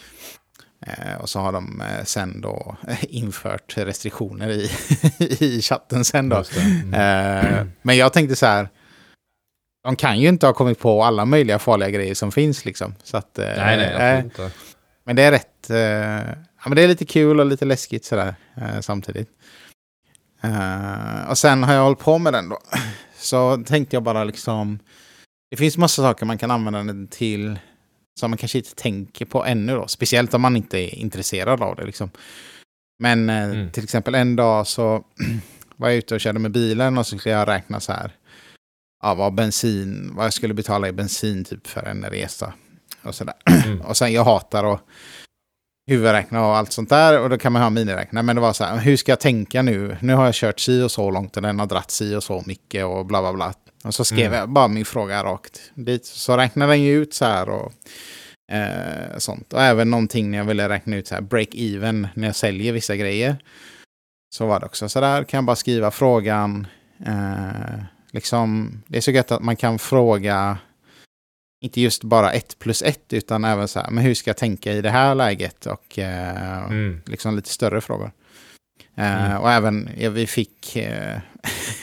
Eh, 0.86 1.20
och 1.20 1.28
så 1.28 1.40
har 1.40 1.52
de 1.52 1.80
eh, 1.80 2.04
sen 2.04 2.40
då 2.40 2.76
infört 3.00 3.76
restriktioner 3.76 4.50
i, 4.50 4.70
i 5.40 5.62
chatten 5.62 6.04
sen 6.04 6.28
då. 6.28 6.44
Mm. 6.56 6.94
Eh, 6.94 7.66
men 7.82 7.96
jag 7.96 8.12
tänkte 8.12 8.36
så 8.36 8.46
här, 8.46 8.68
de 9.84 9.96
kan 9.96 10.20
ju 10.20 10.28
inte 10.28 10.46
ha 10.46 10.52
kommit 10.52 10.78
på 10.78 11.04
alla 11.04 11.24
möjliga 11.24 11.58
farliga 11.58 11.90
grejer 11.90 12.14
som 12.14 12.32
finns 12.32 12.64
liksom. 12.64 12.94
Så 13.02 13.16
att, 13.16 13.36
Nej, 13.36 13.76
nej, 13.76 13.94
absolut 13.94 14.24
inte. 14.24 14.50
men 15.04 15.16
det 15.16 15.22
är 15.22 15.30
rätt, 15.30 15.70
eh, 15.70 16.34
ja, 16.62 16.68
men 16.68 16.76
det 16.76 16.82
är 16.82 16.88
lite 16.88 17.04
kul 17.04 17.40
och 17.40 17.46
lite 17.46 17.64
läskigt 17.64 18.04
sådär 18.04 18.34
eh, 18.56 18.80
samtidigt. 18.80 19.28
Och 21.28 21.38
sen 21.38 21.62
har 21.62 21.74
jag 21.74 21.82
hållit 21.82 21.98
på 21.98 22.18
med 22.18 22.32
den 22.32 22.48
då. 22.48 22.58
Så 23.16 23.64
tänkte 23.66 23.96
jag 23.96 24.02
bara 24.02 24.24
liksom, 24.24 24.78
det 25.50 25.56
finns 25.56 25.76
massa 25.76 26.02
saker 26.02 26.26
man 26.26 26.38
kan 26.38 26.50
använda 26.50 26.78
den 26.78 27.08
till 27.08 27.58
som 28.20 28.30
man 28.30 28.38
kanske 28.38 28.58
inte 28.58 28.74
tänker 28.74 29.24
på 29.24 29.44
ännu 29.44 29.74
då. 29.74 29.88
Speciellt 29.88 30.34
om 30.34 30.42
man 30.42 30.56
inte 30.56 30.78
är 30.78 30.94
intresserad 30.94 31.62
av 31.62 31.76
det 31.76 31.84
liksom. 31.86 32.10
Men 33.02 33.30
eh, 33.30 33.42
Mm. 33.44 33.70
till 33.70 33.84
exempel 33.84 34.14
en 34.14 34.36
dag 34.36 34.66
så 34.66 35.04
var 35.76 35.88
jag 35.88 35.96
ute 35.96 36.14
och 36.14 36.20
körde 36.20 36.38
med 36.38 36.50
bilen 36.52 36.98
och 36.98 37.06
så 37.06 37.18
skulle 37.18 37.34
jag 37.34 37.48
räkna 37.48 37.80
så 37.80 37.92
här. 37.92 38.12
Ja, 39.02 39.14
vad 39.14 39.34
bensin, 39.34 40.10
vad 40.14 40.24
jag 40.26 40.32
skulle 40.32 40.54
betala 40.54 40.88
i 40.88 40.92
bensin 40.92 41.44
typ 41.44 41.66
för 41.66 41.82
en 41.82 42.04
resa. 42.04 42.52
Och 43.02 43.14
sådär. 43.14 43.34
Mm. 43.66 43.80
Och 43.80 43.96
sen 43.96 44.12
jag 44.12 44.24
hatar 44.24 44.74
att 44.74 44.80
huvudräkna 45.90 46.46
och 46.46 46.56
allt 46.56 46.72
sånt 46.72 46.88
där. 46.88 47.20
Och 47.20 47.30
då 47.30 47.38
kan 47.38 47.52
man 47.52 47.62
ha 47.62 47.70
miniräknare. 47.70 48.22
Men 48.22 48.36
det 48.36 48.42
var 48.42 48.52
så 48.52 48.64
här, 48.64 48.78
hur 48.78 48.96
ska 48.96 49.12
jag 49.12 49.20
tänka 49.20 49.62
nu? 49.62 49.96
Nu 50.00 50.14
har 50.14 50.24
jag 50.24 50.34
kört 50.34 50.60
si 50.60 50.82
och 50.82 50.90
så 50.90 51.10
långt 51.10 51.36
och 51.36 51.42
den 51.42 51.58
har 51.58 51.66
dratt 51.66 51.90
si 51.90 52.14
och 52.14 52.22
så 52.22 52.42
mycket 52.46 52.84
och 52.84 53.06
bla 53.06 53.20
bla 53.20 53.32
bla. 53.32 53.54
Och 53.84 53.94
så 53.94 54.04
skrev 54.04 54.26
Mm. 54.26 54.38
jag 54.38 54.48
bara 54.48 54.68
min 54.68 54.84
fråga 54.84 55.24
rakt 55.24 55.60
dit. 55.74 56.04
Så 56.06 56.36
räknade 56.36 56.72
den 56.72 56.82
ju 56.82 57.02
ut 57.02 57.14
så 57.14 57.24
här 57.24 57.48
och 57.48 57.72
eh, 58.52 59.18
sånt. 59.18 59.52
Och 59.52 59.62
även 59.62 59.90
någonting 59.90 60.30
när 60.30 60.38
jag 60.38 60.44
ville 60.44 60.68
räkna 60.68 60.96
ut 60.96 61.06
så 61.06 61.14
här 61.14 61.22
break-even 61.22 62.08
när 62.14 62.26
jag 62.28 62.36
säljer 62.36 62.72
vissa 62.72 62.96
grejer. 62.96 63.36
Så 64.34 64.46
var 64.46 64.60
det 64.60 64.66
också 64.66 64.88
så 64.88 65.00
där. 65.00 65.24
Kan 65.24 65.38
jag 65.38 65.44
bara 65.44 65.56
skriva 65.56 65.90
frågan. 65.90 66.66
Eh, 67.06 67.82
liksom, 68.12 68.70
det 68.86 68.96
är 68.96 69.02
så 69.02 69.10
gött 69.10 69.32
att 69.32 69.42
man 69.42 69.56
kan 69.56 69.78
fråga 69.78 70.58
inte 71.64 71.80
just 71.80 72.04
bara 72.04 72.32
ett 72.32 72.58
plus 72.58 72.82
ett 72.82 73.12
utan 73.12 73.44
även 73.44 73.68
så 73.68 73.80
här, 73.80 73.90
men 73.90 74.04
hur 74.04 74.14
ska 74.14 74.30
jag 74.30 74.36
tänka 74.36 74.72
i 74.72 74.80
det 74.82 74.90
här 74.90 75.14
läget 75.14 75.66
och 75.66 75.98
eh, 75.98 76.64
Mm. 76.64 77.00
liksom 77.06 77.36
lite 77.36 77.48
större 77.48 77.80
frågor. 77.80 78.12
Eh, 78.96 79.24
Mm. 79.26 79.40
Och 79.42 79.50
även, 79.50 79.88
ja, 79.98 80.10
vi 80.10 80.26
fick, 80.26 80.76
eh, 80.76 81.18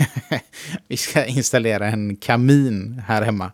vi 0.88 0.98
ska 0.98 1.26
installera 1.26 1.88
en 1.88 2.16
kamin 2.16 3.02
här 3.08 3.22
hemma. 3.22 3.52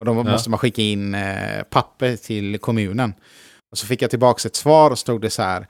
Och 0.00 0.06
då 0.06 0.14
Ja. 0.14 0.22
måste 0.22 0.50
man 0.50 0.58
skicka 0.58 0.82
in 0.82 1.14
eh, 1.14 1.62
papper 1.70 2.16
till 2.16 2.58
kommunen. 2.58 3.14
Och 3.72 3.78
så 3.78 3.86
fick 3.86 4.02
jag 4.02 4.10
tillbaka 4.10 4.48
ett 4.48 4.56
svar 4.56 4.90
och 4.90 4.98
stod 4.98 5.20
det 5.20 5.30
så 5.30 5.42
här. 5.42 5.66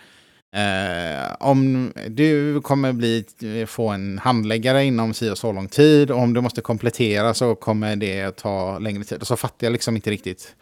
Om 1.41 1.93
du 2.09 2.61
kommer 2.61 2.93
bli, 2.93 3.25
få 3.67 3.89
en 3.89 4.19
handläggare 4.19 4.85
inom 4.85 5.15
si 5.15 5.31
och 5.31 5.39
så 5.39 5.53
lång 5.53 5.69
tid 5.69 6.11
och 6.11 6.19
om 6.19 6.35
du 6.35 6.41
måste 6.41 6.61
komplettera 6.61 7.35
så 7.35 7.55
kommer 7.55 7.97
det 7.97 8.37
ta 8.37 8.79
längre 8.79 9.05
tid. 9.05 9.21
Och 9.21 9.27
så 9.27 9.37
fattar 9.37 9.67
jag 9.67 9.73
liksom 9.73 9.97
inte 9.97 10.11
riktigt. 10.11 10.55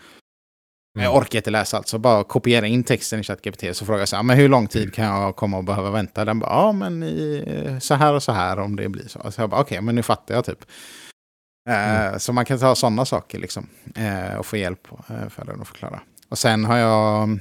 Mm. 0.96 1.04
Jag 1.04 1.16
orkar 1.16 1.38
inte 1.38 1.50
läsa 1.50 1.76
allt, 1.76 1.88
så 1.88 1.98
bara 1.98 2.24
kopiera 2.24 2.66
in 2.66 2.84
texten 2.84 3.20
i 3.20 3.22
ChatGPT 3.22 3.76
så 3.76 3.86
frågar 3.86 3.98
jag 3.98 4.08
så 4.08 4.16
här, 4.16 4.22
men 4.22 4.36
hur 4.36 4.48
lång 4.48 4.66
tid 4.66 4.94
kan 4.94 5.04
jag 5.04 5.36
komma 5.36 5.56
och 5.56 5.64
behöva 5.64 5.90
vänta? 5.90 6.24
Den 6.24 6.38
bara, 6.38 6.50
ja 6.50 6.72
men 6.72 7.02
i, 7.02 7.78
så 7.80 7.94
här 7.94 8.14
och 8.14 8.22
så 8.22 8.32
här 8.32 8.58
om 8.58 8.76
det 8.76 8.88
blir 8.88 9.08
så. 9.08 9.30
Så 9.32 9.40
jag 9.40 9.50
bara, 9.50 9.60
okej, 9.60 9.80
men 9.80 9.94
nu 9.94 10.02
fattar 10.02 10.34
jag 10.34 10.44
typ. 10.44 10.64
Eh, 11.68 12.18
Så 12.18 12.32
man 12.32 12.44
kan 12.44 12.58
ta 12.58 12.74
sådana 12.74 13.04
saker 13.04 13.38
liksom 13.38 13.68
eh, 13.94 14.34
och 14.36 14.46
få 14.46 14.56
hjälp 14.56 14.88
eh, 15.08 15.28
för 15.28 15.44
den 15.44 15.60
att 15.60 15.68
förklara. 15.68 16.00
Och 16.28 16.38
sen 16.38 16.64
har 16.64 16.76
jag 16.76 17.38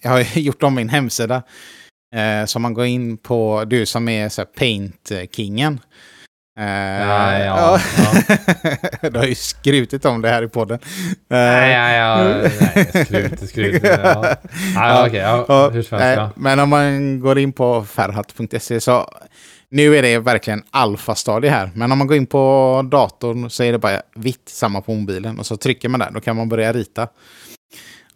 jag 0.00 0.10
har 0.10 0.38
gjort 0.38 0.62
om 0.62 0.74
min 0.74 0.88
hemsida. 0.88 1.42
Eh, 2.14 2.44
så 2.46 2.58
man 2.58 2.74
går 2.74 2.84
in 2.86 3.16
på, 3.16 3.64
du 3.66 3.86
som 3.86 4.08
är 4.08 4.28
så 4.28 4.40
här, 4.40 4.46
Paint-kingen. 4.46 5.80
Eh, 6.58 6.64
Ja, 7.06 7.38
ja, 7.44 7.78
du 9.10 9.18
har 9.18 9.26
ju 9.26 9.34
skrutit 9.34 10.04
om 10.04 10.22
det 10.22 10.28
här 10.28 10.42
i 10.42 10.48
podden. 10.48 10.78
Eh, 10.82 11.18
Nej, 11.28 11.72
ja, 11.72 11.92
ja, 11.92 12.24
nej, 12.74 13.04
skrut, 13.04 13.48
skrut. 13.48 13.82
Ja, 13.82 13.98
ja, 14.02 14.36
Ja, 14.74 15.06
okej, 15.06 15.20
ja, 15.20 15.70
hur 15.72 15.86
ja. 16.00 16.30
Men 16.36 16.58
om 16.58 16.68
man 16.68 17.20
går 17.20 17.38
in 17.38 17.52
på 17.52 17.84
ferhat.se 17.84 18.80
så 18.80 19.08
nu 19.70 19.96
är 19.96 20.02
det 20.02 20.18
verkligen 20.18 20.62
alfastadie 20.70 21.50
här. 21.50 21.70
Men 21.74 21.92
om 21.92 21.98
man 21.98 22.06
går 22.06 22.16
in 22.16 22.26
på 22.26 22.82
datorn 22.90 23.50
så 23.50 23.62
är 23.62 23.72
det 23.72 23.78
bara 23.78 24.02
vitt, 24.14 24.48
samma 24.48 24.80
på 24.80 24.94
mobilen. 24.94 25.38
Och 25.38 25.46
så 25.46 25.56
trycker 25.56 25.88
man 25.88 26.00
där, 26.00 26.10
då 26.10 26.20
kan 26.20 26.36
man 26.36 26.48
börja 26.48 26.72
rita. 26.72 27.08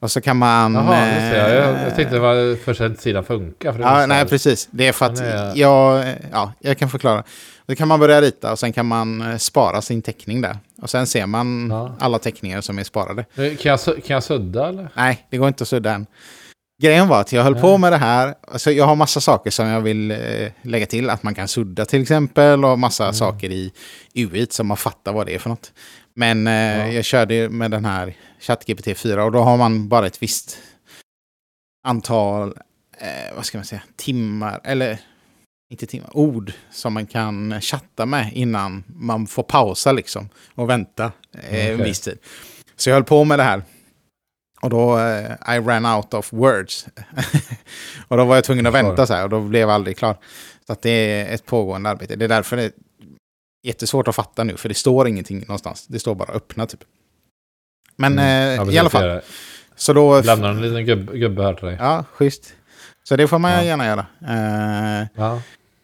Och 0.03 0.11
så 0.11 0.21
kan 0.21 0.37
man... 0.37 0.75
Jaha, 0.75 1.05
det. 1.05 1.37
Jag, 1.39 1.51
jag, 1.51 1.75
eh, 1.75 1.83
jag 1.85 1.97
tänkte 1.97 2.19
vad 2.19 2.59
första 2.59 2.95
sidan 2.95 3.25
funkar. 3.25 3.73
För 3.73 3.81
Ja, 3.81 4.07
nej, 4.07 4.27
precis. 4.27 4.69
Det 4.71 4.89
är 4.89 4.93
för 4.93 5.07
att 5.07 5.21
är- 5.21 5.53
jag, 5.57 6.05
ja, 6.33 6.53
jag 6.61 6.79
kan 6.79 6.91
förklara. 6.91 7.23
Då 7.67 7.75
kan 7.75 7.89
man 7.89 8.01
börja 8.01 8.21
rita 8.21 8.53
och 8.53 8.59
sen 8.59 8.73
kan 8.73 8.87
man 8.87 9.23
eh, 9.33 9.37
spara 9.37 9.83
sin 9.83 10.03
teckning 10.03 10.41
där. 10.41 10.59
Och 10.83 10.91
sen 10.91 11.07
ser 11.07 11.27
man 11.27 11.69
Ja. 11.71 11.97
alla 12.01 12.19
teckningar 12.19 12.61
som 12.61 12.79
är 12.79 12.85
sparade. 12.85 13.21
Eh, 13.35 13.57
Kan 13.57 13.71
jag, 13.71 13.81
kan 13.81 14.15
jag 14.15 14.23
sudda 14.23 14.69
eller? 14.69 14.89
Nej, 14.95 15.27
det 15.31 15.37
går 15.37 15.49
inte 15.49 15.63
att 15.65 15.69
sudda 15.69 15.93
än. 15.93 16.07
Grejen 16.83 17.09
var 17.09 17.21
att 17.21 17.33
jag 17.33 17.43
höll 17.43 17.55
på 17.55 17.79
med 17.79 17.93
det 17.93 17.97
här. 17.99 18.35
Alltså 18.53 18.71
jag 18.73 18.85
har 18.85 18.95
massa 18.97 19.21
saker 19.21 19.51
som 19.51 19.67
jag 19.67 19.81
vill 19.81 20.11
eh, 20.11 20.19
lägga 20.63 20.87
till. 20.87 21.11
Att 21.11 21.23
man 21.23 21.35
kan 21.35 21.49
sudda 21.49 21.85
till 21.85 22.03
exempel. 22.03 22.65
Och 22.65 22.79
massa 22.79 23.05
Mm. 23.05 23.15
saker 23.15 23.51
i 23.51 23.73
UI 24.15 24.47
som 24.51 24.67
man 24.67 24.77
fattar 24.77 25.13
vad 25.13 25.27
det 25.27 25.35
är 25.35 25.39
för 25.39 25.51
något. 25.51 25.73
Men 26.15 26.47
eh, 26.47 26.53
Ja. 26.79 26.87
jag 26.89 27.05
körde 27.05 27.49
med 27.49 27.71
den 27.71 27.85
här 27.85 28.15
ChatGPT 28.43 28.99
4 28.99 29.25
och 29.25 29.33
då 29.33 29.39
har 29.39 29.57
man 29.57 29.89
bara 29.89 30.07
ett 30.07 30.23
visst 30.23 30.59
antal, 31.85 32.59
eh, 32.99 33.35
vad 33.37 33.47
ska 33.47 33.59
man 33.59 33.65
säga, 33.65 33.83
timmar, 33.97 34.61
eller 34.65 34.99
inte 35.71 35.87
timmar, 35.87 36.17
ord 36.17 36.53
som 36.71 36.93
man 36.93 37.07
kan 37.07 37.61
chatta 37.61 38.07
med 38.07 38.33
innan 38.33 38.85
man 38.87 39.27
får 39.27 39.43
pausa 39.43 39.93
liksom 39.93 40.29
och 40.55 40.71
vänta 40.71 41.13
eh, 41.33 41.67
en 41.67 41.75
Okej. 41.75 41.87
viss 41.87 42.01
tid. 42.01 42.19
Så 42.77 42.91
jag 42.91 42.95
höll 42.95 43.05
på 43.05 43.25
med 43.25 43.39
det 43.39 43.43
här. 43.43 43.63
Och 44.61 44.71
då, 44.71 44.99
eh, 44.99 45.57
I 45.57 45.61
ran 45.61 45.87
out 45.87 46.15
of 46.15 46.33
words. 46.33 46.87
och 48.09 48.17
då 48.17 48.25
var 48.25 48.35
jag 48.35 48.45
tvungen 48.45 48.67
att 48.67 48.75
vänta 48.75 49.07
så 49.07 49.15
här 49.15 49.25
och 49.25 49.31
då 49.31 49.41
blev 49.41 49.61
jag 49.61 49.71
aldrig 49.71 49.97
klar. 49.97 50.17
Så 50.67 50.73
att 50.73 50.83
det 50.83 50.91
är 50.91 51.35
ett 51.35 51.47
pågående 51.47 51.91
arbete. 51.91 52.17
Det 52.17 52.25
är 52.25 52.29
därför 52.29 52.57
det 52.57 52.63
är 52.63 52.73
jättesvårt 53.63 54.09
att 54.09 54.15
fatta 54.15 54.45
nu, 54.45 54.57
för 54.57 54.69
det 54.69 54.75
står 54.75 55.09
ingenting 55.09 55.39
någonstans. 55.41 55.87
Det 55.87 55.99
står 55.99 56.15
bara 56.15 56.33
öppna 56.33 56.67
typ. 56.67 56.85
Men 57.97 58.13
Mm. 58.13 58.25
eh, 58.61 58.67
Ja, 58.67 58.73
i 58.73 58.79
alla 58.79 58.91
fall, 58.91 59.21
så 59.77 59.93
då... 59.93 60.21
Lämnar 60.21 60.51
en 60.51 60.63
liten 60.63 60.87
gubb, 60.87 61.13
gubbe 61.15 61.43
här 61.43 61.55
till 61.55 61.67
dig. 61.67 61.77
Ja, 61.81 62.05
schysst. 62.13 62.55
Så 63.05 63.17
det 63.17 63.29
får 63.29 63.39
man 63.39 63.53
Ja. 63.53 63.63
gärna 63.63 63.87
göra. 63.87 64.07
Eh, 64.29 65.07
Ja. 65.15 65.41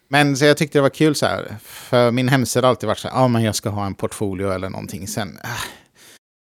men 0.09 0.37
så 0.37 0.45
jag 0.45 0.57
tyckte 0.57 0.77
det 0.77 0.81
var 0.81 0.89
kul 0.89 1.15
så 1.15 1.25
här. 1.25 1.55
För 1.63 2.11
min 2.11 2.29
hemsida 2.29 2.67
har 2.67 2.69
alltid 2.69 2.87
varit 2.87 2.97
så 2.99 3.07
här. 3.07 3.15
Ja, 3.15 3.27
men 3.27 3.43
jag 3.43 3.55
ska 3.55 3.69
ha 3.69 3.85
en 3.85 3.93
portfolio 3.95 4.51
eller 4.51 4.69
någonting. 4.69 5.07
Sen, 5.07 5.39
äh, 5.43 5.49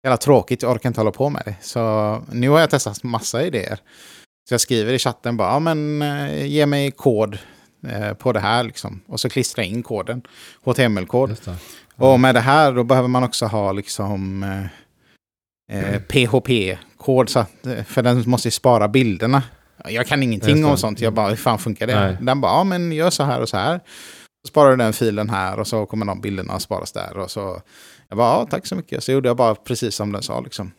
jävla 0.05 0.17
tråkigt. 0.17 0.63
Jag 0.63 0.73
orkar 0.73 0.91
inte 0.91 1.01
hålla 1.01 1.11
på 1.11 1.29
med 1.31 1.43
det. 1.45 1.55
Så 1.61 2.23
nu 2.33 2.49
har 2.49 2.61
jag 2.61 2.71
testat 2.71 3.03
massa 3.03 3.43
idéer. 3.43 3.79
Så 4.49 4.55
jag 4.55 4.61
skriver 4.61 4.93
i 4.93 4.99
chatten 4.99 5.37
bara, 5.37 5.49
ja 5.53 5.59
men 5.59 6.03
eh, 6.03 6.47
ge 6.47 6.67
mig 6.67 6.91
kod 6.91 7.39
eh, 7.89 8.13
på 8.13 8.33
det 8.33 8.41
här 8.41 8.65
liksom. 8.65 9.01
Och 9.07 9.21
så 9.21 9.29
klistrar 9.29 9.65
jag 9.65 9.71
in 9.73 9.83
koden. 9.83 10.23
HTML-kod. 10.65 11.37
Det. 11.45 11.57
Och 11.97 12.21
med 12.21 12.35
det 12.35 12.41
här 12.41 12.73
då 12.73 12.85
behöver 12.85 13.09
man 13.09 13.25
också 13.25 13.47
ha 13.47 13.73
liksom 13.73 14.43
eh, 14.43 14.67
eh, 15.73 16.01
PHP-kod. 16.01 17.29
Så 17.29 17.39
att, 17.39 17.67
eh, 17.67 17.85
för 17.85 18.03
den 18.03 18.23
måste 18.27 18.49
ju 18.49 18.53
spara 18.53 18.89
bilderna. 18.89 19.43
Jag 19.85 20.07
kan 20.07 20.23
ingenting 20.23 20.65
om 20.65 20.77
sånt. 20.77 21.01
Jag 21.01 21.13
bara, 21.15 21.29
hur 21.29 21.37
fan 21.37 21.59
funkar 21.59 21.87
det? 21.87 22.01
Nej. 22.01 22.17
Den 22.21 22.41
bara, 22.41 22.53
ja 22.53 22.65
men 22.65 22.93
gör 22.93 23.11
så 23.11 23.23
här 23.23 23.41
och 23.41 23.49
så 23.49 23.57
här. 23.57 23.81
Så 24.43 24.49
sparar 24.49 24.71
du 24.71 24.77
den 24.77 24.93
filen 24.93 25.31
här 25.31 25.61
och 25.61 25.67
så 25.67 25.87
kommer 25.87 26.07
de 26.07 26.21
bilderna 26.21 26.53
att 26.53 26.63
sparas 26.63 26.93
där. 26.93 27.19
Och 27.19 27.31
så, 27.31 27.63
jag 28.09 28.19
bara, 28.19 28.39
ja 28.39 28.47
tack 28.51 28.67
så 28.67 28.77
mycket. 28.77 29.05
Så 29.05 29.13
gjorde 29.13 29.29
jag 29.29 29.37
bara 29.37 29.55
precis 29.55 29.95
som 29.95 30.13
den 30.13 30.23
sa 30.23 30.41
liksom. 30.41 30.73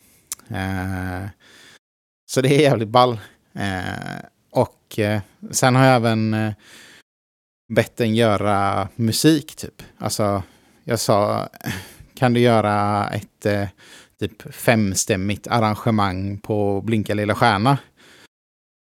Eh, 0.49 1.27
så 2.31 2.41
det 2.41 2.55
är 2.55 2.61
jävligt 2.61 2.89
ball. 2.89 3.19
Eh, 3.55 4.19
och 4.51 4.99
eh, 4.99 5.21
sen 5.51 5.75
har 5.75 5.85
jag 5.85 5.95
även 5.95 6.33
eh, 6.33 6.53
bett 7.75 7.97
den 7.97 8.15
göra 8.15 8.87
musik 8.95 9.55
typ. 9.55 9.83
Alltså, 9.97 10.43
jag 10.83 10.99
sa, 10.99 11.49
kan 12.15 12.33
du 12.33 12.39
göra 12.39 13.07
ett 13.09 13.45
eh, 13.45 13.67
typ 14.19 14.53
femstämmigt 14.55 15.47
arrangemang 15.47 16.37
på 16.37 16.81
Blinka 16.81 17.13
lilla 17.13 17.35
stjärna? 17.35 17.77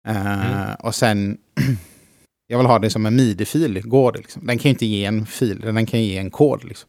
Eh, 0.08 0.52
Mm. 0.52 0.74
Och 0.78 0.94
sen, 0.94 1.38
jag 2.46 2.58
vill 2.58 2.66
ha 2.66 2.78
det 2.78 2.90
som 2.90 3.06
en 3.06 3.16
midi-fil, 3.16 3.82
går 3.84 4.12
det 4.12 4.18
liksom. 4.18 4.46
Den 4.46 4.58
kan 4.58 4.68
ju 4.68 4.70
inte 4.70 4.86
ge 4.86 5.04
en 5.04 5.26
fil, 5.26 5.60
den 5.60 5.86
kan 5.86 6.02
ge 6.02 6.18
en 6.18 6.30
kod 6.30 6.64
liksom. 6.64 6.88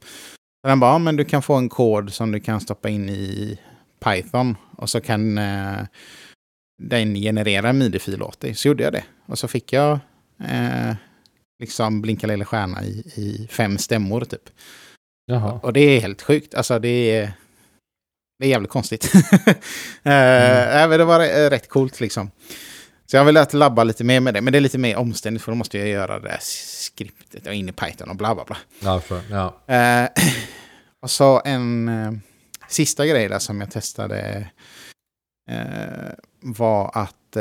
Så 0.62 0.67
den 0.67 0.80
bara, 0.80 0.91
ja, 0.91 0.97
men 0.97 1.15
du 1.15 1.26
kan 1.26 1.41
få 1.41 1.56
en 1.56 1.69
kod 1.69 2.13
som 2.13 2.32
du 2.32 2.39
kan 2.39 2.62
stoppa 2.62 2.89
in 2.89 3.10
i 3.10 3.60
Python 4.00 4.56
och 4.78 4.89
så 4.89 5.02
kan 5.02 5.38
eh, 5.38 5.78
den 6.84 7.15
generera 7.15 7.69
en 7.69 7.78
midi-fil 7.78 8.21
åt 8.21 8.39
dig. 8.39 8.56
Så 8.56 8.67
gjorde 8.67 8.84
jag 8.84 8.93
det. 8.93 9.04
Och 9.26 9.39
så 9.39 9.47
fick 9.47 9.73
jag 9.73 10.00
eh, 10.43 10.95
liksom 11.60 12.02
Blinka 12.02 12.28
lilla 12.28 12.45
stjärna 12.45 12.84
i, 12.84 13.04
i 13.15 13.47
fem 13.52 13.78
stämmor 13.78 14.21
typ. 14.21 14.50
Jaha. 15.26 15.60
Och 15.63 15.73
det 15.73 15.80
är 15.80 16.02
helt 16.02 16.21
sjukt. 16.21 16.56
Alltså 16.56 16.80
det 16.80 17.15
är, 17.17 17.32
det 18.39 18.45
är 18.45 18.50
jävligt 18.50 18.71
konstigt. 18.71 19.12
eh, 20.04 20.76
även 20.84 21.00
det 21.00 21.06
var 21.06 21.19
eh, 21.19 21.50
rätt 21.50 21.69
coolt 21.69 22.00
liksom. 22.00 22.32
Så 23.06 23.15
jag 23.15 23.21
har 23.21 23.26
velat 23.26 23.54
labba 23.54 23.84
lite 23.84 24.04
mer 24.04 24.19
med 24.19 24.34
det. 24.34 24.41
Men 24.41 24.52
det 24.52 24.60
är 24.60 24.62
lite 24.62 24.78
mer 24.78 24.97
omständigt 24.97 25.43
för 25.43 25.52
då 25.52 25.56
måste 25.56 25.78
jag 25.78 25.88
göra 25.88 26.19
det 26.19 26.30
här 26.30 26.39
skriptet 26.41 27.47
och 27.47 27.54
in 27.54 27.69
i 27.69 27.71
Python 27.71 28.10
och 28.10 28.15
bla 28.15 28.36
bla 28.36 28.45
bla. 28.45 28.58
Ja, 28.80 29.00
förstår. 29.00 29.21
ja. 29.30 29.76
Eh, 29.76 30.10
och 31.02 31.12
så 31.12 31.41
en 31.45 31.88
eh, 31.88 32.12
sista 32.69 33.06
grej 33.06 33.28
där 33.30 33.39
som 33.39 33.62
jag 33.62 33.71
testade 33.71 34.50
var 36.41 36.91
att 36.93 37.38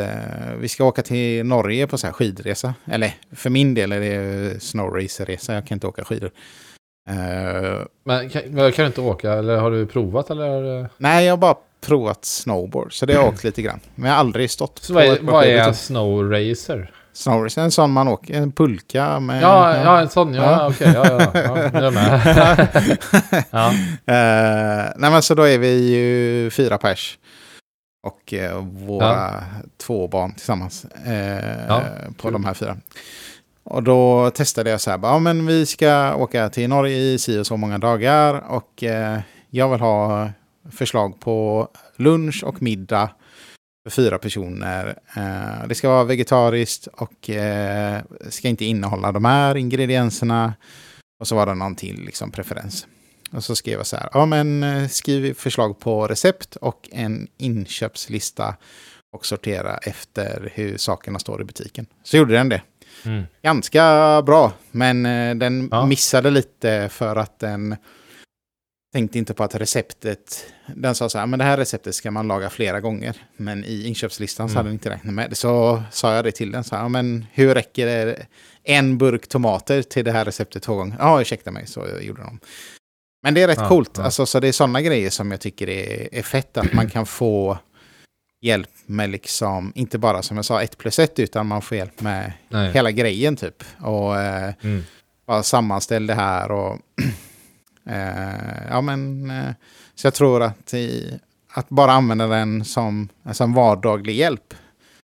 vi 0.59 0.68
ska 0.68 0.85
åka 0.85 1.02
till 1.02 1.46
Norge 1.46 1.87
på 1.87 1.98
så 1.98 2.06
här 2.06 2.14
skidresa. 2.14 2.74
Eller 2.85 3.14
för 3.32 3.50
min 3.50 3.74
del 3.74 3.92
är 3.92 4.00
det 4.00 4.62
snowracerresa, 4.62 5.54
jag 5.54 5.66
kan 5.66 5.76
inte 5.76 5.87
åka 5.87 6.04
skidor. 6.04 6.30
Eh, 7.08 7.80
Men 8.04 8.30
kan, 8.30 8.42
kan 8.42 8.72
du 8.76 8.86
inte 8.86 9.00
åka? 9.00 9.32
Eller 9.32 9.56
har 9.56 9.70
du 9.70 9.86
provat? 9.86 10.30
Eller? 10.30 10.88
nej, 10.98 11.24
jag 11.26 11.32
har 11.32 11.36
bara 11.38 11.54
provat 11.86 12.24
snowboard, 12.24 12.98
så 12.98 13.06
det 13.06 13.14
har 13.14 13.22
jag 13.22 13.32
åkt 13.34 13.44
lite 13.44 13.62
grann. 13.62 13.80
Men 13.94 14.08
jag 14.10 14.14
har 14.14 14.20
aldrig 14.20 14.50
stått 14.50 14.78
Så 14.82 14.94
vad 14.94 15.04
är, 15.04 15.18
vad 15.22 15.44
är 15.44 15.64
typ. 15.64 15.76
snow 15.76 16.30
racer? 16.30 16.90
Snowracer? 17.12 17.62
En 17.62 17.70
sån 17.70 17.90
man 17.92 18.08
åker, 18.08 18.34
en 18.34 18.52
pulka 18.52 19.20
med... 19.20 19.42
Ja, 19.42 19.76
ja, 19.84 20.00
en 20.00 20.08
sån. 20.08 20.34
Ja, 20.34 20.42
Ja. 20.42 20.68
okej. 20.68 20.92
ja, 20.94 21.06
ja, 21.06 21.30
ja. 21.34 21.56
Är 21.58 21.82
jag 21.82 21.92
med. 21.94 22.20
ja. 23.50 23.68
Eh, 24.14 24.92
nej 24.96 25.10
men 25.10 25.22
så 25.22 25.34
då 25.34 25.42
är 25.42 25.58
vi 25.58 25.94
ju 25.96 26.50
fyra 26.50 26.78
pers. 26.78 27.18
Och 28.06 28.34
eh, 28.34 28.58
våra 28.62 29.44
två 29.86 30.08
barn 30.08 30.32
tillsammans. 30.34 30.84
eh, 31.06 31.66
Ja, 31.68 31.82
på 32.16 32.30
de 32.30 32.44
här 32.44 32.54
fyra. 32.54 32.76
Och 33.68 33.83
då 33.83 34.31
testade 34.31 34.70
jag 34.70 34.81
så 34.81 34.90
här, 34.90 34.98
ja 35.02 35.18
men 35.18 35.46
vi 35.46 35.66
ska 35.66 36.14
åka 36.14 36.48
till 36.48 36.68
Norge 36.68 36.96
i 36.96 37.18
si 37.18 37.38
och 37.38 37.46
så 37.46 37.57
många 37.57 37.79
dagar. 37.79 38.45
Och 38.49 38.82
eh, 38.82 39.20
jag 39.51 39.70
vill 39.70 39.80
ha 39.80 40.30
förslag 40.70 41.20
på 41.20 41.68
lunch 41.97 42.45
och 42.45 42.62
middag 42.62 43.11
för 43.84 43.90
fyra 43.90 44.18
personer. 44.18 44.99
Eh, 45.16 45.68
det 45.68 45.74
ska 45.74 45.88
vara 45.88 46.05
vegetariskt 46.05 46.86
och 46.86 47.30
eh, 47.30 48.03
ska 48.28 48.49
inte 48.49 48.64
innehålla 48.64 49.12
de 49.12 49.24
här 49.24 49.57
ingredienserna. 49.57 50.55
Och 51.20 51.28
så 51.28 51.34
var 51.34 51.47
det 51.47 51.55
någon 51.55 51.76
till 51.76 52.01
liksom, 52.01 52.30
preferens. 52.30 52.86
Och 53.32 53.45
så 53.45 53.57
skrev 53.57 53.78
jag 53.78 53.86
så 53.86 53.97
här, 53.97 54.09
ja 54.12 54.26
men 54.26 54.62
eh, 54.62 54.88
skriv 54.88 55.34
förslag 55.34 55.80
på 55.80 56.07
recept 56.07 56.57
och 56.57 56.88
en 56.93 57.28
inköpslista 57.38 58.57
och 59.12 59.26
sortera 59.26 59.76
efter 59.76 60.51
hur 60.55 60.76
sakerna 60.76 61.18
står 61.18 61.40
i 61.40 61.45
butiken. 61.45 61.86
Så 62.03 62.16
gjorde 62.16 62.34
den 62.34 62.49
det. 62.49 62.62
Mm. 63.05 63.24
Ganska 63.42 64.22
bra, 64.26 64.53
men 64.70 65.07
eh, 65.07 65.34
den 65.34 65.68
Ja. 65.70 65.86
missade 65.86 66.30
lite 66.30 66.88
för 66.92 67.16
att 67.16 67.38
den 67.38 67.76
tänkte 68.94 69.18
inte 69.18 69.34
på 69.34 69.44
att 69.44 69.55
receptet, 69.55 70.47
den 70.74 70.94
sa 70.94 71.09
så 71.09 71.18
här, 71.18 71.26
men 71.26 71.38
det 71.38 71.44
här 71.44 71.57
receptet 71.57 71.94
ska 71.94 72.11
man 72.11 72.28
laga 72.28 72.51
flera 72.51 72.80
gånger. 72.80 73.16
Men 73.36 73.64
i 73.64 73.86
inköpslistan 73.86 74.49
så 74.49 74.53
Mm. 74.53 74.57
hade 74.57 74.68
den 74.68 74.74
inte 74.74 74.90
räknat 74.90 75.14
med 75.14 75.30
det. 75.30 75.34
Så 75.36 75.82
sa 75.90 76.14
jag 76.14 76.24
det 76.24 76.32
till 76.32 76.53
den, 76.53 76.64
så 76.64 76.76
här, 76.76 76.88
men 76.88 77.26
hur 77.32 77.55
räcker 77.55 77.86
det 77.86 78.26
en 78.64 78.99
burk 78.99 79.26
tomater 79.28 79.82
till 79.82 80.05
det 80.05 80.12
här 80.12 80.24
receptet 80.24 80.62
två 80.62 80.74
gånger? 80.74 80.97
Ja, 80.99 81.20
ursäkta 81.20 81.51
mig, 81.51 81.66
så 81.66 81.86
gjorde 82.01 82.22
de. 82.22 82.40
Men 83.22 83.34
det 83.34 83.42
är 83.42 83.47
rätt 83.49 83.59
Ja, 83.61 83.68
coolt, 83.68 83.90
ja. 83.97 84.03
alltså, 84.05 84.26
så 84.26 84.40
det 84.40 84.49
är 84.49 84.53
sådana 84.53 84.80
grejer 84.82 85.11
som 85.11 85.30
jag 85.30 85.40
tycker 85.40 85.68
är, 85.68 86.14
är 86.14 86.22
fett, 86.22 86.57
att 86.57 86.72
man 86.72 86.90
kan 86.90 87.07
få 87.07 87.59
hjälp 88.41 88.70
med 88.87 89.11
liksom, 89.11 89.72
inte 89.74 89.99
bara 89.99 90.22
som 90.22 90.37
jag 90.37 90.45
sa, 90.47 90.62
ett 90.62 90.78
plus 90.78 90.99
ett, 90.99 91.18
utan 91.18 91.47
man 91.47 91.62
får 91.62 91.76
hjälp 91.76 92.01
med 92.01 92.32
Nej. 92.49 92.72
hela 92.72 92.91
grejen 92.91 93.37
typ. 93.37 93.64
Och 93.80 94.18
eh, 94.20 94.55
Mm. 94.62 94.82
bara 95.26 95.43
sammanställ 95.43 96.07
det 96.07 96.14
här 96.14 96.51
och 96.51 96.78
eh, 97.89 98.66
ja 98.70 98.80
men 98.80 99.30
eh, 99.30 99.51
så 99.95 100.07
jag 100.07 100.14
tror 100.14 100.43
att, 100.43 100.74
i, 100.74 101.18
att 101.53 101.68
bara 101.68 101.93
använda 101.93 102.26
den 102.26 102.64
som, 102.64 103.09
som 103.32 103.55
vardaglig 103.55 104.14
hjälp 104.16 104.55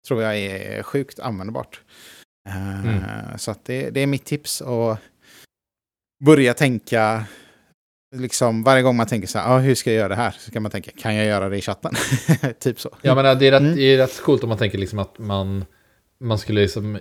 tror 0.07 0.24
jag 0.24 0.38
är 0.38 0.84
sjukt 0.84 1.19
användbart. 1.19 1.82
Eh, 2.49 2.80
Mm. 2.80 3.03
Så 3.38 3.55
det, 3.63 3.89
det 3.89 3.99
är 3.99 4.07
mitt 4.07 4.26
tips. 4.26 4.61
Och 4.61 4.97
börja 6.26 6.53
tänka, 6.53 7.26
liksom 8.14 8.64
varje 8.64 8.82
gång 8.82 8.95
man 8.95 9.07
tänker 9.07 9.28
så 9.28 9.39
här, 9.39 9.55
ah, 9.55 9.59
hur 9.59 9.76
ska 9.76 9.91
jag 9.91 9.97
göra 9.97 10.09
det 10.09 10.16
här? 10.16 10.36
Så 10.39 10.51
kan 10.51 10.61
man 10.64 10.72
tänka, 10.72 10.91
kan 10.97 11.16
jag 11.16 11.26
göra 11.26 11.49
det 11.49 11.57
i 11.57 11.61
chatten? 11.61 11.91
typ 12.59 12.80
så. 12.80 12.89
Jag 13.01 13.16
menar, 13.16 13.36
det 13.36 13.47
är, 13.47 13.51
rätt, 13.51 13.61
Mm. 13.61 13.76
det 13.76 13.82
är 13.82 13.97
rätt 13.97 14.22
coolt 14.22 14.43
om 14.43 14.49
man 14.49 14.57
tänker 14.57 14.78
liksom 14.78 14.99
att 14.99 15.20
man, 15.20 15.66
man 16.20 16.38
skulle 16.38 16.61
liksom... 16.61 16.97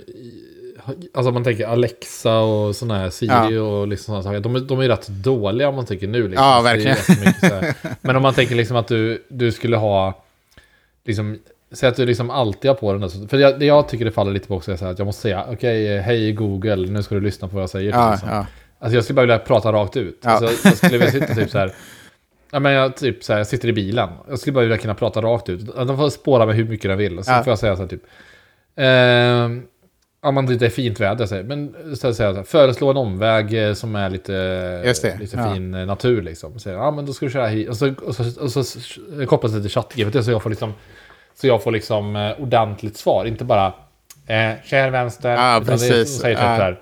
Alltså 1.14 1.32
man 1.32 1.44
tänker 1.44 1.66
Alexa 1.66 2.38
och 2.38 2.76
sådana 2.76 2.98
här 2.98 3.10
Siri 3.10 3.58
och 3.58 3.88
liksom 3.88 4.04
sådana 4.06 4.22
saker. 4.22 4.40
De, 4.40 4.66
de 4.66 4.78
är 4.78 4.82
ju 4.82 4.88
rätt 4.88 5.08
dåliga 5.08 5.68
om 5.68 5.74
man 5.74 5.86
tänker 5.86 6.06
nu. 6.06 6.28
Liksom. 6.28 6.44
Ja, 6.44 6.56
Så 6.58 6.62
det 6.64 6.70
är 6.70 6.94
verkligen. 6.94 7.74
Men 8.00 8.16
om 8.16 8.22
man 8.22 8.34
tänker 8.34 8.54
liksom 8.54 8.76
att 8.76 8.88
du, 8.88 9.24
du 9.28 9.52
skulle 9.52 9.76
ha... 9.76 10.24
Liksom, 11.04 11.38
Säg 11.72 11.88
att 11.88 11.96
du 11.96 12.06
liksom 12.06 12.30
alltid 12.30 12.68
har 12.70 12.76
på 12.76 12.92
den. 12.92 13.00
Där. 13.00 13.28
För 13.28 13.38
jag, 13.38 13.58
det 13.58 13.66
jag 13.66 13.88
tycker 13.88 14.04
det 14.04 14.10
faller 14.10 14.32
lite 14.32 14.48
på 14.48 14.54
också 14.56 14.72
är 14.72 14.76
så 14.76 14.84
här 14.84 14.92
att 14.92 14.98
jag 14.98 15.06
måste 15.06 15.22
säga 15.22 15.44
okej, 15.48 15.98
hej 16.00 16.32
Google, 16.32 16.76
nu 16.76 17.02
ska 17.02 17.14
du 17.14 17.20
lyssna 17.20 17.48
på 17.48 17.54
vad 17.54 17.62
jag 17.62 17.70
säger. 17.70 17.90
Ja, 17.92 18.10
liksom. 18.10 18.28
ja. 18.28 18.46
Alltså 18.82 18.94
jag 18.94 19.04
skulle 19.04 19.14
bara 19.14 19.22
vilja 19.22 19.38
prata 19.38 19.72
rakt 19.72 19.96
ut. 19.96 20.18
Ja. 20.22 20.30
Alltså, 20.30 20.68
jag 20.68 20.76
skulle 20.76 20.98
vilja 20.98 21.10
sitta 21.10 21.34
typ 21.34 21.50
så 21.50 21.58
här. 21.58 21.72
Ja, 22.50 22.58
men 22.58 22.72
jag, 22.72 22.96
typ 22.96 23.24
så 23.24 23.32
här, 23.32 23.40
jag 23.40 23.46
sitter 23.46 23.68
i 23.68 23.72
bilen. 23.72 24.08
Jag 24.28 24.38
skulle 24.38 24.54
bara 24.54 24.60
vilja 24.60 24.78
kunna 24.78 24.94
prata 24.94 25.22
rakt 25.22 25.48
ut. 25.48 25.76
De 25.76 25.96
får 25.96 26.10
spåra 26.10 26.46
mig 26.46 26.54
hur 26.54 26.64
mycket 26.64 26.90
de 26.90 26.96
vill. 26.96 27.24
Så 27.24 27.30
Ja. 27.30 27.42
får 27.44 27.50
jag 27.50 27.58
säga 27.58 27.76
så 27.76 27.82
här 27.82 27.88
typ. 27.88 28.02
Eh, 28.76 29.68
om 30.28 30.34
man 30.34 30.46
det 30.46 30.66
är 30.66 30.70
fint 30.70 31.00
väder, 31.00 31.20
jag 31.20 31.28
säger. 31.28 31.44
Men 31.44 31.74
så 31.96 32.14
säga, 32.14 32.30
så 32.32 32.36
här, 32.36 32.42
föreslå 32.42 32.90
en 32.90 32.96
omväg 32.96 33.68
eh, 33.68 33.74
som 33.74 33.96
är 33.96 34.10
lite, 34.10 34.96
lite 35.20 35.36
ja. 35.36 35.54
fin 35.54 35.74
eh, 35.74 35.86
natur 35.86 36.22
liksom. 36.22 36.58
Så, 36.58 36.68
ja 36.68 36.90
men 36.90 37.06
då 37.06 37.12
ska 37.12 37.26
du 37.26 37.32
köra 37.32 37.46
hit. 37.46 37.68
Och 37.68 37.76
så, 37.76 37.94
och 38.06 38.14
så, 38.14 38.42
och 38.42 38.50
så, 38.50 38.64
så 38.64 38.80
kopplas 39.26 39.52
det 39.52 39.60
till 39.60 39.70
ChatGPT 39.70 40.24
så 40.24 40.30
jag 40.30 40.42
får 40.42 40.50
liksom, 40.50 40.74
så 41.34 41.46
jag 41.46 41.62
får 41.62 41.70
liksom 41.72 42.16
eh, 42.16 42.40
ordentligt 42.40 42.96
svar. 42.96 43.24
Inte 43.24 43.44
bara 43.44 43.66
eh, 44.26 44.52
kör 44.64 44.90
vänster. 44.90 45.30
Ja, 45.30 45.56
utan 45.56 45.64
det 45.64 45.70
precis. 45.70 46.20
Säger 46.20 46.34
typ 46.36 46.44
Ja. 46.44 46.56
så 46.56 46.62
här, 46.62 46.80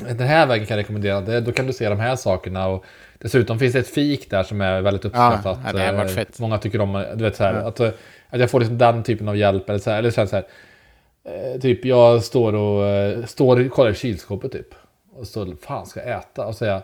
den 0.00 0.20
här 0.28 0.46
vägen 0.46 0.66
kan 0.66 0.76
jag 0.76 0.82
rekommendera, 0.84 1.20
det, 1.20 1.40
då 1.40 1.52
kan 1.52 1.66
du 1.66 1.72
se 1.72 1.88
de 1.88 2.00
här 2.00 2.16
sakerna. 2.16 2.68
Och 2.68 2.84
dessutom 3.18 3.58
finns 3.58 3.72
det 3.72 3.78
ett 3.78 3.88
fik 3.88 4.30
där 4.30 4.42
som 4.42 4.60
är 4.60 4.80
väldigt 4.80 5.04
uppskattat. 5.04 5.58
ja, 5.66 5.72
det 5.72 5.80
har 5.86 5.92
varit 5.92 6.10
Eh, 6.10 6.14
fett. 6.16 6.38
Många 6.40 6.58
tycker 6.58 6.80
om, 6.80 7.04
du 7.14 7.24
vet 7.24 7.36
så 7.36 7.44
här, 7.44 7.54
Ja. 7.54 7.60
att, 7.68 7.80
eh, 7.80 7.90
att 8.30 8.40
jag 8.40 8.50
får 8.50 8.60
liksom 8.60 8.78
den 8.78 9.02
typen 9.02 9.28
av 9.28 9.36
hjälp. 9.36 9.68
Eller 9.70 9.78
så 9.78 9.90
här, 9.90 9.98
eller 9.98 10.10
så 10.10 10.20
här, 10.20 10.26
så 10.28 10.36
här 10.36 10.44
eh, 11.24 11.60
typ 11.60 11.84
jag 11.84 12.24
står 12.24 12.52
och 12.54 12.86
eh, 12.86 13.24
står, 13.24 13.68
kollar 13.68 13.90
i 13.90 13.94
kylskåpet 13.94 14.52
typ. 14.52 14.68
Och 15.12 15.26
så, 15.26 15.54
fan 15.62 15.86
ska 15.86 16.00
jag 16.00 16.18
äta? 16.18 16.46
Och 16.46 16.54
säga, 16.54 16.82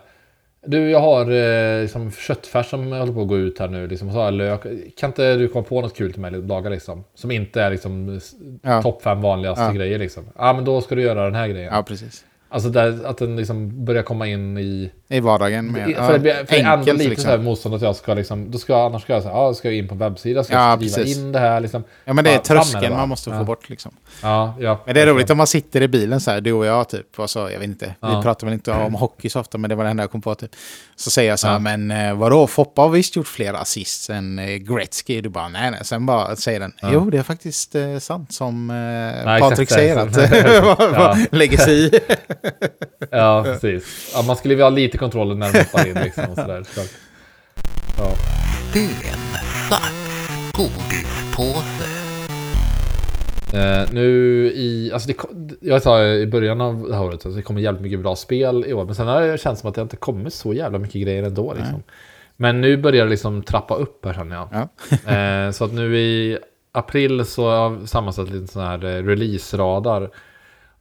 du 0.65 0.89
jag 0.91 0.99
har 0.99 1.31
eh, 1.31 1.81
liksom, 1.81 2.11
köttfärs 2.11 2.65
som 2.69 2.91
håller 2.91 3.13
på 3.13 3.21
att 3.21 3.27
gå 3.27 3.37
ut 3.37 3.59
här 3.59 3.67
nu. 3.67 3.87
Liksom, 3.87 4.07
och 4.07 4.13
så 4.13 4.19
har 4.19 4.25
jag 4.25 4.33
lök. 4.33 4.61
Kan 4.97 5.09
inte 5.09 5.35
du 5.35 5.47
komma 5.47 5.63
på 5.63 5.81
något 5.81 5.97
kul 5.97 6.11
till 6.11 6.21
mig 6.21 6.35
och 6.37 6.43
laga 6.43 6.69
liksom? 6.69 7.03
Som 7.15 7.31
inte 7.31 7.61
är 7.61 7.71
liksom 7.71 8.19
Ja. 8.63 8.81
topp 8.81 9.01
fem 9.01 9.21
vanligaste 9.21 9.63
Ja. 9.63 9.71
grejer 9.71 9.99
liksom. 9.99 10.23
Ja 10.37 10.53
men 10.53 10.65
då 10.65 10.81
ska 10.81 10.95
du 10.95 11.01
göra 11.01 11.25
den 11.25 11.35
här 11.35 11.47
grejen. 11.47 11.73
ja, 11.73 11.83
precis. 11.83 12.25
Alltså 12.53 12.69
där, 12.69 13.03
att 13.05 13.17
den 13.17 13.35
liksom 13.35 13.85
börjar 13.85 14.03
komma 14.03 14.27
in 14.27 14.57
i... 14.57 14.91
I 15.13 15.19
vardagen. 15.19 15.71
Med, 15.71 15.89
i- 15.89 15.93
för 15.93 16.17
det, 16.17 16.49
för 16.49 16.55
enkelt, 16.55 16.97
lite 16.97 17.09
liksom. 17.09 17.23
så 17.23 17.29
här 17.31 17.37
motstånd 17.37 17.75
att 17.75 17.81
jag 17.81 17.95
ska 17.95 18.13
liksom... 18.13 18.51
Då 18.51 18.57
ska, 18.57 18.85
annars 18.85 19.01
ska 19.01 19.13
jag 19.13 19.21
säga, 19.23 19.33
ja, 19.35 19.53
ska 19.53 19.67
jag 19.67 19.77
in 19.77 19.87
på 19.87 19.95
webbsidan, 19.95 20.43
ska 20.43 20.53
Ja, 20.53 20.69
jag 20.69 20.79
skriva 20.79 20.95
precis. 20.97 21.17
in 21.17 21.31
det 21.31 21.39
här 21.39 21.59
liksom. 21.59 21.83
Ja, 22.05 22.13
men 22.13 22.23
det 22.23 22.31
är 22.33 22.37
tröskeln 22.39 22.93
man 22.95 23.09
måste 23.09 23.29
få 23.29 23.35
Ja. 23.35 23.43
bort 23.43 23.69
liksom. 23.69 23.91
Ja, 24.21 24.55
ja. 24.59 24.79
Men 24.85 24.95
det 24.95 25.01
är 25.01 25.07
roligt 25.07 25.29
om 25.29 25.37
man 25.37 25.47
sitter 25.47 25.81
i 25.81 25.87
bilen 25.87 26.21
så 26.21 26.31
här, 26.31 26.41
du 26.41 26.51
och 26.53 26.65
jag 26.65 26.89
typ, 26.89 27.19
och 27.19 27.29
så, 27.29 27.39
jag 27.39 27.59
vet 27.59 27.63
inte, 27.63 27.85
vi 28.01 28.21
pratar 28.23 28.47
väl 28.47 28.53
inte 28.53 28.71
om 28.71 28.93
hockey 28.93 29.29
så 29.29 29.39
ofta, 29.39 29.57
men 29.57 29.69
det 29.69 29.75
var 29.75 29.83
det 29.83 29.89
enda 29.89 30.03
jag 30.03 30.11
kom 30.11 30.21
på 30.21 30.35
typ. 30.35 30.51
Så 30.95 31.09
säger 31.11 31.29
jag 31.29 31.39
så 31.39 31.47
här, 31.47 31.59
men 31.59 31.91
eh, 31.91 32.13
vadå, 32.13 32.47
Foppa 32.47 32.81
har 32.81 32.89
visst 32.89 33.15
gjort 33.15 33.27
fler 33.27 33.53
assists 33.53 34.09
än 34.09 34.39
eh, 34.39 34.45
Gretzky. 34.45 35.21
Du 35.21 35.29
bara, 35.29 35.47
nej, 35.47 35.71
nej. 35.71 35.79
Sen 35.83 36.05
bara 36.05 36.35
säger 36.35 36.59
den, 36.59 36.73
jo, 36.93 37.09
det 37.09 37.17
är 37.17 37.23
faktiskt 37.23 37.75
eh, 37.75 37.97
sant 37.99 38.33
som 38.33 38.69
eh, 38.69 38.75
Nej, 39.25 39.41
Patrik 39.41 39.69
säger 39.69 39.97
att 39.97 40.15
lägger 41.33 41.57
sig 41.57 41.85
i. 41.85 41.99
Ja, 43.11 43.43
precis. 43.43 44.11
Ja, 44.15 44.21
man 44.21 44.35
skulle 44.35 44.53
vilja 44.53 44.65
ha 44.65 44.69
lite 44.69 44.97
kontroll 45.03 45.27
när 45.27 45.35
man 45.35 45.61
hoppar 45.61 45.87
in 45.87 45.93
liksom 46.03 46.23
och 46.29 46.35
sådär. 46.35 46.63
såklart. 46.63 46.91
Ja. 47.97 48.11
Eh, 53.53 53.89
nu 53.91 54.07
i, 54.55 54.91
alltså 54.93 55.07
det, 55.07 55.15
jag 55.61 55.81
sa 55.81 56.03
i 56.05 56.27
början 56.27 56.61
av 56.61 56.87
det 56.89 56.95
här 56.95 57.03
året 57.03 57.25
att 57.25 57.35
det 57.35 57.41
kommer 57.41 57.61
jävligt 57.61 57.81
mycket 57.81 57.99
bra 57.99 58.15
spel 58.15 58.65
i 58.67 58.73
år. 58.73 58.85
Men 58.85 58.95
sen 58.95 59.07
har 59.07 59.21
det 59.21 59.37
känts 59.37 59.61
som 59.61 59.69
att 59.69 59.75
det 59.75 59.81
inte 59.81 59.95
kommit 59.95 60.33
så 60.33 60.53
jävla 60.53 60.79
mycket 60.79 61.01
grejer 61.01 61.23
ändå. 61.23 61.53
Liksom. 61.53 61.83
Men 62.37 62.61
nu 62.61 62.77
börjar 62.77 63.05
det 63.05 63.09
liksom 63.09 63.43
trappa 63.43 63.75
upp 63.75 64.05
här 64.05 64.13
känner 64.13 64.35
jag. 64.35 64.47
Ja. 64.51 65.11
eh, 65.13 65.51
så 65.51 65.65
att 65.65 65.73
nu 65.73 65.97
i 65.97 66.37
april 66.71 67.25
så 67.25 67.49
har 67.49 67.55
jag 67.55 67.89
sammansatt 67.89 68.29
lite 68.29 68.53
sån 68.53 68.63
här 68.63 68.85
eh, 68.85 69.03
release-radar. 69.03 70.09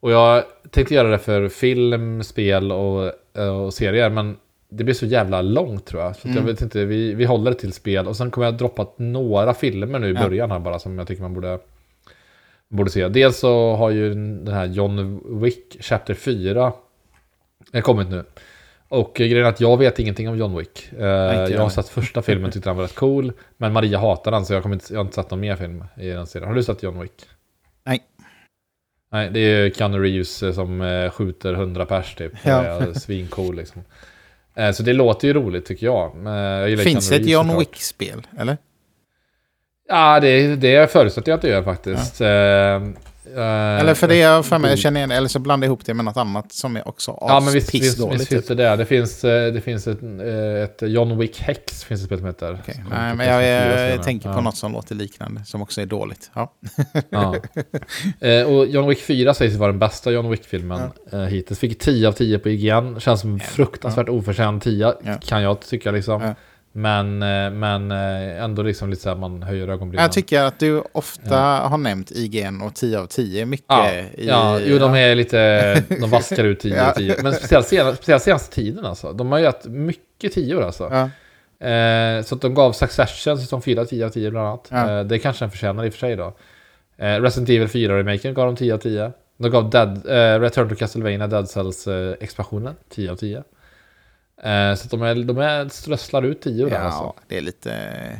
Och 0.01 0.11
jag 0.11 0.43
tänkte 0.71 0.95
göra 0.95 1.09
det 1.09 1.19
för 1.19 1.49
film, 1.49 2.23
spel 2.23 2.73
och, 2.73 3.13
och 3.65 3.75
serier. 3.75 4.11
Men 4.11 4.37
det 4.69 4.85
blir 4.85 4.95
så 4.95 5.07
jävla 5.07 5.43
långt 5.43 5.87
tror 5.87 6.03
jag. 6.03 6.17
Så 6.17 6.29
att 6.29 6.35
jag 6.35 6.43
vet 6.43 6.61
inte, 6.63 6.85
vi, 6.85 7.15
vi 7.15 7.25
håller 7.25 7.51
det 7.51 7.57
till 7.59 7.73
spel. 7.73 8.09
Och 8.09 8.17
sen 8.17 8.31
kommer 8.31 8.47
jag 8.47 8.57
droppa 8.57 8.87
några 8.97 9.55
filmer 9.55 9.99
nu 9.99 10.11
i 10.11 10.15
Ja. 10.15 10.23
början 10.23 10.51
här 10.51 10.59
bara 10.59 10.79
som 10.79 10.99
jag 10.99 11.07
tycker 11.07 11.23
man 11.23 11.35
borde 11.35 11.59
borde 12.69 12.91
se. 12.91 13.09
Dels 13.09 13.39
så 13.39 13.75
har 13.77 13.91
ju 13.91 14.09
den 14.15 14.55
här 14.55 14.67
John 14.67 15.21
Wick 15.43 15.77
Chapter 15.81 16.15
4 16.15 16.73
eh, 17.73 17.83
kommit 17.83 18.09
nu. 18.11 18.25
Och 18.89 19.21
eh, 19.21 19.27
grejen 19.27 19.47
är 19.47 19.51
att 19.51 19.61
jag 19.61 19.77
vet 19.79 19.99
ingenting 19.99 20.29
om 20.29 20.39
John 20.39 20.57
Wick. 20.59 20.93
Eh, 20.99 21.05
jag 21.05 21.61
har 21.61 21.69
sett 21.69 21.89
första 21.89 22.23
filmen, 22.23 22.51
tyckte 22.51 22.69
den 22.71 22.77
var 22.77 22.85
rätt 22.85 22.95
cool. 22.95 23.33
Men 23.57 23.73
Maria 23.73 23.99
hatar 23.99 24.31
den 24.31 24.45
så 24.47 24.53
jag, 24.55 24.63
kommer 24.63 24.77
inte, 24.77 24.93
jag 24.93 24.99
har 25.01 25.05
inte 25.05 25.15
sett 25.15 25.31
någon 25.31 25.41
mer 25.41 25.57
film 25.57 25.85
i 25.97 26.09
den 26.09 26.27
serien. 26.27 26.49
Har 26.49 26.55
du 26.57 26.63
sett 26.63 26.83
John 26.83 27.01
Wick? 27.01 27.13
Nej. 29.13 29.31
Det 29.33 29.41
är 29.41 29.71
Keanu 29.71 29.99
Reeves 29.99 30.43
eh, 30.43 30.53
som 30.53 30.81
eh, 30.81 31.11
skjuter 31.11 31.53
100 31.55 31.87
pers 31.87 32.15
typ. 32.15 32.33
Ja. 32.45 32.95
Svincool 32.95 33.57
liksom. 33.57 33.85
Eh, 34.55 34.73
Så 34.73 34.83
det 34.83 34.93
låter 34.93 35.29
ju 35.29 35.35
roligt 35.35 35.67
tycker 35.67 35.87
jag. 35.87 36.17
Jag 36.71 36.81
Finns 36.81 37.09
det 37.09 37.17
ett 37.17 37.29
John. 37.29 37.59
Wick-spel, 37.59 38.27
eller? 38.39 38.57
Ja, 39.89 40.21
det, 40.21 40.57
det 40.57 40.93
förutsätter 40.93 41.33
jag 41.33 41.37
att 41.37 41.43
det 41.43 41.49
gör 41.49 41.63
faktiskt. 41.63 42.21
Eh, 42.21 42.29
Eller 43.27 43.95
för 43.95 44.09
det 44.09 44.17
jag 44.17 44.47
för 44.47 44.59
mig 44.59 44.71
jag 44.71 44.79
känner 44.79 45.01
igen, 45.01 45.11
eller 45.11 45.29
så 45.29 45.39
blandar 45.39 45.67
jag 45.67 45.69
ihop 45.69 45.85
det 45.87 45.95
med 45.95 46.05
något 46.05 46.17
annat 46.17 46.53
som 46.53 46.77
är 46.77 46.89
också 46.89 47.19
Ja, 47.21 47.41
men 47.41 47.53
visst, 47.53 47.75
visst, 47.75 47.99
visst 48.13 48.29
finns 48.29 48.47
det 48.47 48.55
det. 48.55 48.77
Det 48.77 48.87
finns, 48.87 49.25
eh, 49.25 49.53
det 49.53 49.61
finns 49.61 49.87
ett, 49.87 50.03
eh, 50.03 50.63
ett 50.65 50.83
John 50.83 51.19
Wick 51.19 51.41
Hex, 51.41 51.85
finns 51.85 52.01
det 52.01 52.05
ett 52.05 52.09
spel 52.09 52.19
som 52.19 52.27
heter. 52.27 52.59
Okej, 52.63 52.75
Som 52.75 52.85
Nej, 52.91 53.15
men 53.15 53.27
jag, 53.27 53.43
PS4 53.43 53.69
jag, 53.69 53.79
senare. 53.89 54.05
tänker 54.05 54.29
på 54.33 54.39
ja. 54.39 54.41
något 54.41 54.57
som 54.57 54.73
låter 54.73 54.95
liknande, 54.95 55.45
som 55.45 55.63
också 55.63 55.81
är 55.81 55.87
dåligt. 55.87 56.31
Ja. 56.35 56.53
Ja. 57.11 57.35
Eh, 58.21 58.43
och 58.43 58.67
John 58.67 58.89
Wick 58.89 59.01
4 59.03 59.35
sägs 59.35 59.55
vara 59.57 59.71
den 59.73 59.79
bästa 59.79 60.11
John 60.11 60.31
Wick-filmen 60.31 60.81
eh, 61.13 61.21
hittills. 61.21 61.59
Fick 61.59 61.79
10 61.79 62.09
av 62.09 62.13
10 62.13 62.39
på 62.39 62.49
IGN. 62.49 63.01
Känns 63.01 63.21
som 63.21 63.41
fruktansvärt 63.41 64.09
oförtjänt 64.09 64.63
10, 64.63 64.95
Ja. 65.05 65.15
kan 65.27 65.43
jag 65.43 65.61
tycka 65.61 65.91
liksom. 65.91 66.35
Ja. 66.73 66.79
Men, 66.81 67.23
eh, 67.23 67.51
men 67.59 67.91
eh, 67.91 68.43
ändå 68.45 68.63
liksom 68.63 68.91
lite 68.91 69.03
så 69.03 69.09
här 69.09 69.17
man 69.17 69.43
höjer 69.43 69.69
ögonbrynen. 69.69 70.03
Jag 70.03 70.13
tycker 70.13 70.43
att 70.43 70.59
du 70.59 70.83
ofta 70.93 71.37
har 71.41 71.79
nämnt 71.79 72.11
IGN 72.11 72.61
och 72.63 72.75
10 72.75 72.99
av 72.99 73.07
10 73.07 73.47
mycket. 73.47 73.67
Ja, 73.69 73.91
i, 73.93 74.27
ja, 74.29 74.61
jo 74.61 74.79
de 74.79 74.95
är 74.95 75.15
lite, 75.15 75.75
de 76.01 76.11
vaskar 76.11 76.45
ut 76.45 76.61
10 76.61 76.77
Ja. 76.77 76.91
av 76.91 76.95
10. 76.95 77.17
Men 77.23 77.33
speciellt, 77.33 77.67
sen, 77.67 77.97
speciellt 77.97 78.23
senaste 78.23 78.55
tiden 78.55 78.87
alltså. 78.87 79.13
De 79.13 79.33
har 79.33 79.39
ju 79.39 79.45
gett 79.45 79.65
mycket 79.65 80.33
10 80.33 80.65
alltså. 80.65 80.89
Ja, 80.93 81.11
Eh, 81.63 82.23
så 82.23 82.35
att 82.35 82.41
de 82.41 82.55
gav 82.55 82.73
Succession 82.73 83.39
säsong 83.39 83.63
4 83.63 83.85
10 83.85 84.05
av 84.07 84.09
10 84.11 84.31
bland 84.31 84.47
annat. 84.49 84.69
Ja. 84.71 84.99
Eh, 84.99 85.05
det 85.05 85.19
kanske 85.19 85.45
den 85.45 85.51
förtjänar 85.51 85.85
i 85.85 85.89
och 85.89 85.93
för 85.93 86.01
sig 86.01 86.17
då. 86.17 86.35
Eh, 86.99 87.21
Resident 87.21 87.49
Evil 87.49 87.69
4-remaken 87.69 88.35
gav 88.35 88.47
de 88.47 88.57
10 88.57 88.75
av 88.75 88.79
10. 88.79 89.13
De 89.39 89.51
gav 89.51 89.71
Dead, 89.71 90.07
eh, 90.07 90.41
Return 90.41 90.69
to 90.69 90.75
Castlevania 90.75 91.27
Dead 91.27 91.49
Cells 91.51 91.87
eh, 91.87 92.15
expansionen 92.21 92.75
10 92.89 93.11
av 93.13 93.17
10. 93.17 93.43
Eh, 94.43 94.75
så 94.75 94.89
de, 94.97 95.03
är, 95.03 95.15
de 95.15 95.39
är 95.39 95.69
strösslar 95.69 96.23
ut 96.23 96.41
10 96.43 96.65
där 96.65 96.73
ja 96.73 96.79
alltså. 96.79 97.13
det 97.29 97.37
är 97.37 97.41
lite... 97.41 97.73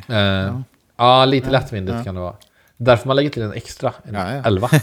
Eh, 0.09 0.61
ja. 0.97 1.25
lite 1.25 1.47
Ja. 1.47 1.51
lättvindigt 1.51 1.97
Ja. 1.97 2.03
kan 2.03 2.15
det 2.15 2.21
vara. 2.21 2.35
Därför 2.77 3.07
man 3.07 3.15
lägger 3.15 3.29
till 3.29 3.41
en 3.43 3.53
extra, 3.53 3.93
en 4.03 4.13
Ja, 4.15 4.33
ja. 4.35 4.41
11. 4.45 4.69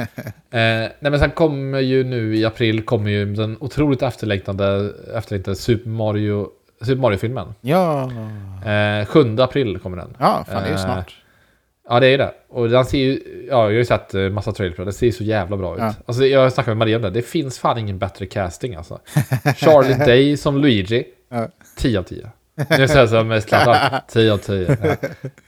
eh, 0.00 0.08
nej 0.50 0.92
men 1.00 1.18
sen 1.18 1.30
kommer 1.30 1.78
ju 1.80 2.04
nu 2.04 2.36
i 2.36 2.44
april 2.44 2.82
kommer 2.82 3.10
ju 3.10 3.34
den 3.34 3.56
otroligt 3.60 4.02
efterlängtade, 4.02 4.92
efterlängtade 5.14 5.56
Super 5.56 5.90
Mario 5.90 6.48
Super 6.80 7.00
Mario-filmen. 7.00 7.54
Ja, 7.60 8.10
Eh, 8.66 9.06
7 9.06 9.36
april 9.40 9.78
kommer 9.78 9.96
den. 9.96 10.16
ja 10.18 10.44
fan 10.48 10.62
det 10.62 10.68
är 10.68 10.72
ju 10.72 10.74
Eh, 10.74 10.84
snart. 10.84 11.21
Ja, 11.92 12.00
det 12.00 12.06
är 12.06 12.18
det. 12.18 12.34
Och 12.48 12.68
den 12.68 12.84
ser 12.84 12.98
ju... 12.98 13.12
Ja, 13.48 13.56
jag 13.56 13.56
har 13.56 13.70
ju 13.70 13.84
sett 13.84 14.14
eh, 14.14 14.20
massa 14.28 14.52
trailers 14.52 14.76
på 14.76 14.84
den. 14.84 14.92
Ser 14.92 15.06
ju 15.06 15.12
så 15.12 15.24
jävla 15.24 15.56
bra 15.56 15.74
ut. 15.74 15.80
Ja. 15.80 15.94
Alltså, 16.06 16.24
jag 16.26 16.52
snackade 16.52 16.74
med 16.74 16.78
Maria 16.78 16.96
om 16.96 17.02
det. 17.02 17.10
Det 17.10 17.22
finns 17.22 17.58
fan 17.58 17.78
ingen 17.78 17.98
bättre 17.98 18.26
casting 18.26 18.74
alltså. 18.74 19.00
Charlie 19.56 19.94
Day 20.06 20.36
som 20.36 20.58
Luigi. 20.58 21.04
Ja. 21.30 21.48
10 21.76 21.98
av 21.98 22.02
10. 22.02 22.26
Nu 22.54 22.88
säger 22.88 22.96
jag 23.00 23.08
så 23.08 23.24
med 23.24 23.42
Zlatan. 23.42 24.00
10 24.08 24.32
av 24.32 24.38
10. 24.38 24.76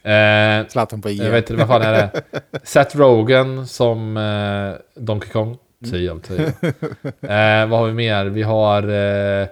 Ja. 0.03 0.11
Eh, 0.11 0.67
Zlatan 0.69 1.03
på 1.03 1.09
jag 1.09 1.15
IGN. 1.15 1.31
vet 1.31 1.51
inte, 1.51 1.65
vad 1.65 1.69
fan 1.69 1.83
är 1.83 1.93
det? 1.93 2.23
Seth 2.63 2.97
Rogen 2.97 3.67
som 3.67 4.17
eh, 4.17 5.03
Donkey 5.03 5.31
Kong. 5.31 5.57
10 5.91 6.11
av 6.11 6.19
10. 6.21 6.37
Eh, 6.41 7.67
vad 7.69 7.79
har 7.81 7.87
vi 7.87 7.93
mer? 7.93 8.25
Vi 8.27 8.43
har 8.43 8.83
eh, 8.89 9.49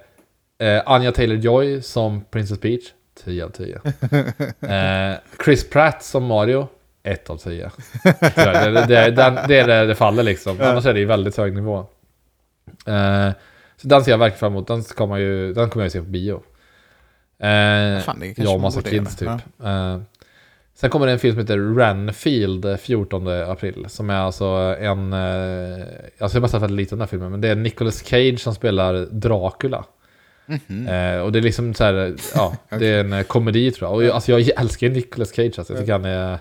eh, 0.69 0.83
Anya 0.87 1.11
Taylor-Joy 1.11 1.81
som 1.81 2.25
Princess 2.31 2.61
Peach. 2.61 2.83
10 3.25 3.45
av 3.45 3.49
10. 3.49 3.81
Eh, 4.75 5.17
Chris 5.45 5.71
Pratt 5.71 6.03
som 6.05 6.25
Mario. 6.25 6.69
Ett 7.03 7.31
av 7.31 7.37
tio. 7.37 7.71
Det, 8.05 8.87
det, 8.87 9.11
det, 9.11 9.45
det 9.49 9.59
är 9.59 9.67
det 9.67 9.87
det 9.87 9.95
faller 9.95 10.23
liksom. 10.23 10.57
Ja. 10.61 10.71
Annars 10.71 10.87
är 10.87 10.95
det 10.95 11.01
ju 11.01 11.07
väldigt 11.07 11.37
hög 11.37 11.55
nivå. 11.55 11.79
Eh, 12.87 13.31
så 13.77 13.89
den 13.89 14.05
ser 14.05 14.11
jag 14.11 14.19
verkligen 14.19 14.39
fram 14.39 14.53
emot. 14.53 14.67
Den 14.67 14.83
kommer, 14.83 15.17
ju, 15.17 15.53
den 15.53 15.71
kommer 15.71 15.83
jag 15.83 15.87
ju 15.87 15.91
se 15.91 15.99
på 15.99 16.11
bio. 16.11 16.43
Eh, 17.39 18.01
Fan, 18.01 18.35
jag 18.37 18.55
och 18.55 18.61
massa 18.61 18.83
kids 18.83 19.17
typ. 19.17 19.29
göra. 19.59 19.95
Eh, 19.95 20.01
sen 20.75 20.91
kommer 20.91 21.07
det 21.07 21.13
en 21.13 21.19
film 21.19 21.35
som 21.35 21.41
heter 21.41 21.77
Renfield 21.77 22.65
eh, 22.65 22.77
14 22.77 23.29
april. 23.29 23.87
Som 23.89 24.11
är 24.11 24.17
alltså 24.17 24.45
en... 24.81 25.13
Eh, 25.13 25.87
alltså 26.19 26.39
jag 26.39 26.43
har 26.43 26.49
bara 26.49 26.61
sett 26.61 26.71
lite 26.71 26.95
den 26.95 27.01
här 27.01 27.07
filmen. 27.07 27.31
Men 27.31 27.41
det 27.41 27.49
är 27.49 27.55
Nicolas 27.55 28.05
Cage 28.05 28.41
som 28.41 28.55
spelar 28.55 29.07
Dracula. 29.11 29.85
Mhm. 30.47 30.89
Eh, 30.89 31.19
och 31.21 31.33
det 31.33 31.39
är 31.39 31.43
liksom 31.43 31.75
så 31.75 31.85
här, 31.85 32.15
ja, 32.35 32.57
det 32.79 32.87
är 32.87 33.05
en 33.05 33.25
komedi 33.25 33.71
tror 33.71 33.89
jag. 33.91 33.95
Och 33.97 34.05
jag, 34.05 34.15
alltså 34.15 34.33
jag 34.33 34.61
älskar 34.61 34.89
Nicolas 34.89 35.35
Cage 35.35 35.59
alltså. 35.59 35.73
Jag 35.73 35.81
tycker 35.81 35.93
han 35.93 36.05
är... 36.05 36.39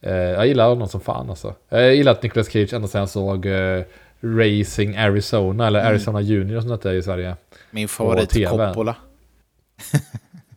Eh, 0.00 0.12
jag 0.14 0.46
gillar 0.46 0.68
honom 0.68 0.88
som 0.88 1.00
fan 1.00 1.30
alltså. 1.30 1.54
Jag 1.68 1.94
gillar 1.94 2.12
att 2.12 2.22
Nicolas 2.22 2.48
Cage 2.52 2.72
ända 2.72 2.88
sedan 2.88 2.98
jag 2.98 3.08
såg 3.08 3.46
eh, 3.46 3.82
Racing 4.20 4.96
Arizona, 4.96 5.66
eller 5.66 5.80
Mm. 5.80 5.90
Arizona 5.90 6.20
Junior 6.20 6.60
som 6.60 6.78
det 6.82 6.94
i 6.94 7.02
Sverige. 7.02 7.36
Min 7.70 7.88
favorit. 7.88 8.48
Coppola. 8.48 8.96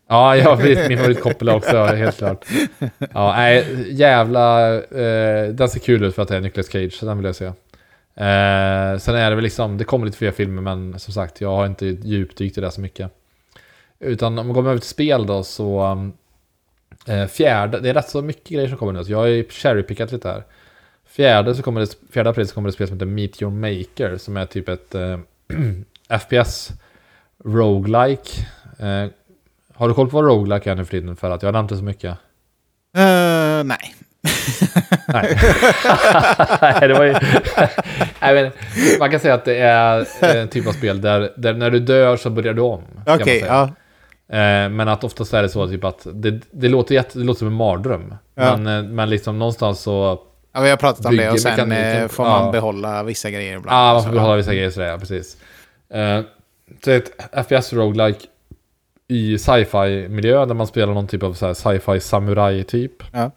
Ja, 0.08 0.36
jag 0.36 0.58
vet, 0.58 0.90
min 0.90 0.98
favorit 0.98 1.22
Coppola 1.22 1.56
också, 1.56 1.84
helt 1.84 2.18
klart. 2.18 2.46
Ja, 3.14 3.34
nej, 3.36 3.86
jävla... 3.90 4.74
Eh, 4.76 5.48
den 5.50 5.70
ser 5.70 5.80
kul 5.80 6.04
ut 6.04 6.16
för 6.16 6.22
att 6.22 6.28
det 6.28 6.36
är 6.36 6.42
Nicolas 6.42 6.68
Cage, 6.72 6.94
så 6.94 7.06
den 7.06 7.18
vill 7.18 7.26
jag 7.26 7.36
se. 7.36 7.46
Eh, 7.46 8.98
sen 9.00 9.16
är 9.16 9.30
det 9.30 9.36
väl 9.36 9.44
liksom, 9.44 9.78
det 9.78 9.84
kommer 9.84 10.06
lite 10.06 10.18
fler 10.18 10.32
filmer, 10.32 10.62
men 10.62 11.00
som 11.00 11.14
sagt, 11.14 11.42
jag 11.42 11.56
har 11.56 11.66
inte 11.66 11.86
djupdykt 11.86 12.58
i 12.58 12.62
det 12.62 12.72
så 12.72 12.82
mycket. 12.82 13.12
Utan 14.00 14.40
om 14.40 14.48
man 14.48 14.54
går 14.56 14.62
över 14.70 14.78
till 14.78 14.90
spel 14.90 15.26
då, 15.26 15.44
så... 15.44 15.98
Eh, 17.08 17.28
fjärde, 17.28 17.80
det 17.80 17.90
är 17.90 17.94
rätt 17.94 18.10
så 18.10 18.22
mycket 18.22 18.50
grejer 18.50 18.68
som 18.68 18.78
kommer 18.78 18.94
nu, 18.94 19.04
så 19.04 19.12
jag 19.12 19.18
har 19.18 19.26
ju 19.26 19.44
cherrypickat 19.50 20.12
lite 20.12 20.30
här. 20.30 20.44
Fjärde, 21.06 21.56
så 21.56 21.64
kommer 21.64 21.82
det, 21.82 21.96
fjärde 22.12 22.30
april 22.30 22.48
så 22.48 22.54
kommer 22.54 22.70
det 22.70 22.74
spel 22.74 22.88
som 22.88 22.96
heter 22.96 23.06
Meet 23.06 23.42
Your 23.42 23.52
Maker, 23.52 24.18
som 24.18 24.38
är 24.38 24.46
typ 24.46 24.70
ett 24.70 24.96
eh, 24.96 25.20
FPS 26.20 26.72
roguelike. 27.46 28.48
Eh, 28.80 29.08
har 29.74 29.88
du 29.88 29.94
koll 29.94 30.10
på 30.10 30.22
vad 30.22 30.26
roguelike 30.26 30.72
är 30.72 30.76
nu 30.76 30.86
för 30.86 30.92
tiden? 30.92 31.16
För 31.16 31.30
att 31.30 31.42
jag 31.42 31.48
har 31.48 31.54
nämnt 31.54 31.70
det 31.70 31.78
så 31.78 31.84
mycket. 31.84 32.18
Eh, 32.98 33.64
nej. 33.64 33.96
Nej. 35.08 35.38
Nej, 36.62 36.88
det 36.88 36.94
var 36.94 37.04
ju... 37.04 37.14
Nej, 38.22 38.34
men, 38.34 38.52
man 39.00 39.12
kan 39.12 39.20
säga 39.20 39.34
att 39.34 39.46
det 39.46 39.58
är 39.58 40.06
en 40.36 40.48
typ 40.48 40.68
av 40.68 40.72
spel 40.72 41.02
där, 41.02 41.34
där 41.38 41.54
när 41.54 41.72
du 41.72 41.80
dör 41.80 42.18
så 42.18 42.30
börjar 42.30 42.54
du 42.54 42.62
om. 42.62 42.84
Okej, 43.08 43.26
säga. 43.26 43.46
ja. 43.46 43.70
Eh, 44.32 44.70
men 44.70 44.88
att 44.88 45.04
oftast 45.04 45.34
är 45.34 45.42
det 45.42 45.50
så 45.50 45.68
typ 45.68 45.84
att 45.84 46.08
det, 46.14 46.40
det, 46.52 46.68
låter, 46.70 46.96
jätte, 46.96 47.20
det 47.20 47.26
låter 47.26 47.40
som 47.40 47.48
en 47.48 47.54
mardröm. 47.54 48.16
Ja. 48.36 48.58
Men, 48.58 48.86
eh, 48.86 48.92
men 48.92 49.10
liksom 49.10 49.40
någonstans 49.40 49.80
så... 49.82 50.20
ja. 50.54 50.62
Vi 50.62 50.70
har 50.70 50.78
pratat 50.78 51.06
om 51.06 51.18
det 51.18 51.32
och 51.32 51.40
sen 51.40 51.52
mekaniken. 51.52 52.02
eh, 52.04 52.08
får 52.08 52.24
man 52.24 52.46
Ja. 52.46 52.52
behålla 52.52 53.04
vissa 53.04 53.30
grejer 53.32 53.58
ibland. 53.58 53.78
Ja, 53.78 53.94
man 53.94 54.04
får 54.04 54.12
behålla 54.12 54.36
vissa 54.36 54.54
grejer 54.54 54.70
sådär, 54.70 54.88
ja, 54.88 54.98
precis. 54.98 55.38
Eh, 55.90 56.22
så 56.86 56.92
ett 56.92 57.12
FPS 57.48 57.74
roguelike 57.74 58.20
i 59.08 59.38
sci-fi 59.38 60.08
miljö 60.10 60.46
där 60.46 60.54
man 60.54 60.68
spelar 60.68 60.94
någon 60.94 61.08
typ 61.08 61.24
av 61.24 61.34
sci-fi 61.54 62.00
samurai 62.00 62.64
typ. 62.64 63.04
Ja. 63.12 63.32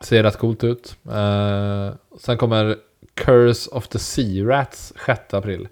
Ser 0.00 0.22
rätt 0.22 0.38
coolt 0.38 0.64
ut. 0.64 0.96
Eh, 1.12 1.90
sen 2.20 2.36
kommer 2.38 2.76
Curse 3.14 3.70
of 3.70 3.88
the 3.88 3.98
Sea 3.98 4.44
Rats 4.44 4.92
6 5.06 5.34
april. 5.34 5.68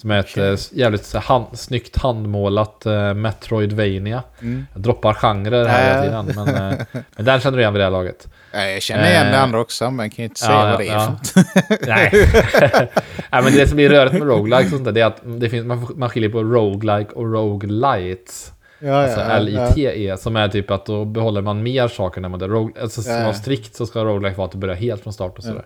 Som 0.00 0.10
är 0.10 0.18
ett 0.20 0.26
Okej. 0.30 0.52
eh, 0.52 0.58
jävligt 0.72 1.04
så 1.04 1.18
hand, 1.18 1.46
snyggt 1.52 1.96
handmålat 1.96 2.82
uh, 2.86 3.14
Metroidvania. 3.14 4.22
Mm. 4.42 4.66
Jag 4.72 4.82
droppar 4.82 5.14
genrer 5.14 5.64
här 5.64 6.02
hela 6.04 6.16
Äh. 6.18 6.26
tiden. 6.26 6.44
Men, 6.46 6.72
eh, 6.72 6.78
men 7.16 7.24
den 7.24 7.40
känner 7.40 7.56
du 7.56 7.62
igen 7.62 7.72
vid 7.72 7.80
det 7.80 7.84
här 7.84 7.90
laget. 7.90 8.28
Ja, 8.52 8.64
Jag 8.64 8.82
känner 8.82 9.10
igen 9.10 9.26
det 9.26 9.32
Eh, 9.36 9.42
andra 9.42 9.60
också, 9.60 9.90
men 9.90 10.10
kan 10.10 10.16
ju 10.16 10.24
inte 10.24 10.40
säga 10.40 10.52
ja, 10.52 10.64
vad 10.70 10.78
det 10.78 10.88
är 10.88 10.92
ja. 10.92 11.16
för. 11.24 11.42
Nej. 11.86 12.10
Nej, 13.32 13.42
men 13.42 13.52
det 13.52 13.66
som 13.68 13.76
blir 13.76 13.88
rörigt 13.88 14.12
med 14.12 14.22
roguelike 14.28 14.70
sånt 14.70 14.84
där, 14.84 14.92
det 14.92 15.00
är 15.00 15.06
att 15.06 15.20
det 15.24 15.48
finns, 15.48 15.66
man, 15.66 15.86
man 15.96 16.08
skiljer 16.10 16.30
på 16.30 16.42
roguelike 16.42 17.12
och 17.12 17.32
roguelites. 17.32 18.52
Ja, 18.82 18.94
Alltså 19.02 19.20
ja, 19.20 19.26
ja. 19.28 19.36
L-I-T-E, 19.36 20.16
som 20.16 20.36
är 20.36 20.48
typ 20.48 20.70
att 20.70 20.86
då 20.86 21.04
behåller 21.04 21.40
man 21.42 21.62
mer 21.62 21.88
saker 21.88 22.20
när 22.20 22.28
man 22.28 22.40
dör. 22.40 22.68
Alltså 22.82 23.10
Ja. 23.10 23.32
strikt 23.34 23.74
så 23.76 23.86
ska 23.86 24.04
roguelike 24.04 24.36
vara 24.38 24.46
att 24.46 24.52
du 24.52 24.58
börjar 24.58 24.74
helt 24.76 25.02
från 25.02 25.12
start 25.12 25.38
och 25.38 25.44
sådär. 25.44 25.64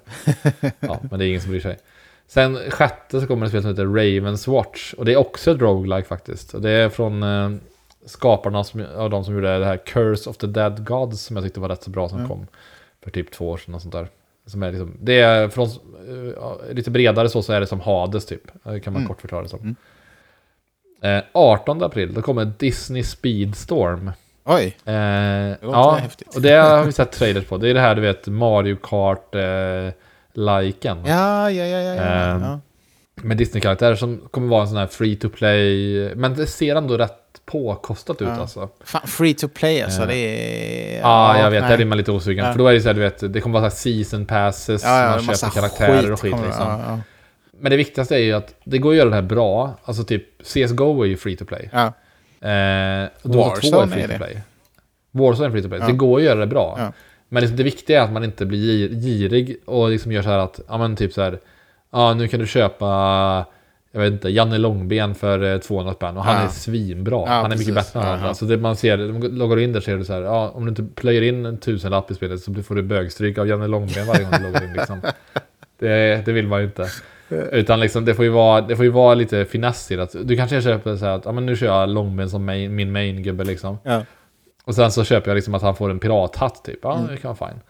Ja, 0.81 0.99
men 1.11 1.19
det 1.19 1.25
är 1.25 1.29
ingen 1.29 1.41
som 1.41 1.51
bryr 1.51 1.61
sig. 1.61 1.79
Sen 2.35 2.59
sjätte 2.71 3.21
så 3.21 3.27
kommer 3.27 3.47
ett 3.47 3.51
spel 3.53 3.63
som 3.63 3.71
heter 3.71 3.85
Ravens 3.87 4.49
Watch. 4.49 4.93
Och 4.95 5.05
det 5.05 5.13
är 5.13 5.17
också 5.17 5.51
ett 5.51 5.61
roguelike 5.61 6.09
faktiskt. 6.09 6.55
Och 6.55 6.61
det 6.61 6.71
är 6.71 6.89
från 6.89 7.23
eh, 7.23 7.51
skaparna 8.07 8.65
som, 8.65 8.85
av 8.97 9.11
de 9.11 9.25
som 9.25 9.35
gjorde 9.35 9.59
det 9.59 9.65
här 9.65 9.77
Curse 9.77 10.31
of 10.31 10.37
the 10.37 10.47
Dead 10.47 10.87
Gods 10.87 11.21
som 11.23 11.37
jag 11.37 11.45
tyckte 11.45 11.61
var 11.61 11.69
rätt 11.69 11.83
så 11.83 11.91
bra 11.91 12.09
som 12.09 12.19
Mm. 12.19 12.29
kom 12.31 12.47
för 13.05 13.11
typ 13.11 13.31
två 13.31 13.49
år 13.51 13.57
sedan 13.57 13.75
och 13.75 13.83
sånt 13.83 13.93
där. 13.95 14.09
Som 14.47 14.63
är 14.63 14.71
liksom, 14.71 14.97
det 15.01 15.21
är 15.21 15.49
från, 15.49 15.69
ja, 16.37 16.59
lite 16.73 16.91
bredare 16.91 17.29
så, 17.29 17.43
så 17.43 17.53
är 17.53 17.61
det 17.61 17.67
som 17.67 17.81
Hades 17.81 18.27
typ. 18.27 18.43
Det 18.63 18.81
kan 18.81 18.93
man 18.93 19.03
Mm. 19.03 19.09
kort 19.09 19.21
förklara 19.21 19.43
det 19.43 19.49
som. 19.49 19.61
Mm. 21.03 21.19
Eh, 21.19 21.25
18 21.33 21.83
april, 21.83 22.15
då 22.15 22.23
kommer 22.23 22.45
Disney 22.59 23.03
Speedstorm. 23.03 24.11
Oj, 24.45 24.65
Eh, 24.85 24.95
låter 25.63 25.79
ja, 25.79 25.95
häftigt. 26.01 26.35
och 26.37 26.43
det 26.43 26.51
har 26.53 26.85
vi 26.85 26.93
sett 26.93 27.13
trailers 27.13 27.45
på. 27.45 27.57
Det 27.57 27.69
är 27.69 27.75
det 27.75 27.81
här 27.81 27.95
du 27.95 28.01
vet, 28.01 28.27
Mario 28.27 28.77
Kart 28.83 29.35
eh, 29.35 29.41
liken 30.35 30.99
ja, 31.07 31.51
ja, 31.51 31.65
ja, 31.65 31.79
ja. 31.81 31.95
ja. 31.95 32.03
Ehm, 32.03 32.43
ja. 32.43 32.61
Med 33.23 33.37
Disney-karaktärer 33.37 33.95
som 33.95 34.21
kommer 34.31 34.49
vara 34.49 34.63
en 34.63 34.69
sån 34.69 34.77
här 34.77 34.87
free 34.87 35.17
to 35.17 35.29
play. 35.29 36.15
Men 36.15 36.35
det 36.35 36.47
ser 36.47 36.77
ändå 36.77 36.97
rätt 36.99 37.21
påkostat 37.47 38.23
ut 38.23 38.29
Ja. 38.29 38.41
alltså. 38.41 38.69
Fan, 38.85 39.07
free 39.07 39.35
to 39.35 39.49
play 39.49 39.83
alltså, 39.83 40.01
Ja. 40.01 40.07
det 40.07 40.17
är... 40.17 41.01
Ja, 41.01 41.39
jag 41.39 41.51
vet. 41.51 41.63
nej. 41.63 41.71
Där 41.71 41.81
är 41.81 41.85
man 41.85 41.99
lite 41.99 42.13
osugen. 42.13 42.45
Ja. 42.47 42.53
För 42.53 42.59
då 42.59 42.67
är 42.67 42.73
det 42.75 42.81
så 42.81 42.89
här, 42.89 42.95
du 42.95 43.01
vet, 43.01 43.33
det 43.33 43.41
kommer 43.41 43.61
vara 43.61 43.71
så 43.71 43.89
här 43.89 43.95
season 44.03 44.27
passes. 44.27 44.83
Ja, 44.85 45.21
man 45.27 45.37
köper 45.37 45.55
karaktärer 45.55 46.13
och 46.13 46.21
skit 46.21 46.33
kommer- 46.33 46.47
liksom. 46.47 47.01
Men 47.61 47.71
det 47.71 47.77
viktigaste 47.77 48.15
är 48.15 48.19
ju 48.19 48.33
att 48.33 48.55
det 48.65 48.79
går 48.79 48.91
att 48.91 48.97
göra 48.97 49.09
det 49.09 49.15
här 49.15 49.23
bra. 49.23 49.79
Alltså 49.85 50.05
typ 50.05 50.43
CSGO 50.43 51.03
är 51.03 51.07
ju 51.07 51.17
free 51.17 51.37
to 51.37 51.45
play. 51.45 51.69
ja. 51.73 51.87
Eh, 51.87 51.89
2 52.43 52.49
är 52.51 53.09
Warzone 53.23 53.89
free 53.93 54.03
är 54.03 54.09
to 54.09 54.17
play. 54.17 54.39
Warzone 55.11 55.47
är 55.49 55.51
free 55.51 55.63
to 55.63 55.69
play. 55.69 55.81
Det 55.87 55.93
går 55.93 56.19
att 56.19 56.25
göra 56.25 56.41
det 56.41 56.47
bra. 56.47 56.93
Men 57.35 57.41
liksom 57.41 57.57
det 57.57 57.63
viktiga 57.63 58.01
är 58.01 58.05
att 58.05 58.13
man 58.13 58.25
inte 58.25 58.47
blir 58.47 58.59
gir- 58.59 59.01
girig 59.01 59.57
och 59.65 59.91
liksom 59.91 60.13
gör 60.13 60.23
så 60.23 60.29
här 60.29 60.39
att, 60.39 60.61
ja 60.69 60.79
men 60.79 60.97
typ 60.97 61.13
så 61.13 61.23
här, 61.23 61.39
ja 61.93 62.15
nu 62.15 62.29
kan 62.29 62.41
du 62.41 62.47
köpa, 62.47 62.87
jag 63.93 64.01
vet 64.01 64.13
inte, 64.13 64.29
Janne 64.29 64.59
Långben 64.59 65.15
för 65.15 65.53
eh, 65.55 65.59
200 65.59 65.93
spänn 65.95 66.17
och 66.17 66.25
han 66.25 66.37
Ja. 66.37 66.43
är 66.43 66.49
svinbra. 66.49 67.17
Ja, 67.17 67.27
han 67.27 67.45
är 67.45 67.51
precis. 67.51 67.67
mycket 67.69 67.75
bättre 67.85 68.01
än 68.01 68.07
andra. 68.07 68.35
Så 68.35 68.45
det 68.45 68.57
man 68.57 68.77
ser, 68.77 68.97
loggar 69.29 69.57
du 69.57 69.63
in 69.65 69.73
där 69.73 69.81
ser 69.81 69.97
du 69.97 70.05
så 70.05 70.13
här, 70.13 70.23
ja 70.23 70.49
om 70.55 70.65
du 70.65 70.69
inte 70.69 70.83
plöjer 71.01 71.23
in 71.23 71.47
en 71.47 71.59
tusenlapp 71.59 72.11
i 72.11 72.15
spelet 72.15 72.41
så 72.41 72.55
får 72.55 72.75
du 72.75 72.83
bögstryk 72.83 73.39
av 73.39 73.49
Janne 73.49 73.67
Långben 73.67 74.07
varje 74.07 74.23
gång 74.23 74.33
du 74.39 74.43
loggar 74.47 74.65
in 74.65 74.73
liksom. 74.73 75.01
Det, 75.79 76.23
det 76.27 76.33
vill 76.33 76.47
man 76.49 76.61
ju 76.61 76.67
inte. 76.67 76.87
Utan 77.53 77.81
liksom, 77.81 78.05
det 78.05 78.15
får 78.15 78.25
ju 78.25 78.31
vara, 78.31 78.61
det 78.61 78.77
får 78.77 78.85
ju 78.85 78.91
vara 78.91 79.15
lite 79.15 79.45
finess 79.45 79.91
i 79.91 79.97
det. 79.97 80.09
Du 80.25 80.37
kanske 80.37 80.63
köper 80.63 80.97
så 80.97 81.05
här 81.05 81.13
att, 81.13 81.25
ja 81.25 81.33
men 81.33 81.47
nu 81.47 81.57
kör 81.57 81.67
jag 81.67 81.89
Långben 81.89 82.31
som 82.31 82.45
main, 82.45 82.75
min 82.75 82.93
main-gubbe 82.93 83.45
liksom. 83.45 83.79
Ja. 83.83 84.03
Och 84.65 84.75
sen 84.75 84.93
så 84.93 85.05
köper 85.05 85.31
jag 85.31 85.35
liksom 85.37 85.55
att 85.55 85.63
han 85.63 85.77
får 85.77 85.91
en 85.91 85.99
pirathatt 85.99 86.65
typ. 86.65 86.79
Ja, 86.83 86.95
Mm. 86.99 87.07
det 87.11 87.17
kan 87.17 87.35
vara 87.39 87.51
fine. 87.51 87.61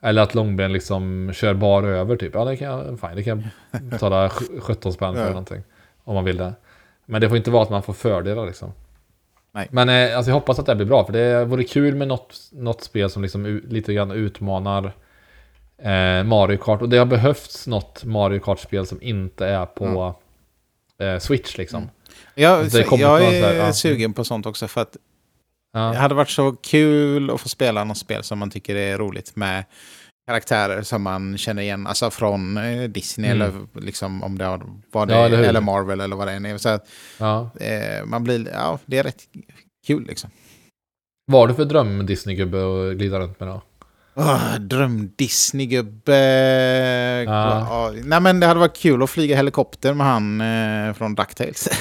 Eller 0.00 0.22
att 0.22 0.34
Långben 0.34 0.72
liksom 0.72 1.30
kör 1.34 1.54
bar 1.54 1.82
över 1.82 2.16
typ. 2.16 2.34
Ja, 2.34 2.44
det 2.44 2.56
kan 2.56 2.68
jag, 2.68 3.00
fine. 3.00 3.16
Det 3.16 3.22
kan 3.22 3.44
jag 3.72 3.82
betala 3.90 4.28
sj- 4.28 4.60
17 4.60 4.92
spänn 4.92 5.14
för 5.14 5.22
Ja. 5.22 5.28
någonting. 5.28 5.62
Om 6.04 6.14
man 6.14 6.24
vill 6.24 6.36
det. 6.36 6.52
Men 7.06 7.20
det 7.20 7.28
får 7.28 7.36
inte 7.36 7.50
vara 7.50 7.62
att 7.62 7.70
man 7.70 7.82
får 7.82 7.92
fördelar 7.92 8.46
liksom. 8.46 8.72
Nej. 9.52 9.68
Men 9.70 9.88
eh, 9.88 10.16
alltså, 10.16 10.30
jag 10.30 10.34
hoppas 10.34 10.58
att 10.58 10.66
det 10.66 10.74
blir 10.74 10.86
bra. 10.86 11.04
För 11.04 11.12
det 11.12 11.44
vore 11.44 11.64
kul 11.64 11.94
med 11.94 12.08
något, 12.08 12.34
något 12.52 12.82
spel 12.82 13.10
som 13.10 13.22
liksom 13.22 13.60
lite 13.68 13.94
grann 13.94 14.10
utmanar 14.10 14.84
eh, 15.78 16.24
Mario 16.24 16.56
Kart. 16.56 16.82
Och 16.82 16.88
det 16.88 16.98
har 16.98 17.06
behövts 17.06 17.66
något 17.66 18.04
Mario 18.04 18.38
Kart-spel 18.40 18.86
som 18.86 19.02
inte 19.02 19.46
är 19.46 19.66
på 19.66 20.14
eh, 20.98 21.18
Switch 21.18 21.56
liksom. 21.58 21.78
Mm. 21.78 21.90
Jag, 22.34 22.58
jag 22.64 22.72
så 22.72 22.78
här, 22.78 23.42
är 23.44 23.54
ja. 23.56 23.72
sugen 23.72 24.12
på 24.12 24.24
sånt 24.24 24.46
också 24.46 24.68
för 24.68 24.80
att 24.80 24.96
Ja. 25.76 25.90
det 25.90 25.96
hade 25.98 26.14
varit 26.14 26.30
så 26.30 26.52
kul 26.52 27.30
att 27.30 27.40
få 27.40 27.48
spela 27.48 27.84
något 27.84 27.98
spel 27.98 28.22
som 28.22 28.38
man 28.38 28.50
tycker 28.50 28.74
är 28.76 28.98
roligt 28.98 29.36
med 29.36 29.64
karaktärer 30.26 30.82
som 30.82 31.02
man 31.02 31.38
känner 31.38 31.62
igen, 31.62 31.86
alltså 31.86 32.10
från 32.10 32.56
eh, 32.56 32.82
Disney 32.88 33.30
Mm. 33.30 33.42
eller 33.42 33.80
liksom 33.80 34.22
om 34.22 34.38
det 34.38 34.46
var 34.92 35.06
det, 35.06 35.12
Ja, 35.14 35.26
eller 35.26 35.42
eller? 35.42 35.60
Marvel 35.60 36.00
eller 36.00 36.16
vad 36.16 36.26
det 36.28 36.32
än 36.32 36.46
är. 36.46 36.58
Så 36.58 36.68
att, 36.68 36.88
ja. 37.18 37.50
eh, 37.60 38.04
man 38.06 38.24
blir, 38.24 38.48
ja, 38.52 38.78
det 38.86 38.98
är 38.98 39.02
rätt 39.02 39.22
kul 39.86 40.06
liksom. 40.06 40.30
Vad 41.32 41.40
har 41.40 41.48
du 41.48 41.54
för 41.54 41.64
dröm 41.64 42.06
Disney-gubbe 42.06 42.58
att 42.90 42.96
glida 42.96 43.18
runt 43.20 43.40
med 43.40 43.48
då? 43.48 43.62
Oh, 44.16 44.56
dröm 44.60 45.10
Disney-gubbe. 45.16 46.16
Ja. 47.26 47.92
Nej 48.04 48.20
men 48.20 48.40
det 48.40 48.46
hade 48.46 48.60
varit 48.60 48.76
kul 48.78 49.02
att 49.02 49.10
flyga 49.10 49.36
helikopter 49.36 49.94
med 49.94 50.06
han 50.06 50.40
eh, 50.40 50.94
från 50.94 51.14
DuckTales. 51.14 51.68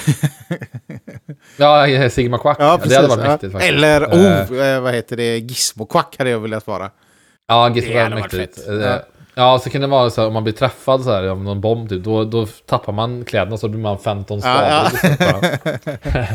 Ja, 1.57 2.09
Sigma 2.09 2.38
Quack. 2.38 2.57
ja, 2.59 2.77
precis. 2.77 2.89
det 2.89 2.95
hade 2.95 3.07
varit 3.07 3.23
ja. 3.25 3.31
mäktigt 3.31 3.51
faktiskt. 3.53 3.73
Eller, 3.73 4.01
Eh, 4.01 4.51
oh, 4.51 4.65
eh, 4.67 4.81
vad 4.81 4.93
heter 4.93 5.17
det, 5.17 5.39
Gizmo-Quack 5.39 6.15
hade 6.17 6.29
jag 6.29 6.39
velat 6.39 6.67
vara. 6.67 6.89
Ja, 7.47 7.69
Gizmo 7.69 7.93
det 7.93 7.99
hade 7.99 8.03
hade 8.03 8.21
varit 8.21 8.33
mäktigt. 8.33 8.55
fett. 8.55 8.67
Eh, 8.69 8.75
Ja. 8.75 8.99
Ja, 9.38 9.59
så 9.59 9.69
kan 9.69 9.81
det 9.81 9.88
vara 9.88 10.09
så 10.09 10.21
här, 10.21 10.27
om 10.27 10.33
man 10.33 10.43
blir 10.43 10.53
träffad 10.53 11.03
så 11.03 11.11
här 11.13 11.23
av 11.23 11.43
någon 11.43 11.61
bomb 11.61 11.89
typ, 11.89 12.03
då, 12.03 12.23
då 12.23 12.45
tappar 12.45 12.93
man 12.93 13.25
kläderna 13.25 13.57
så 13.57 13.67
blir 13.69 13.81
man 13.81 13.99
15 13.99 14.41
skador. 14.41 14.61
Ja, 14.61 14.89
ja. 15.19 16.25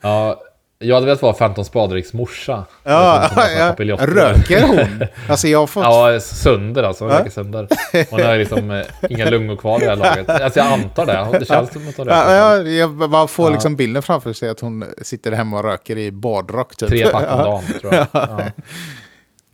ja, 0.00 0.40
Jag 0.82 0.94
hade 0.94 1.06
velat 1.06 1.22
vara 1.22 1.32
Phantom 1.32 1.64
Spadriks 1.64 2.12
morsa. 2.12 2.64
Ja, 2.84 3.30
ja, 3.78 3.96
röker 3.98 4.62
hon? 4.66 5.06
Alltså 5.28 5.48
jag 5.48 5.58
har 5.58 5.66
fått... 5.66 5.84
Ja, 5.84 6.20
sönder 6.20 6.82
alltså. 6.82 7.04
Hon 7.04 7.12
Ja. 7.12 7.18
röker 7.20 7.30
sönder. 7.30 7.68
Hon 8.10 8.22
har 8.22 8.36
liksom 8.36 8.70
eh, 8.70 8.86
inga 9.08 9.30
lungor 9.30 9.56
kvar 9.56 9.82
i 9.82 9.84
det 9.84 9.90
här 9.90 9.96
laget. 9.96 10.28
Alltså 10.28 10.58
jag 10.58 10.72
antar 10.72 11.06
det. 11.06 11.38
Det 11.38 11.44
känns 11.44 11.72
som 11.72 11.88
att 11.88 11.96
hon 11.96 12.06
röker. 12.06 12.34
Ja, 12.34 12.56
ja, 12.56 12.62
jag 12.70 13.10
bara 13.10 13.26
får 13.26 13.50
liksom 13.50 13.76
bilden 13.76 14.02
framför 14.02 14.32
sig 14.32 14.48
att 14.48 14.60
hon 14.60 14.84
sitter 15.02 15.32
hemma 15.32 15.58
och 15.58 15.64
röker 15.64 15.98
i 15.98 16.10
badrock 16.12 16.76
typ. 16.76 16.88
Tre 16.88 17.06
pack 17.06 17.22
om 17.22 17.28
Ja. 17.38 17.44
dagen 17.44 17.62
tror 17.80 17.94
jag. 17.94 18.06
Ja. 18.12 18.40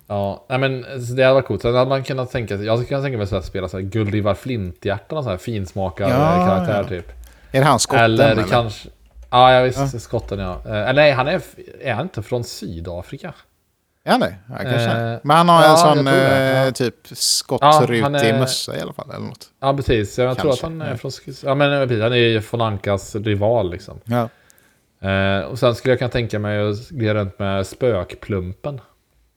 Ja, 0.09 0.47
nej 0.49 0.59
men 0.59 0.85
det 1.17 1.23
hade 1.23 1.35
varit 1.35 1.47
coolt. 1.47 1.63
Sen 1.63 1.75
hade 1.75 1.89
man 1.89 2.05
kunnat 2.05 2.31
tänka 2.33 2.57
sig, 2.57 2.67
jag 2.67 2.79
skulle 2.79 2.89
kunna 2.89 3.03
tänka 3.03 3.19
mig 3.19 3.27
här, 3.31 3.41
spela 3.41 3.69
så 3.69 3.77
här 3.77 3.85
Gullivar 3.85 4.35
Flinthjärtan 4.35 5.19
och 5.19 5.25
så 5.25 5.31
här 5.31 5.37
finsmakad 5.37 6.11
Ja, 6.11 6.47
karaktär 6.47 6.83
ja. 6.83 6.89
typ. 6.89 7.13
Är 7.53 7.61
det 7.61 7.67
han 7.67 7.79
skotten? 7.79 8.05
eller 8.05 8.31
eller? 8.31 8.43
kanske... 8.43 8.89
Ja, 9.37 9.53
jag 9.53 9.65
visst, 9.65 10.01
skotten 10.01 10.39
ja. 10.39 10.63
Eh, 10.67 10.73
Eller 10.73 10.93
nej, 11.03 11.13
han 11.13 11.29
är, 11.29 11.43
är 11.81 11.93
han 11.95 12.03
inte 12.03 12.23
från 12.23 12.45
Sydafrika? 12.45 13.35
Är 14.05 14.11
han 14.11 14.21
det? 14.21 14.35
Ja, 14.49 14.57
kanske. 14.57 14.91
Eh, 14.91 15.19
Men 15.23 15.37
han 15.37 15.49
har 15.49 15.63
ja, 15.63 15.71
en 15.71 15.97
sån 15.97 16.07
eh, 16.09 16.15
ja. 16.65 16.73
typ 16.73 16.95
Ja, 17.11 17.15
skottrutig 17.17 18.03
är- 18.05 18.39
mössa 18.39 18.77
i 18.77 18.81
alla 18.81 18.93
fall. 18.93 19.11
Eller 19.11 19.27
något. 19.27 19.47
Ja, 19.61 19.77
precis. 19.77 20.19
Jag 20.19 20.39
tror 20.39 20.51
att 20.53 20.61
Kanske, 20.61 20.67
han 20.67 20.83
är 20.83 20.91
ja. 20.91 20.97
från... 20.97 21.11
Ja, 21.43 21.55
men 21.55 21.73
eh, 21.73 21.81
precis. 21.81 22.03
Han 22.03 22.13
är 22.13 22.17
ju 22.17 22.43
von 22.51 22.61
Ankas 22.61 23.15
rival 23.17 23.71
liksom. 23.71 24.01
Ja. 24.05 24.29
Eh, 25.11 25.41
och 25.41 25.59
sen 25.59 25.75
skulle 25.75 25.93
jag 25.93 25.99
kunna 25.99 26.11
tänka 26.11 26.39
mig 26.39 26.69
att 26.71 26.89
glida 26.89 27.15
runt 27.15 27.39
med 27.39 27.67
Spökplumpen. 27.67 28.81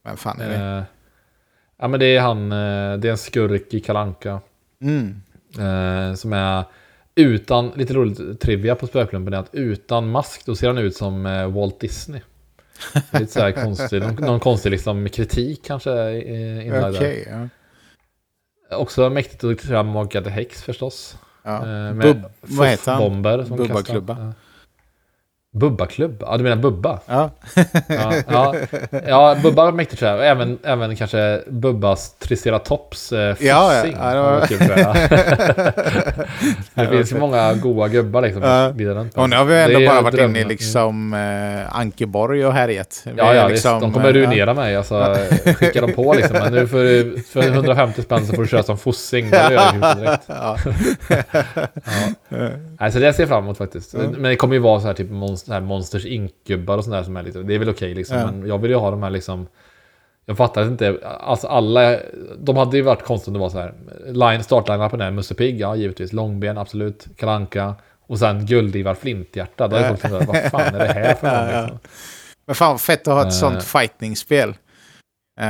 Vem 0.05 0.17
fan 0.17 0.41
är 0.41 0.49
det? 0.49 0.77
Eh, 0.77 0.83
ja, 1.79 1.87
men 1.87 1.99
det 1.99 2.05
är 2.05 2.21
han... 2.21 2.51
Eh, 2.51 2.97
det 2.97 3.07
är 3.07 3.11
en 3.11 3.17
skurk 3.17 3.73
i 3.73 3.79
Kalanka 3.79 4.39
Mm. 4.81 5.21
Eh, 5.57 6.15
som 6.15 6.33
är 6.33 6.63
utan, 7.21 7.71
lite 7.75 7.93
roligt 7.93 8.41
trivia 8.41 8.75
på 8.75 8.87
Spökplumpen 8.87 9.33
är 9.33 9.37
att 9.37 9.49
utan 9.51 10.11
mask 10.11 10.45
då 10.45 10.55
ser 10.55 10.67
han 10.67 10.77
ut 10.77 10.95
som 10.95 11.25
eh, 11.25 11.51
Walt 11.51 11.79
Disney. 11.79 12.21
Lite 13.11 13.31
så 13.31 13.39
här 13.39 13.51
konstig, 13.51 14.01
någon, 14.01 14.15
någon 14.15 14.39
konstig 14.39 14.69
liksom 14.69 15.09
kritik 15.09 15.65
kanske 15.65 15.91
eh, 15.91 16.89
Okej, 16.89 17.25
där. 17.27 17.49
ja. 18.69 18.77
Också 18.77 19.09
mäktigt 19.09 19.43
att 19.43 19.61
köra 19.67 19.83
Mogga 19.83 20.21
the 20.21 20.29
Hex 20.29 20.63
förstås. 20.63 21.17
ja. 21.43 21.57
Eh, 21.57 21.93
med 21.93 21.97
Bub, 21.97 22.23
vad 22.41 22.67
heter 22.67 22.91
han? 22.91 23.01
Bomber 23.01 23.43
som 23.43 23.67
kastar. 23.67 24.03
Ja. 24.07 24.33
Bubba-klubb? 25.51 26.23
Ja, 26.25 26.37
du 26.37 26.43
menar 26.43 26.55
Bubba? 26.55 26.99
Ja. 27.05 27.29
Ja, 27.87 28.13
ja, 28.27 28.55
ja 29.07 29.35
Bubba 29.43 29.65
var 29.65 29.71
mäktigt 29.71 29.99
tror 29.99 30.11
jag. 30.11 30.27
Även, 30.27 30.57
även 30.63 30.95
kanske 30.95 31.41
Bubbas 31.47 32.13
Triceratops 32.19 33.11
eh, 33.11 33.19
Ja, 33.39 33.73
ja. 33.73 33.85
Ja, 33.85 34.13
det 34.13 34.21
var- 34.21 34.47
kul, 34.47 34.57
det 36.75 36.87
finns 36.87 37.11
ju 37.11 37.17
många 37.19 37.53
goa 37.53 37.87
gubbar 37.87 38.21
liksom. 38.21 38.43
Ja. 38.43 38.73
runt. 38.77 39.17
Och 39.17 39.29
nu 39.29 39.35
har 39.35 39.45
vi 39.45 39.59
ändå 39.61 39.85
bara 39.91 40.01
varit 40.01 40.15
drömmen. 40.15 40.35
inne 40.35 40.45
i 40.45 40.49
liksom 40.49 41.13
eh, 41.13 41.77
Ankeborg 41.79 42.45
och 42.45 42.53
härjet. 42.53 43.01
Vi 43.05 43.11
Ja, 43.17 43.33
ja 43.35 43.47
liksom, 43.47 43.73
visst. 43.73 43.81
De 43.81 43.93
kommer 43.93 44.07
eh, 44.09 44.13
ruinera 44.13 44.53
mig. 44.53 44.75
Alltså, 44.75 45.17
skickar 45.55 45.81
de 45.81 45.91
på 45.93 46.13
liksom. 46.13 46.37
Men 46.37 46.53
nu 46.53 46.67
för, 46.67 47.21
för 47.31 47.41
150 47.49 48.01
spänn 48.01 48.25
så 48.27 48.33
får 48.35 48.41
du 48.41 48.47
köra 48.47 48.63
som 48.63 48.77
fossing. 48.77 49.29
Det 49.29 49.37
gör 49.53 49.95
direkt. 49.95 50.23
Ja. 50.27 50.57
Ja. 52.29 52.49
Nej, 52.79 52.91
så 52.91 52.99
det 52.99 53.13
ser 53.13 53.23
jag 53.23 53.29
fram 53.29 53.43
emot 53.43 53.57
faktiskt. 53.57 53.93
Men 53.93 54.23
det 54.23 54.35
kommer 54.35 54.53
ju 54.53 54.59
vara 54.59 54.79
så 54.79 54.87
här 54.87 54.93
typ 54.93 55.09
monster, 55.47 55.53
här 55.53 55.61
Monsters 55.61 56.05
Inc-gubbar 56.05 56.77
och 56.77 56.83
sånt 56.83 56.93
där 56.95 57.03
som 57.03 57.17
är 57.17 57.23
lite, 57.23 57.39
det 57.43 57.55
är 57.55 57.59
väl 57.59 57.69
okej 57.69 57.93
liksom. 57.95 58.17
Ja. 58.17 58.25
Men 58.31 58.47
jag 58.47 58.57
vill 58.57 58.71
ju 58.71 58.77
ha 58.77 58.91
de 58.91 59.03
här 59.03 59.09
liksom, 59.09 59.47
jag 60.25 60.37
fattar 60.37 60.63
inte, 60.63 60.97
alltså 61.19 61.47
alla, 61.47 61.97
de 62.37 62.57
hade 62.57 62.77
ju 62.77 62.83
varit 62.83 63.03
konstigt 63.03 63.27
om 63.27 63.33
det 63.33 63.39
var 63.39 63.49
så 63.49 63.59
här, 63.59 63.73
line, 64.05 64.41
startline-appen 64.41 65.03
är 65.03 65.11
Musse 65.11 65.33
Pigg, 65.35 65.59
ja 65.61 65.75
givetvis, 65.75 66.13
Långben, 66.13 66.57
absolut, 66.57 67.07
Kalanka 67.17 67.75
och 68.07 68.19
sen 68.19 68.45
Guldivar 68.45 68.93
Flinthjärta. 68.95 69.67
Då 69.67 69.75
är 69.75 69.89
folk 69.89 70.01
som 70.01 70.11
vad 70.11 70.51
fan 70.51 70.61
är 70.75 70.79
det 70.79 70.93
här 70.93 71.13
för 71.15 71.27
ja. 71.27 71.61
Liksom? 71.61 71.79
Men 72.45 72.55
fan 72.55 72.79
fett 72.79 73.07
att 73.07 73.13
ha 73.13 73.21
ett 73.21 73.25
Eh. 73.27 73.31
sånt 73.31 73.63
fightingspel. 73.63 74.49
Eh, 75.41 75.45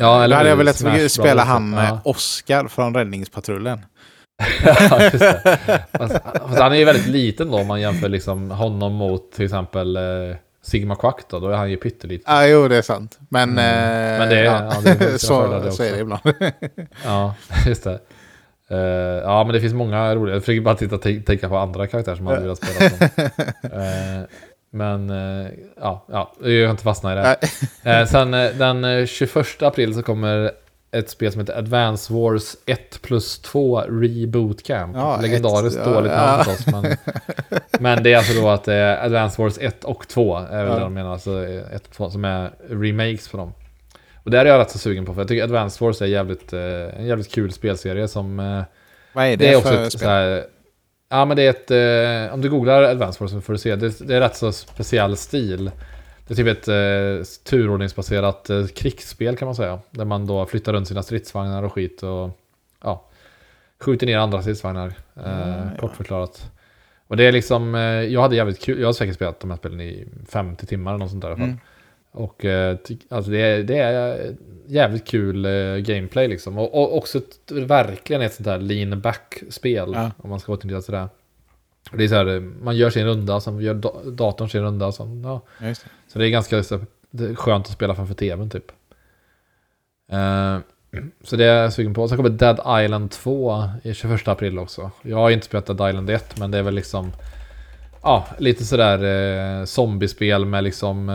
Ja, 0.00 0.24
eller 0.24 0.36
hade 0.36 0.48
jag 0.48 0.56
velat 0.56 1.10
spela 1.10 1.44
han 1.44 1.72
ja. 1.72 2.00
Oscar 2.04 2.68
från 2.68 2.94
Räddningspatrullen. 2.94 3.80
Ja, 4.64 5.02
just 5.02 5.18
det. 5.18 5.58
Fast, 5.92 6.14
fast 6.48 6.58
han 6.60 6.72
är 6.72 6.76
ju 6.76 6.84
väldigt 6.84 7.06
liten 7.06 7.50
då 7.50 7.58
om 7.58 7.66
man 7.66 7.80
jämför 7.80 8.08
liksom 8.08 8.50
honom 8.50 8.92
mot 8.92 9.32
till 9.32 9.44
exempel 9.44 9.96
eh, 9.96 10.36
Sigma 10.62 10.96
Quack 10.96 11.20
då, 11.30 11.40
då 11.40 11.48
är 11.48 11.56
han 11.56 11.70
ju 11.70 11.76
pytteliten. 11.76 12.34
Ja, 12.34 12.46
jo 12.46 12.68
det 12.68 12.76
är 12.76 12.82
sant. 12.82 13.18
Men, 13.28 13.50
Mm. 13.50 13.58
eh, 13.58 14.18
Men 14.18 14.28
det 14.28 14.38
är- 14.38 14.44
ja, 14.44 14.72
det 14.84 14.90
är 14.90 15.10
så, 15.18 15.70
så 15.72 15.82
är 15.82 15.92
det 15.92 15.98
ibland. 15.98 16.20
Ja, 17.04 17.34
just 17.66 17.84
det. 17.84 17.98
Eh, 18.70 18.78
ja, 19.22 19.44
men 19.44 19.52
det 19.54 19.60
finns 19.60 19.74
många 19.74 20.14
roliga. 20.14 20.34
Jag 20.34 20.42
försöker 20.42 20.60
bara 20.60 20.74
titta, 20.74 20.98
tänka 20.98 21.48
på 21.48 21.56
andra 21.58 21.86
karaktärer 21.86 22.16
som 22.16 22.24
man 22.24 22.34
hade 22.34 22.46
velat 22.46 22.64
spela 22.64 22.90
som. 22.90 23.08
Eh, 23.80 24.22
men 24.70 25.10
eh, 25.10 25.48
ja, 25.80 26.04
ja, 26.12 26.32
jag 26.42 26.64
har 26.64 26.70
inte 26.70 26.82
fastnat 26.82 27.12
i 27.12 27.48
det. 27.84 28.06
Sen 28.06 28.30
den 28.30 28.84
eh, 28.84 29.06
21 29.06 29.62
april 29.62 29.94
så 29.94 30.02
kommer 30.02 30.50
ett 30.94 31.10
spel 31.10 31.32
som 31.32 31.40
heter 31.40 31.58
Advance 31.58 32.12
Wars 32.14 32.56
1 32.66 33.02
plus 33.02 33.38
2 33.38 33.80
Reboot 33.80 34.62
Camp. 34.62 34.96
Ja, 34.96 35.20
Legendariskt 35.22 35.78
ett- 35.80 35.84
dåligt 35.84 36.12
ja. 36.12 36.26
namn 36.26 36.44
förstås. 36.44 36.66
Men, 36.66 36.96
men 37.80 38.02
det 38.02 38.12
är 38.12 38.16
alltså 38.16 38.40
då 38.40 38.48
att 38.48 38.68
eh, 38.68 39.04
Advance 39.04 39.42
Wars 39.42 39.58
1 39.60 39.84
och 39.84 40.08
2 40.08 40.36
är 40.38 40.62
väl 40.64 40.66
Ja. 40.68 40.74
det 40.74 40.80
de 40.80 40.94
menar. 40.94 41.12
Alltså 41.12 41.44
1 41.72 41.86
och 41.86 41.92
2 41.92 42.10
som 42.10 42.24
är 42.24 42.50
remakes 42.68 43.28
på 43.28 43.36
dem. 43.36 43.52
Och 44.24 44.30
det 44.30 44.38
är 44.38 44.44
jag 44.46 44.58
rätt 44.58 44.70
så 44.70 44.78
sugen 44.78 45.04
på 45.04 45.14
för 45.14 45.20
jag 45.20 45.28
tycker 45.28 45.44
Advance 45.44 45.84
Wars 45.84 46.02
är 46.02 46.06
jävligt, 46.06 46.52
eh, 46.52 46.60
en 46.98 47.06
jävligt 47.06 47.32
kul 47.32 47.52
spelserie 47.52 48.08
som... 48.08 48.40
Eh, 48.40 48.62
Vad 49.12 49.24
är 49.24 49.30
det, 49.30 49.36
det 49.36 49.52
är 49.52 49.60
för 49.60 49.82
ett 49.84 49.92
spel? 49.92 50.08
här, 50.08 50.44
Ja 51.10 51.24
men 51.24 51.36
det 51.36 51.42
är 51.42 51.50
ett... 51.50 51.70
Eh, 52.28 52.34
om 52.34 52.40
du 52.40 52.50
googlar 52.50 52.82
Advance 52.82 53.18
Wars 53.24 53.30
så 53.30 53.40
får 53.40 53.52
du 53.52 53.58
se. 53.58 53.76
Det, 53.76 53.98
det 54.08 54.16
är 54.16 54.20
rätt 54.20 54.36
så 54.36 54.52
speciell 54.52 55.16
stil. 55.16 55.70
Det 56.26 56.34
är 56.34 56.36
typ 56.36 56.46
ett 56.46 56.68
eh, 56.68 57.34
turordningsbaserat 57.44 58.50
eh, 58.50 58.66
krigsspel 58.66 59.36
kan 59.36 59.46
man 59.46 59.54
säga. 59.54 59.80
Där 59.90 60.04
man 60.04 60.26
då 60.26 60.46
flyttar 60.46 60.72
runt 60.72 60.88
sina 60.88 61.02
stridsvagnar 61.02 61.62
och 61.62 61.72
skit 61.72 62.02
och... 62.02 62.30
Ja. 62.82 63.04
Skjuter 63.80 64.06
ner 64.06 64.18
andra 64.18 64.42
stridsvagnar. 64.42 64.92
Eh, 65.16 65.48
ja. 65.48 65.64
Kort 65.78 65.96
förklarat. 65.96 66.50
Och 67.06 67.16
det 67.16 67.24
är 67.24 67.32
liksom... 67.32 67.74
Eh, 67.74 67.80
jag 67.82 68.22
hade 68.22 68.36
jävligt 68.36 68.60
kul. 68.60 68.80
Jag 68.80 68.88
har 68.88 68.92
säkert 68.92 69.14
spelat 69.14 69.40
de 69.40 69.50
här 69.50 69.56
spelen 69.56 69.80
i 69.80 70.06
50 70.28 70.66
timmar 70.66 70.90
eller 70.90 70.98
något 70.98 71.10
sånt 71.10 71.22
där 71.22 71.28
i 71.28 71.32
alla 71.32 71.38
fall. 71.38 71.48
Mm. 71.48 71.60
Och 72.10 72.44
eh, 72.44 72.76
alltså 73.08 73.30
det, 73.30 73.38
är, 73.38 73.62
det 73.62 73.78
är 73.78 74.34
jävligt 74.66 75.06
kul 75.06 75.44
eh, 75.44 75.76
gameplay 75.76 76.28
liksom. 76.28 76.58
Och, 76.58 76.74
och 76.74 76.96
också 76.96 77.18
ett, 77.18 77.50
verkligen 77.50 78.22
ett 78.22 78.34
sånt 78.34 78.46
här 78.46 78.58
lean 78.58 79.00
back-spel. 79.00 79.90
Ja. 79.94 80.10
Om 80.16 80.30
man 80.30 80.40
ska 80.40 80.52
återknyta 80.52 80.82
till 80.82 80.92
det. 80.94 81.08
Och 81.90 81.98
Det 81.98 82.04
är 82.04 82.08
så 82.08 82.14
här, 82.14 82.40
man 82.40 82.76
gör 82.76 82.90
sin 82.90 83.04
runda, 83.06 83.40
sen 83.40 83.60
gör 83.60 83.74
da- 83.74 84.02
datorn 84.04 84.48
sin 84.48 84.62
runda. 84.62 84.92
Sen, 84.92 85.22
ja. 85.24 85.40
Ja. 86.14 86.18
Så 86.18 86.18
det 86.18 86.26
är 86.26 86.30
ganska 86.30 86.56
är 86.58 87.34
skönt 87.34 87.66
att 87.66 87.72
spela 87.72 87.94
framför 87.94 88.14
tvn 88.14 88.50
typ. 88.50 88.72
Eh, 90.12 90.58
så 91.22 91.36
det 91.36 91.44
är 91.44 91.62
jag 91.62 91.72
sugen 91.72 91.94
på. 91.94 92.08
Sen 92.08 92.16
kommer 92.16 92.30
Dead 92.30 92.84
Island 92.84 93.10
2 93.10 93.64
i 93.82 93.94
21 93.94 94.28
april 94.28 94.58
också. 94.58 94.90
Jag 95.02 95.16
har 95.16 95.30
inte 95.30 95.46
spelat 95.46 95.66
Dead 95.66 95.90
Island 95.90 96.10
1, 96.10 96.38
men 96.38 96.50
det 96.50 96.58
är 96.58 96.62
väl 96.62 96.74
liksom... 96.74 97.12
Ja, 98.02 98.26
lite 98.38 98.64
sådär 98.64 99.04
eh, 99.60 99.64
zombiespel 99.64 100.44
med 100.44 100.64
liksom... 100.64 101.08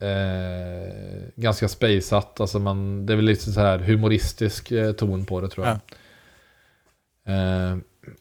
Eh, 0.00 1.28
ganska 1.34 1.68
spaceat. 1.68 2.40
Alltså 2.40 2.58
man, 2.58 3.06
det 3.06 3.12
är 3.12 3.16
väl 3.16 3.24
lite 3.24 3.52
så 3.52 3.60
här 3.60 3.78
humoristisk 3.78 4.70
eh, 4.70 4.92
ton 4.92 5.24
på 5.24 5.40
det 5.40 5.48
tror 5.48 5.66
jag. 5.66 5.78
Eh, 7.34 7.76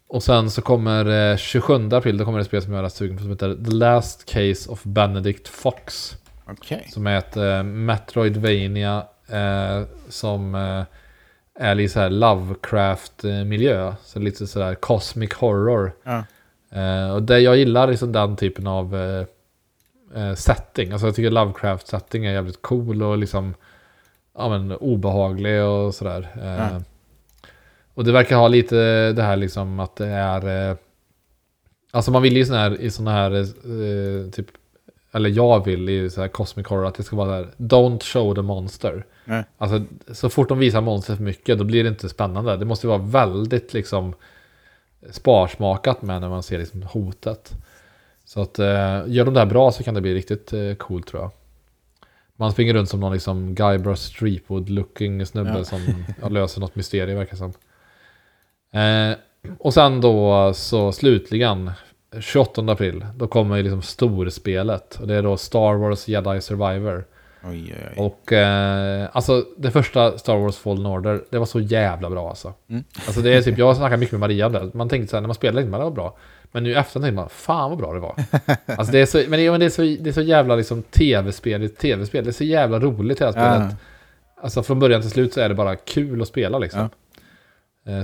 och 0.07 0.23
sen 0.23 0.51
så 0.51 0.61
kommer 0.61 1.31
eh, 1.31 1.37
27 1.37 1.89
april, 1.91 2.17
då 2.17 2.25
kommer 2.25 2.37
det 2.37 2.41
ett 2.41 2.47
spel 2.47 2.61
som 2.61 2.73
jag 2.73 2.85
är 2.85 2.89
sugen 2.89 3.17
på 3.17 3.21
som 3.21 3.31
heter 3.31 3.55
The 3.65 3.71
Last 3.71 4.25
Case 4.25 4.71
of 4.71 4.83
Benedict 4.83 5.47
Fox. 5.47 6.15
Okej. 6.49 6.87
Som 6.93 7.07
är 7.07 7.17
ett 7.17 7.37
eh, 7.37 7.63
Metroidvania 7.63 9.05
eh, 9.29 9.83
som 10.09 10.55
eh, 10.55 10.83
är 11.59 11.75
lite 11.75 11.93
så 11.93 11.99
här 11.99 12.09
Lovecraft-miljö. 12.09 13.93
Så 14.03 14.19
lite 14.19 14.47
sådär 14.47 14.75
cosmic 14.75 15.33
horror. 15.33 15.91
Ja. 16.03 16.23
Eh, 16.71 17.11
och 17.11 17.23
det, 17.23 17.39
jag 17.39 17.57
gillar 17.57 17.87
liksom 17.87 18.11
den 18.11 18.35
typen 18.35 18.67
av 18.67 18.95
eh, 18.95 19.25
eh, 20.15 20.33
setting. 20.33 20.91
Alltså 20.91 21.07
jag 21.07 21.15
tycker 21.15 21.31
Lovecraft-setting 21.31 22.25
är 22.25 22.31
jävligt 22.31 22.61
cool 22.61 23.03
och 23.03 23.17
liksom 23.17 23.53
ja, 24.37 24.49
men, 24.49 24.71
obehaglig 24.71 25.63
och 25.63 25.95
sådär. 25.95 26.27
Ja. 26.35 26.81
Och 27.97 28.03
det 28.03 28.11
verkar 28.11 28.35
ha 28.35 28.47
lite 28.47 28.75
det 29.13 29.23
här 29.23 29.35
liksom 29.35 29.79
att 29.79 29.95
det 29.95 30.07
är... 30.07 30.69
Eh, 30.69 30.77
alltså 31.91 32.11
man 32.11 32.21
vill 32.21 32.37
ju 32.37 32.45
sån 32.45 32.55
här, 32.55 32.81
i 32.81 32.91
såna 32.91 33.11
här 33.11 33.31
eh, 33.31 34.29
typ... 34.31 34.45
Eller 35.11 35.29
jag 35.29 35.65
vill 35.65 35.89
i 35.89 36.09
så 36.09 36.21
här 36.21 36.27
Cosmic 36.27 36.67
Horror 36.67 36.85
att 36.85 36.95
det 36.95 37.03
ska 37.03 37.15
vara 37.15 37.37
där 37.37 37.47
Don't 37.57 38.03
show 38.03 38.35
the 38.35 38.41
monster. 38.41 39.05
Nej. 39.25 39.43
Alltså 39.57 39.83
så 40.11 40.29
fort 40.29 40.49
de 40.49 40.59
visar 40.59 40.81
monster 40.81 41.15
för 41.15 41.23
mycket 41.23 41.57
då 41.57 41.63
blir 41.63 41.83
det 41.83 41.89
inte 41.89 42.09
spännande. 42.09 42.57
Det 42.57 42.65
måste 42.65 42.87
vara 42.87 42.97
väldigt 42.97 43.73
liksom 43.73 44.13
sparsmakat 45.11 46.01
med 46.01 46.21
när 46.21 46.29
man 46.29 46.43
ser 46.43 46.59
liksom 46.59 46.83
hotet. 46.83 47.53
Så 48.25 48.41
att 48.41 48.59
eh, 48.59 49.03
gör 49.07 49.25
de 49.25 49.33
det 49.33 49.39
här 49.39 49.47
bra 49.47 49.71
så 49.71 49.83
kan 49.83 49.93
det 49.93 50.01
bli 50.01 50.13
riktigt 50.13 50.53
eh, 50.53 50.73
coolt 50.73 51.07
tror 51.07 51.21
jag. 51.21 51.31
Man 52.35 52.51
springer 52.51 52.73
runt 52.73 52.89
som 52.89 52.99
någon 52.99 53.13
liksom 53.13 53.55
Guybrush 53.55 54.01
Streepwood-looking 54.01 55.25
snubbe 55.25 55.57
Ja. 55.57 55.63
som 55.63 55.79
löser 56.29 56.61
något 56.61 56.75
mysterium 56.75 57.17
verkar 57.17 57.37
som. 57.37 57.53
Eh, 58.77 59.17
och 59.59 59.73
sen 59.73 60.01
då 60.01 60.51
så 60.53 60.91
slutligen 60.91 61.71
28 62.19 62.61
april, 62.61 63.05
då 63.15 63.27
kommer 63.27 63.55
ju 63.55 63.63
liksom 63.63 63.81
storspelet. 63.81 64.95
Och 65.01 65.07
det 65.07 65.15
är 65.15 65.23
då 65.23 65.37
Star 65.37 65.73
Wars 65.73 66.07
Jedi 66.07 66.41
Survivor. 66.41 67.05
Oj, 67.43 67.75
oj, 67.77 67.89
oj. 67.91 68.05
Och 68.05 68.33
eh, 68.33 69.09
alltså 69.11 69.45
det 69.57 69.71
första 69.71 70.17
Star 70.17 70.37
Wars 70.37 70.57
Fallen 70.57 70.85
Order, 70.85 71.23
det 71.29 71.37
var 71.37 71.45
så 71.45 71.59
jävla 71.59 72.09
bra 72.09 72.29
alltså. 72.29 72.53
Mm. 72.69 72.83
Alltså 73.05 73.21
det 73.21 73.33
är 73.33 73.41
typ, 73.41 73.57
jag 73.57 73.77
snackar 73.77 73.97
mycket 73.97 74.11
med 74.11 74.19
Maria 74.19 74.45
om 74.45 74.53
det. 74.53 74.73
Man 74.73 74.89
tänkte 74.89 75.09
så 75.09 75.15
här, 75.15 75.21
när 75.21 75.27
man 75.27 75.35
spelade 75.35 75.61
inte, 75.65 75.77
det 75.77 75.83
var 75.83 75.91
bra. 75.91 76.17
Men 76.51 76.63
nu 76.63 76.69
i 76.69 76.73
efterhand 76.73 77.05
tänkte 77.05 77.21
man, 77.21 77.29
fan 77.29 77.69
vad 77.69 77.79
bra 77.79 77.93
det 77.93 77.99
var. 77.99 78.15
Alltså 78.77 78.91
det 78.91 78.99
är 78.99 79.05
så, 79.05 79.17
men 79.17 79.39
det, 79.39 79.51
men 79.51 79.59
det 79.59 79.65
är 79.65 79.69
så, 79.69 79.81
det 79.81 80.07
är 80.07 80.11
så 80.11 80.21
jävla 80.21 80.55
liksom 80.55 80.83
tv-spel, 80.83 81.63
i 81.63 81.69
tv-spel. 81.69 82.23
Det 82.23 82.29
är 82.29 82.33
så 82.33 82.43
jävla 82.43 82.79
roligt 82.79 83.19
här 83.19 83.31
spelet. 83.31 83.59
Ja. 83.59 83.75
Alltså 84.41 84.63
från 84.63 84.79
början 84.79 85.01
till 85.01 85.09
slut 85.09 85.33
så 85.33 85.41
är 85.41 85.49
det 85.49 85.55
bara 85.55 85.75
kul 85.75 86.21
att 86.21 86.27
spela 86.27 86.59
liksom. 86.59 86.79
Eh, 86.79 86.87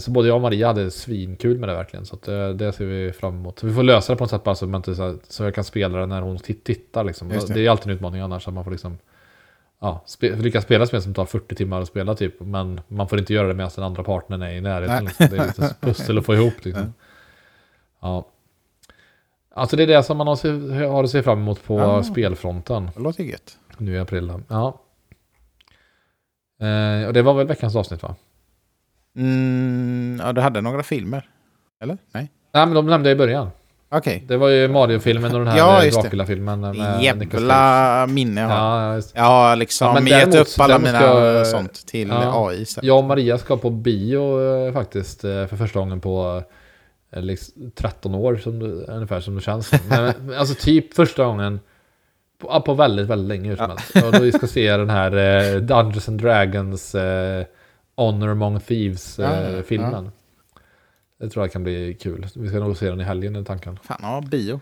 Så 0.01 0.11
både 0.11 0.27
jag 0.27 0.35
och 0.35 0.41
Maria 0.41 0.67
hade 0.67 0.91
svinkul 0.91 1.57
med 1.59 1.69
det 1.69 1.75
verkligen. 1.75 2.05
Så 2.05 2.15
det, 2.25 2.53
det 2.53 2.73
ser 2.73 2.85
vi 2.85 3.11
fram 3.11 3.33
emot. 3.35 3.59
Så 3.59 3.67
vi 3.67 3.73
får 3.73 3.83
lösa 3.83 4.13
det 4.13 4.17
på 4.17 4.23
något 4.23 4.31
sätt 4.31 4.43
bara 4.43 4.55
så, 4.55 4.67
man 4.67 4.79
inte, 4.79 4.95
så, 4.95 5.03
här- 5.03 5.17
så 5.29 5.43
jag 5.43 5.55
kan 5.55 5.63
spela 5.63 5.97
det 5.99 6.05
när 6.05 6.21
hon 6.21 6.37
tit- 6.37 6.63
tittar 6.63 7.03
liksom. 7.03 7.29
Det. 7.29 7.53
det. 7.53 7.65
är 7.65 7.69
alltid 7.69 7.87
en 7.91 7.95
utmaning 7.95 8.21
annars. 8.21 8.47
Att 8.47 8.53
man 8.53 8.63
får 8.63 8.71
liksom 8.71 8.97
ja, 9.81 10.03
spe, 10.05 10.35
lyckas 10.35 10.63
spela 10.63 10.85
spel 10.85 11.01
som 11.01 11.13
tar 11.13 11.25
40 11.25 11.55
timmar 11.55 11.81
att 11.81 11.87
spela 11.87 12.15
typ. 12.15 12.39
Men 12.39 12.81
man 12.87 13.07
får 13.07 13.19
inte 13.19 13.33
göra 13.33 13.47
det 13.47 13.53
medan 13.53 13.71
den 13.75 13.83
andra 13.83 14.03
partnern 14.03 14.41
är 14.41 14.51
i 14.53 14.61
närheten. 14.61 15.05
Liksom. 15.05 15.27
Det 15.29 15.37
är 15.37 15.45
lite 15.47 15.75
pussel 15.81 16.17
att 16.17 16.25
få 16.25 16.33
ihop 16.35 16.53
liksom. 16.65 16.93
Ja. 18.01 18.27
Alltså 19.55 19.75
det 19.75 19.83
är 19.83 19.87
det 19.87 20.03
som 20.03 20.17
man 20.17 20.27
har, 20.27 20.87
har 20.87 21.03
att 21.03 21.09
se 21.09 21.23
fram 21.23 21.39
emot 21.39 21.63
på 21.63 21.79
Ja. 21.79 22.03
spelfronten. 22.03 22.89
Det 22.95 23.01
låter 23.01 23.23
gött. 23.23 23.57
Nu 23.77 23.93
i 23.95 23.99
april. 23.99 24.33
Ja. 24.47 24.79
Eh, 26.67 27.07
och 27.07 27.13
det 27.13 27.21
var 27.21 27.33
väl 27.33 27.47
veckans 27.47 27.75
avsnitt 27.75 28.03
va? 28.03 28.15
Mm, 29.15 30.21
ja, 30.25 30.31
du 30.33 30.41
hade 30.41 30.61
några 30.61 30.83
filmer? 30.83 31.29
Eller? 31.83 31.97
Nej? 32.13 32.31
Nej 32.53 32.65
men 32.65 32.73
de 32.75 32.85
nämnde 32.87 33.09
jag 33.09 33.15
i 33.15 33.17
början. 33.17 33.49
Okej. 33.89 34.23
Det 34.27 34.37
var 34.37 34.49
ju 34.49 34.67
Mario-filmen 34.67 35.33
och 35.33 35.39
den 35.39 35.47
här 35.47 35.57
Ja, 35.57 35.83
ja. 35.85 36.01
Dracula-filmen. 36.01 36.75
Jävla 37.01 38.07
minne 38.09 38.41
jag 38.41 38.47
har. 38.47 38.55
Ja, 38.81 38.95
just. 38.95 39.17
Har 39.17 39.55
liksom 39.55 39.87
Ja, 39.87 39.93
men 39.93 40.05
gett 40.07 40.31
däremot- 40.31 40.47
upp 40.47 40.59
alla 40.59 40.79
mina 40.79 40.99
ska- 40.99 41.45
sånt 41.45 41.87
till 41.87 42.07
Ja. 42.07 42.47
AI 42.47 42.61
istället. 42.61 42.87
Jag 42.87 42.97
och 42.97 43.03
Maria 43.03 43.37
ska 43.37 43.57
på 43.57 43.69
bio 43.69 44.41
eh, 44.67 44.73
faktiskt 44.73 45.23
eh, 45.23 45.45
för 45.47 45.57
första 45.57 45.79
gången 45.79 45.99
på 46.01 46.43
eh, 47.11 47.21
liksom 47.21 47.71
13 47.75 48.15
år 48.15 48.35
som 48.35 48.61
ungefär 48.87 49.19
som 49.19 49.35
det 49.35 49.41
känns. 49.41 49.71
Men, 49.89 50.33
alltså 50.37 50.55
typ 50.65 50.93
första 50.93 51.25
gången 51.25 51.59
på, 52.41 52.47
ja, 52.51 52.59
på 52.59 52.73
väldigt, 52.73 53.07
väldigt 53.07 53.27
länge 53.27 53.49
hur 53.49 53.55
som 53.55 53.69
helst. 53.69 53.95
Och 53.95 54.11
då 54.11 54.19
vi 54.19 54.31
ska 54.31 54.47
se 54.47 54.77
den 54.77 54.89
här 54.89 55.11
eh, 55.55 55.59
Dungeons 55.61 56.07
and 56.09 56.21
Dragons 56.21 56.95
eh, 56.95 57.45
Honor 57.95 58.29
Among 58.29 58.53
Ja, 58.53 58.59
Thieves-filmen. 58.59 60.11
Det 61.19 61.29
tror 61.29 61.45
jag 61.45 61.51
kan 61.51 61.63
bli 61.63 61.97
kul. 62.01 62.27
Vi 62.35 62.49
ska 62.49 62.59
nog 62.59 62.77
se 62.77 62.89
den 62.89 63.01
i 63.01 63.03
helgen 63.03 63.35
i 63.35 63.45
tanken. 63.45 63.79
Fan, 63.83 63.99
ja, 64.01 64.23
bio. 64.31 64.59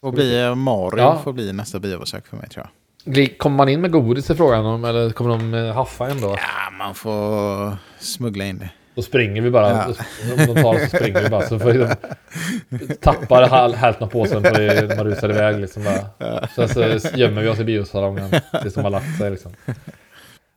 Får 0.00 0.12
bli 0.12 0.54
Mario 0.54 0.98
Ja. 0.98 1.18
får 1.24 1.32
bli 1.32 1.52
nästa 1.52 1.78
biobesök 1.78 2.26
för 2.26 2.36
mig 2.36 2.48
tror 2.48 2.66
jag. 3.04 3.38
Kommer 3.38 3.56
man 3.56 3.68
in 3.68 3.80
med 3.80 3.90
godis 3.90 4.30
i 4.30 4.34
frågan 4.34 4.66
om, 4.66 4.84
eller 4.84 5.10
kommer 5.10 5.30
de 5.30 5.54
eh, 5.54 5.74
haffa 5.74 6.08
en 6.10 6.20
då? 6.20 6.28
Ja, 6.28 6.70
man 6.78 6.94
får 6.94 7.76
smuggla 7.98 8.44
in 8.44 8.58
det. 8.58 8.70
Då 8.94 9.02
springer 9.02 9.42
vi 9.42 9.50
bara. 9.50 9.68
Ja. 9.70 9.84
Om 10.32 10.54
de 10.54 10.62
tar 10.62 10.78
så 10.78 10.96
springer 10.96 11.22
vi 11.22 11.28
bara. 11.28 11.48
Så 11.48 11.58
får 11.58 11.72
de 11.72 12.94
tappar 13.00 13.72
hälften 13.74 14.06
av 14.06 14.10
påsen 14.10 14.42
när 14.42 14.96
man 14.96 15.06
rusar 15.06 15.30
iväg. 15.30 15.60
Liksom 15.60 15.84
bara. 15.84 16.48
Sen 16.48 16.68
så 17.00 17.08
gömmer 17.18 17.42
vi 17.42 17.48
oss 17.48 17.58
i 17.58 17.64
biosalongen 17.64 18.30
tills 18.62 18.74
de 18.74 18.84
har 18.84 18.90
lagt 18.90 19.18
sig. 19.18 19.30
Liksom. 19.30 19.52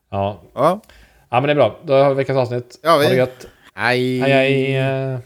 Ja. 0.09 0.41
Ja, 0.55 0.82
ja, 1.30 1.41
men 1.41 1.43
det 1.43 1.51
är 1.51 1.55
bra. 1.55 1.80
Då 1.86 1.93
har 1.93 2.09
vi 2.09 2.15
veckans 2.15 2.38
avsnitt. 2.39 2.80
Ja, 2.84 2.97
vi- 2.97 3.03
Ha 3.05 3.11
det 3.11 3.17
gött. 3.17 3.45
hej. 3.76 4.19
Hej, 4.19 4.32
hej. 4.73 5.17